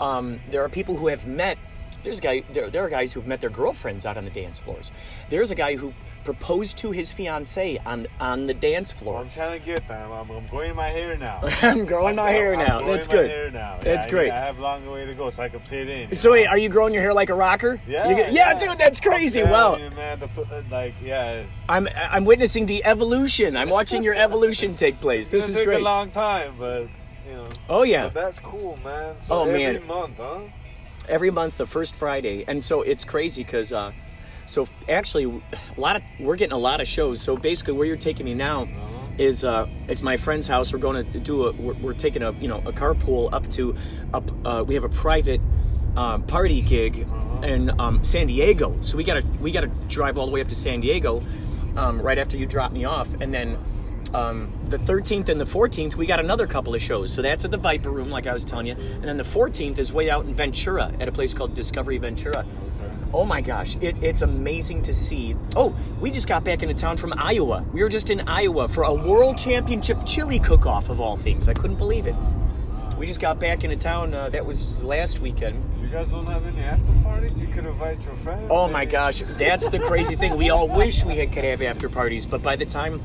Um, 0.00 0.40
there 0.50 0.64
are 0.64 0.68
people 0.68 0.96
who 0.96 1.08
have 1.08 1.26
met. 1.26 1.58
There's 2.02 2.18
a 2.18 2.22
guy. 2.22 2.42
There, 2.52 2.70
there 2.70 2.84
are 2.84 2.88
guys 2.88 3.12
who've 3.12 3.26
met 3.26 3.40
their 3.40 3.50
girlfriends 3.50 4.04
out 4.06 4.16
on 4.16 4.24
the 4.24 4.30
dance 4.30 4.58
floors. 4.58 4.90
There's 5.28 5.50
a 5.50 5.54
guy 5.54 5.76
who 5.76 5.92
proposed 6.24 6.76
to 6.78 6.90
his 6.90 7.10
fiancee 7.12 7.78
on 7.86 8.06
on 8.20 8.46
the 8.46 8.54
dance 8.54 8.92
floor. 8.92 9.20
I'm 9.20 9.30
trying 9.30 9.58
to 9.58 9.64
get 9.64 9.86
that. 9.88 10.10
I'm, 10.10 10.30
I'm 10.30 10.46
growing 10.46 10.74
my 10.76 10.88
hair 10.88 11.16
now. 11.16 11.40
I'm 11.62 11.84
growing 11.86 12.16
my 12.16 12.30
hair 12.30 12.54
I'm 12.54 12.66
now. 12.66 12.80
That's 12.86 13.08
good. 13.08 13.52
Now. 13.52 13.78
That's 13.80 14.06
Yeah, 14.06 14.10
I- 14.10 14.10
great. 14.12 14.30
I 14.30 14.38
have 14.44 14.58
a 14.58 14.62
long 14.62 14.90
way 14.90 15.06
to 15.06 15.14
go, 15.14 15.30
so 15.30 15.42
I 15.42 15.48
can 15.48 15.60
fit 15.60 15.88
in. 15.88 16.14
So 16.16 16.32
wait, 16.32 16.46
are 16.46 16.58
you 16.58 16.68
growing 16.68 16.92
your 16.92 17.02
hair 17.02 17.14
like 17.14 17.30
a 17.30 17.34
rocker? 17.34 17.80
Yeah, 17.86 18.12
get- 18.12 18.32
yeah, 18.32 18.58
dude, 18.58 18.78
that's 18.78 19.00
crazy. 19.00 19.40
Yeah, 19.40 19.50
wow, 19.50 19.76
man. 19.96 20.18
The, 20.18 20.26
uh, 20.42 20.62
like, 20.70 20.94
yeah. 21.02 21.44
I'm 21.68 21.88
I'm 21.94 22.24
witnessing 22.24 22.66
the 22.66 22.84
evolution. 22.84 23.56
I'm 23.56 23.70
watching 23.70 24.02
your 24.02 24.14
evolution 24.14 24.74
take 24.76 25.00
place. 25.00 25.28
This 25.38 25.48
is 25.48 25.60
great. 25.60 25.80
a 25.80 25.84
long 25.84 26.10
time, 26.10 26.52
but 26.58 26.82
you 27.28 27.34
know. 27.34 27.48
Oh 27.68 27.82
yeah. 27.84 28.04
But 28.04 28.14
that's 28.14 28.38
cool, 28.38 28.78
man. 28.84 29.14
So 29.20 29.34
Oh, 29.34 29.42
every 29.48 29.62
man. 29.78 29.86
month, 29.86 30.16
huh? 30.18 30.40
every 31.08 31.30
month 31.30 31.56
the 31.56 31.64
first 31.64 31.94
friday 31.96 32.44
and 32.46 32.62
so 32.62 32.82
it's 32.82 33.02
crazy 33.02 33.42
because 33.42 33.72
uh, 33.72 33.90
so 34.48 34.66
actually 34.88 35.24
a 35.76 35.80
lot 35.80 35.96
of 35.96 36.02
we're 36.18 36.36
getting 36.36 36.52
a 36.52 36.58
lot 36.58 36.80
of 36.80 36.88
shows 36.88 37.20
so 37.20 37.36
basically 37.36 37.74
where 37.74 37.86
you're 37.86 37.96
taking 37.96 38.24
me 38.24 38.34
now 38.34 38.66
is 39.18 39.44
uh, 39.44 39.66
it's 39.88 40.02
my 40.02 40.16
friend's 40.16 40.46
house 40.46 40.72
we're 40.72 40.78
going 40.78 41.04
to 41.12 41.18
do 41.18 41.46
a 41.46 41.52
we're, 41.52 41.74
we're 41.74 41.92
taking 41.94 42.22
a 42.22 42.32
you 42.32 42.48
know 42.48 42.58
a 42.58 42.72
carpool 42.72 43.32
up 43.32 43.48
to 43.50 43.76
up 44.14 44.30
uh, 44.46 44.64
we 44.66 44.74
have 44.74 44.84
a 44.84 44.88
private 44.88 45.40
um, 45.96 46.22
party 46.22 46.62
gig 46.62 47.06
in 47.42 47.70
um, 47.80 48.02
san 48.04 48.26
diego 48.26 48.76
so 48.82 48.96
we 48.96 49.04
gotta 49.04 49.24
we 49.40 49.50
gotta 49.50 49.70
drive 49.88 50.16
all 50.18 50.26
the 50.26 50.32
way 50.32 50.40
up 50.40 50.48
to 50.48 50.54
san 50.54 50.80
diego 50.80 51.22
um, 51.76 52.00
right 52.00 52.18
after 52.18 52.36
you 52.36 52.46
drop 52.46 52.72
me 52.72 52.84
off 52.84 53.12
and 53.20 53.32
then 53.32 53.56
um, 54.14 54.50
the 54.64 54.78
13th 54.78 55.28
and 55.28 55.40
the 55.40 55.44
14th, 55.44 55.94
we 55.94 56.06
got 56.06 56.20
another 56.20 56.46
couple 56.46 56.74
of 56.74 56.82
shows. 56.82 57.12
So 57.12 57.22
that's 57.22 57.44
at 57.44 57.50
the 57.50 57.56
Viper 57.56 57.90
Room, 57.90 58.10
like 58.10 58.26
I 58.26 58.32
was 58.32 58.44
telling 58.44 58.66
you. 58.66 58.72
And 58.72 59.04
then 59.04 59.16
the 59.16 59.22
14th 59.22 59.78
is 59.78 59.92
way 59.92 60.08
out 60.10 60.24
in 60.24 60.32
Ventura 60.32 60.92
at 61.00 61.08
a 61.08 61.12
place 61.12 61.34
called 61.34 61.54
Discovery 61.54 61.98
Ventura. 61.98 62.46
Oh 63.12 63.24
my 63.24 63.40
gosh, 63.40 63.76
it, 63.76 63.96
it's 64.02 64.22
amazing 64.22 64.82
to 64.82 64.92
see. 64.92 65.34
Oh, 65.56 65.74
we 66.00 66.10
just 66.10 66.28
got 66.28 66.44
back 66.44 66.62
into 66.62 66.74
town 66.74 66.96
from 66.98 67.14
Iowa. 67.16 67.64
We 67.72 67.82
were 67.82 67.88
just 67.88 68.10
in 68.10 68.28
Iowa 68.28 68.68
for 68.68 68.82
a 68.84 68.92
world 68.92 69.38
championship 69.38 69.98
chili 70.04 70.38
cook 70.38 70.66
off, 70.66 70.90
of 70.90 71.00
all 71.00 71.16
things. 71.16 71.48
I 71.48 71.54
couldn't 71.54 71.76
believe 71.78 72.06
it. 72.06 72.14
We 72.98 73.06
just 73.06 73.20
got 73.20 73.40
back 73.40 73.64
into 73.64 73.76
town. 73.76 74.12
Uh, 74.12 74.28
that 74.30 74.44
was 74.44 74.84
last 74.84 75.20
weekend. 75.20 75.56
You 75.80 75.88
guys 75.88 76.08
don't 76.08 76.26
have 76.26 76.44
any 76.46 76.60
after 76.60 76.92
parties? 77.02 77.40
You 77.40 77.46
could 77.46 77.64
invite 77.64 77.98
your 78.02 78.14
friends. 78.16 78.48
Oh 78.50 78.68
my 78.68 78.84
gosh, 78.84 79.22
that's 79.38 79.68
the 79.70 79.78
crazy 79.78 80.16
thing. 80.16 80.36
We 80.36 80.50
all 80.50 80.68
wish 80.68 81.04
we 81.04 81.16
had, 81.16 81.32
could 81.32 81.44
have 81.44 81.62
after 81.62 81.88
parties, 81.88 82.26
but 82.26 82.42
by 82.42 82.56
the 82.56 82.66
time 82.66 83.00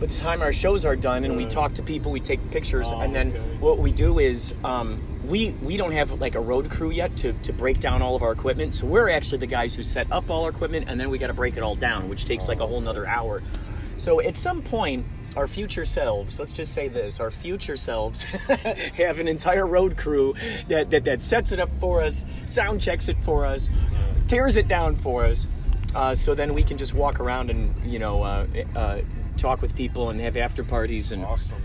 by 0.00 0.06
the 0.06 0.14
time 0.14 0.42
our 0.42 0.52
shows 0.52 0.84
are 0.84 0.96
done 0.96 1.24
and 1.24 1.36
we 1.36 1.46
talk 1.46 1.74
to 1.74 1.82
people, 1.82 2.10
we 2.10 2.18
take 2.18 2.40
pictures, 2.50 2.90
Oh, 2.92 3.00
and 3.02 3.14
then 3.14 3.28
okay. 3.28 3.38
what 3.60 3.78
we 3.78 3.92
do 3.92 4.18
is 4.18 4.52
um, 4.64 5.00
we 5.32 5.52
we 5.62 5.78
don't 5.78 5.92
have 5.92 6.20
like 6.20 6.34
a 6.34 6.40
road 6.40 6.70
crew 6.70 6.90
yet 6.90 7.16
to, 7.16 7.32
to 7.32 7.54
break 7.54 7.80
down 7.80 8.02
all 8.02 8.14
of 8.14 8.22
our 8.22 8.32
equipment. 8.32 8.74
So 8.74 8.86
we're 8.86 9.08
actually 9.08 9.38
the 9.38 9.46
guys 9.46 9.74
who 9.74 9.82
set 9.82 10.12
up 10.12 10.28
all 10.28 10.44
our 10.44 10.50
equipment, 10.50 10.84
and 10.88 11.00
then 11.00 11.08
we 11.08 11.16
got 11.16 11.28
to 11.28 11.32
break 11.32 11.56
it 11.56 11.62
all 11.62 11.74
down, 11.74 12.10
which 12.10 12.26
takes 12.26 12.48
like 12.48 12.60
a 12.60 12.66
whole 12.66 12.82
nother 12.82 13.06
hour. 13.06 13.42
So 13.96 14.20
at 14.20 14.36
some 14.36 14.60
point, 14.60 15.06
our 15.34 15.46
future 15.46 15.86
selves, 15.86 16.38
let's 16.38 16.52
just 16.52 16.74
say 16.74 16.88
this, 16.88 17.18
our 17.18 17.30
future 17.30 17.76
selves 17.76 18.24
have 18.24 19.20
an 19.20 19.26
entire 19.26 19.66
road 19.66 19.96
crew 19.96 20.34
that, 20.68 20.90
that, 20.90 21.04
that 21.04 21.22
sets 21.22 21.50
it 21.50 21.58
up 21.58 21.70
for 21.80 22.02
us, 22.02 22.26
sound 22.46 22.82
checks 22.82 23.08
it 23.08 23.16
for 23.22 23.46
us, 23.46 23.70
tears 24.28 24.58
it 24.58 24.68
down 24.68 24.96
for 24.96 25.24
us. 25.24 25.48
Uh, 25.94 26.14
so 26.14 26.34
then 26.34 26.52
we 26.52 26.62
can 26.62 26.76
just 26.76 26.92
walk 26.92 27.20
around 27.20 27.48
and, 27.48 27.74
you 27.90 27.98
know, 27.98 28.22
uh, 28.22 28.46
uh, 28.76 29.00
talk 29.38 29.62
with 29.62 29.74
people 29.74 30.10
and 30.10 30.20
have 30.20 30.36
after 30.36 30.62
parties. 30.62 31.10
And 31.10 31.24
Awesome. 31.24 31.56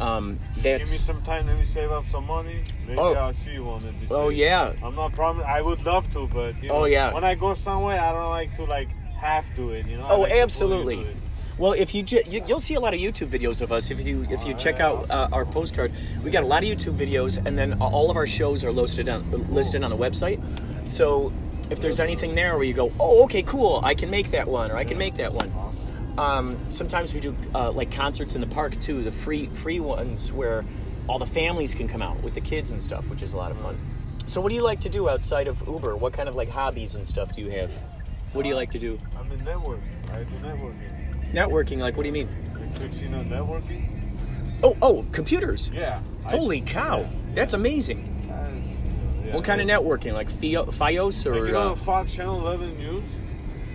Um, 0.00 0.38
Give 0.62 0.78
me 0.80 0.84
some 0.84 1.20
time. 1.22 1.46
Let 1.46 1.58
me 1.58 1.64
save 1.64 1.90
up 1.90 2.06
some 2.06 2.26
money. 2.26 2.56
Maybe 2.86 2.98
Oh. 2.98 3.14
I'll 3.14 3.32
see 3.32 3.52
you 3.52 3.64
one 3.64 3.84
of 3.84 4.00
these 4.00 4.10
Oh, 4.10 4.30
days. 4.30 4.38
yeah. 4.38 4.72
I'm 4.82 4.94
not 4.96 5.12
promising. 5.12 5.48
I 5.48 5.60
would 5.62 5.84
love 5.84 6.10
to, 6.14 6.26
but 6.28 6.60
you 6.62 6.68
know, 6.68 6.76
Oh, 6.76 6.84
yeah. 6.86 7.12
When 7.12 7.24
I 7.24 7.34
go 7.34 7.54
somewhere, 7.54 8.00
I 8.00 8.12
don't 8.12 8.30
like 8.30 8.54
to 8.56 8.64
like 8.64 8.88
half 9.20 9.54
do 9.56 9.70
it. 9.70 9.86
You 9.86 9.98
know. 9.98 10.06
Oh, 10.10 10.20
like 10.20 10.32
absolutely. 10.32 11.06
Well, 11.58 11.72
if 11.72 11.94
you, 11.94 12.02
ju- 12.02 12.22
you 12.26 12.42
you'll 12.46 12.58
see 12.60 12.74
a 12.74 12.80
lot 12.80 12.94
of 12.94 13.00
YouTube 13.00 13.26
videos 13.28 13.60
of 13.60 13.70
us 13.70 13.90
if 13.90 14.06
you 14.06 14.26
if 14.30 14.46
you 14.46 14.54
check 14.54 14.80
out 14.80 15.10
uh, 15.10 15.28
our 15.30 15.44
postcard. 15.44 15.92
We 16.24 16.30
got 16.30 16.42
a 16.42 16.46
lot 16.46 16.62
of 16.64 16.68
YouTube 16.70 16.94
videos, 16.94 17.36
and 17.44 17.58
then 17.58 17.74
all 17.82 18.10
of 18.10 18.16
our 18.16 18.26
shows 18.26 18.64
are 18.64 18.72
listed 18.72 19.08
on 19.10 19.30
listed 19.52 19.84
on 19.84 19.90
the 19.90 19.96
website. 19.98 20.40
So 20.88 21.30
if 21.70 21.78
there's 21.80 22.00
anything 22.00 22.34
there 22.34 22.54
where 22.54 22.64
you 22.64 22.72
go, 22.72 22.90
oh, 22.98 23.24
okay, 23.24 23.42
cool, 23.42 23.80
I 23.84 23.94
can 23.94 24.08
make 24.10 24.30
that 24.30 24.48
one, 24.48 24.70
or 24.70 24.76
I 24.76 24.84
can 24.84 24.96
make 24.96 25.16
that 25.16 25.34
one. 25.34 25.52
Um, 26.18 26.56
sometimes 26.70 27.14
we 27.14 27.20
do 27.20 27.34
uh, 27.54 27.70
like 27.72 27.90
concerts 27.92 28.34
in 28.34 28.40
the 28.40 28.46
park 28.46 28.78
too, 28.80 29.02
the 29.02 29.12
free 29.12 29.46
free 29.46 29.80
ones 29.80 30.32
where 30.32 30.64
all 31.08 31.18
the 31.18 31.26
families 31.26 31.74
can 31.74 31.88
come 31.88 32.02
out 32.02 32.20
with 32.22 32.34
the 32.34 32.40
kids 32.40 32.70
and 32.70 32.80
stuff, 32.80 33.08
which 33.08 33.22
is 33.22 33.32
a 33.32 33.36
lot 33.36 33.50
of 33.50 33.58
fun. 33.58 33.76
So, 34.26 34.40
what 34.40 34.50
do 34.50 34.54
you 34.54 34.62
like 34.62 34.80
to 34.80 34.88
do 34.88 35.08
outside 35.08 35.48
of 35.48 35.66
Uber? 35.66 35.96
What 35.96 36.12
kind 36.12 36.28
of 36.28 36.36
like 36.36 36.48
hobbies 36.48 36.94
and 36.94 37.06
stuff 37.06 37.32
do 37.34 37.40
you 37.42 37.50
have? 37.50 37.72
What 38.32 38.42
do 38.42 38.48
you 38.48 38.54
like 38.54 38.70
to 38.72 38.78
do? 38.78 38.98
I'm 39.18 39.30
in 39.32 39.40
networking. 39.40 40.10
I 40.12 40.18
do 40.18 40.36
networking. 40.36 41.32
Networking, 41.32 41.78
like 41.78 41.96
what 41.96 42.02
do 42.04 42.08
you 42.08 42.12
mean? 42.12 42.28
Like 42.54 42.62
on 43.14 43.28
networking. 43.28 43.88
Oh, 44.62 44.76
oh, 44.82 45.04
computers. 45.12 45.70
Yeah. 45.74 46.00
I- 46.26 46.30
Holy 46.36 46.60
cow, 46.60 47.08
that's 47.34 47.54
amazing. 47.54 48.06
I- 48.30 49.26
yeah, 49.26 49.34
What 49.34 49.44
kind 49.44 49.60
of 49.60 49.66
networking? 49.66 50.12
Like 50.12 50.28
Fio- 50.30 50.66
FiOS 50.66 51.26
Like, 51.26 51.40
or? 51.40 51.46
you 51.46 51.52
know 51.52 51.72
uh, 51.72 51.74
Fox 51.76 52.14
Channel 52.14 52.38
11 52.40 52.78
News? 52.78 53.02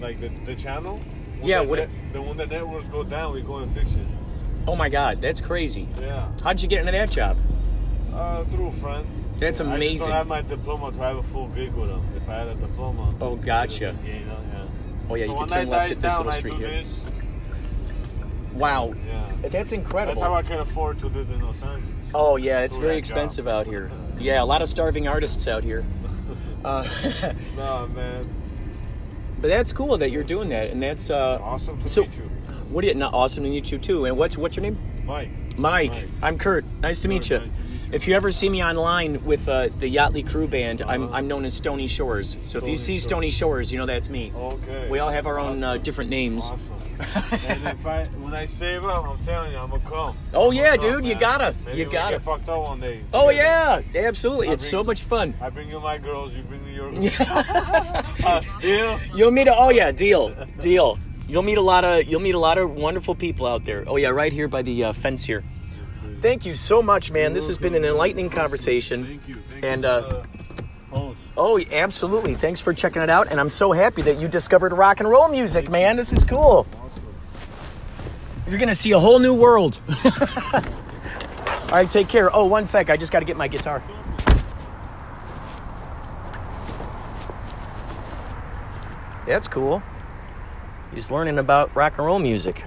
Like 0.02 0.20
the, 0.20 0.30
the 0.46 0.56
channel? 0.56 1.00
Yeah, 1.46 1.64
net- 1.64 1.80
it- 1.80 1.90
the 2.14 2.22
when 2.22 2.38
the 2.38 2.46
networks 2.48 2.88
go 2.90 3.04
down, 3.04 3.34
we 3.34 3.42
go 3.42 3.58
and 3.58 3.72
fix 3.72 3.94
it. 3.94 4.06
oh 4.68 4.76
my 4.76 4.90
God, 4.90 5.22
that's 5.22 5.42
crazy. 5.42 5.88
Yeah. 6.02 6.28
How'd 6.44 6.62
you 6.62 6.68
get 6.70 6.80
into 6.80 6.92
that 6.94 7.12
job? 7.12 7.38
Uh, 8.14 8.44
through 8.46 8.68
a 8.68 8.72
friend. 8.72 9.06
That's 9.40 9.60
I 9.60 9.66
just 9.66 9.76
amazing. 9.76 10.08
don't 10.08 10.16
have 10.16 10.28
my 10.28 10.42
diploma 10.42 10.92
to 10.92 10.98
have 11.00 11.18
a 11.18 11.24
full 11.24 11.50
gig 11.50 11.74
with 11.74 11.90
them. 11.90 12.02
If 12.16 12.30
I 12.30 12.36
had 12.36 12.48
a 12.48 12.56
diploma. 12.56 13.14
Oh, 13.20 13.36
gotcha. 13.36 13.94
Yeah, 14.06 14.14
you 14.20 14.26
know, 14.26 14.38
yeah. 14.54 14.64
Oh 15.10 15.16
yeah, 15.16 15.26
so 15.26 15.32
you 15.34 15.38
can 15.40 15.48
turn 15.50 15.68
left 15.70 15.92
at 15.92 16.00
this 16.02 16.14
down, 16.14 16.26
little 16.26 16.32
street 16.32 16.54
here. 16.56 16.68
this. 16.70 17.02
Wow, 18.54 18.94
Yeah. 19.06 19.50
that's 19.50 19.74
incredible. 19.74 20.14
That's 20.16 20.26
how 20.26 20.34
I 20.34 20.42
can 20.42 20.60
afford 20.60 21.00
to 21.00 21.08
live 21.08 21.30
in 21.30 21.42
Los 21.42 21.62
Angeles. 21.62 21.84
Oh 22.14 22.38
yeah, 22.38 22.62
it's 22.62 22.78
very 22.78 22.96
that 22.96 23.08
job. 23.08 23.18
expensive 23.18 23.48
out 23.48 23.68
here. 23.68 23.92
Yeah, 24.18 24.42
a 24.42 24.46
lot 24.46 24.62
of 24.62 24.70
starving 24.70 25.08
artists 25.10 25.48
out 25.48 25.64
here. 25.64 25.86
Uh, 26.64 26.84
No, 27.58 27.88
man. 27.94 28.26
But 29.42 29.48
that's 29.48 29.74
cool 29.74 29.98
that 29.98 30.12
you're 30.12 30.24
doing 30.24 30.50
that, 30.50 30.70
and 30.72 30.82
that's 30.82 31.10
uh, 31.10 31.40
Awesome 31.42 31.82
to 31.82 31.90
So- 31.90 32.02
meet 32.04 32.18
you. 32.18 32.24
what 32.70 32.82
do 32.82 32.88
you? 32.88 32.94
Not 32.94 33.14
awesome 33.14 33.44
to 33.44 33.50
meet 33.50 33.72
you 33.72 33.78
too. 33.78 34.06
And 34.06 34.18
what's 34.18 34.38
what's 34.38 34.56
your 34.56 34.64
name? 34.64 34.78
Mike. 35.06 35.30
Mike. 35.58 35.92
Mike. 35.92 36.04
I'm 36.22 36.38
Kurt. 36.38 36.66
Nice 36.82 37.00
to 37.02 37.08
meet 37.10 37.30
you. 37.30 37.38
Kurt, 37.40 37.48
nice 37.48 37.56
to 37.56 37.62
meet 37.62 37.62
you. 37.62 37.62
If 37.92 38.08
you 38.08 38.16
ever 38.16 38.32
see 38.32 38.50
me 38.50 38.64
online 38.64 39.24
with 39.26 39.48
uh, 39.48 39.70
the 39.80 39.94
Yachtly 39.96 40.28
Crew 40.28 40.48
Band, 40.48 40.82
I'm, 40.82 41.04
Uh-huh. 41.04 41.14
I'm 41.16 41.28
known 41.28 41.46
as 41.46 41.54
Stony 41.54 41.88
Shores. 41.88 42.38
So 42.44 42.58
if 42.58 42.68
you 42.68 42.76
see 42.76 42.98
Stony 42.98 43.30
Shores, 43.30 43.72
you 43.72 43.78
know 43.78 43.86
that's 43.86 44.10
me. 44.10 44.34
Okay. 44.36 44.90
We 44.90 44.98
all 45.00 45.12
have 45.12 45.28
our 45.28 45.38
own 45.40 45.64
uh, 45.64 45.78
different 45.78 46.10
names. 46.10 46.50
Awesome. 46.52 46.72
and 47.46 47.68
if 47.68 47.86
I 47.86 48.06
when 48.24 48.34
I 48.34 48.46
save 48.46 48.86
up, 48.86 49.06
I'm 49.06 49.20
telling 49.26 49.52
you, 49.52 49.58
I'm 49.60 49.70
gonna 49.70 49.84
come. 49.84 50.18
Oh, 50.34 50.50
I'm 50.50 50.58
yeah, 50.58 50.78
come, 50.78 50.90
dude, 51.02 51.06
you 51.06 51.16
gotta. 51.16 51.54
Maybe 51.66 51.78
You 51.80 51.86
gotta. 51.92 52.16
Get 52.16 52.22
fucked 52.22 52.48
up 52.50 52.68
one 52.70 52.80
day. 52.80 53.02
Oh 53.14 53.30
yeah, 53.30 53.82
absolutely. 53.94 54.48
I 54.48 54.54
It's 54.54 54.66
so 54.68 54.82
much 54.84 55.04
fun. 55.04 55.34
I 55.42 55.50
bring 55.50 55.70
you 55.70 55.80
my 55.82 55.98
girls, 55.98 56.34
you 56.34 56.42
bring 56.44 56.64
me 56.65 56.65
your 56.65 56.65
girls. 56.65 56.65
uh, 58.26 58.42
deal? 58.62 59.00
You'll 59.16 59.32
meet 59.32 59.48
a 59.48 59.56
oh 59.56 59.70
yeah, 59.70 59.92
deal, 59.92 60.36
deal. 60.60 61.00
You'll 61.28 61.44
meet 61.44 61.58
a 61.58 61.62
lot 61.62 61.84
of 61.84 62.06
you'll 62.06 62.22
meet 62.22 62.36
a 62.36 62.40
lot 62.40 62.58
of 62.58 62.72
wonderful 62.72 63.16
people 63.16 63.48
out 63.48 63.66
there. 63.66 63.84
Oh 63.88 63.96
yeah, 63.96 64.10
right 64.10 64.32
here 64.32 64.48
by 64.48 64.62
the 64.62 64.86
uh, 64.86 64.94
fence 64.94 65.26
here. 65.26 65.44
Thank 66.22 66.46
you 66.46 66.56
so 66.56 66.82
much, 66.82 67.12
man. 67.12 67.34
This 67.34 67.48
has 67.48 67.58
been 67.58 67.76
an 67.76 67.86
enlightening 67.86 68.30
conversation. 68.30 69.06
Thank 69.06 69.28
you. 69.28 69.36
Thank 69.50 69.64
And, 69.64 69.86
uh, 69.86 70.24
host. 70.90 71.20
Oh, 71.38 71.60
absolutely. 71.72 72.36
Thanks 72.36 72.62
for 72.62 72.74
checking 72.74 73.02
it 73.02 73.10
out. 73.10 73.30
And 73.30 73.40
I'm 73.40 73.50
so 73.50 73.72
happy 73.72 74.02
that 74.04 74.20
you 74.20 74.28
discovered 74.28 74.74
rock 74.74 75.00
and 75.00 75.10
roll 75.10 75.30
music, 75.30 75.70
man. 75.70 75.98
This 75.98 76.14
is 76.14 76.24
cool. 76.24 76.66
You're 78.48 78.60
going 78.60 78.70
to 78.70 78.76
see 78.76 78.92
a 78.92 79.00
whole 79.00 79.20
new 79.20 79.34
world. 79.34 79.80
All 80.06 81.72
right, 81.72 81.90
take 81.90 82.08
care. 82.08 82.34
Oh, 82.34 82.46
one 82.46 82.66
sec. 82.66 82.90
I 82.90 82.98
just 82.98 83.12
got 83.12 83.20
to 83.20 83.26
get 83.26 83.38
my 83.38 83.48
guitar. 83.48 83.84
That's 89.26 89.48
cool. 89.48 89.82
He's 90.94 91.12
learning 91.12 91.40
about 91.40 91.76
rock 91.76 91.98
and 91.98 92.06
roll 92.06 92.20
music. 92.20 92.64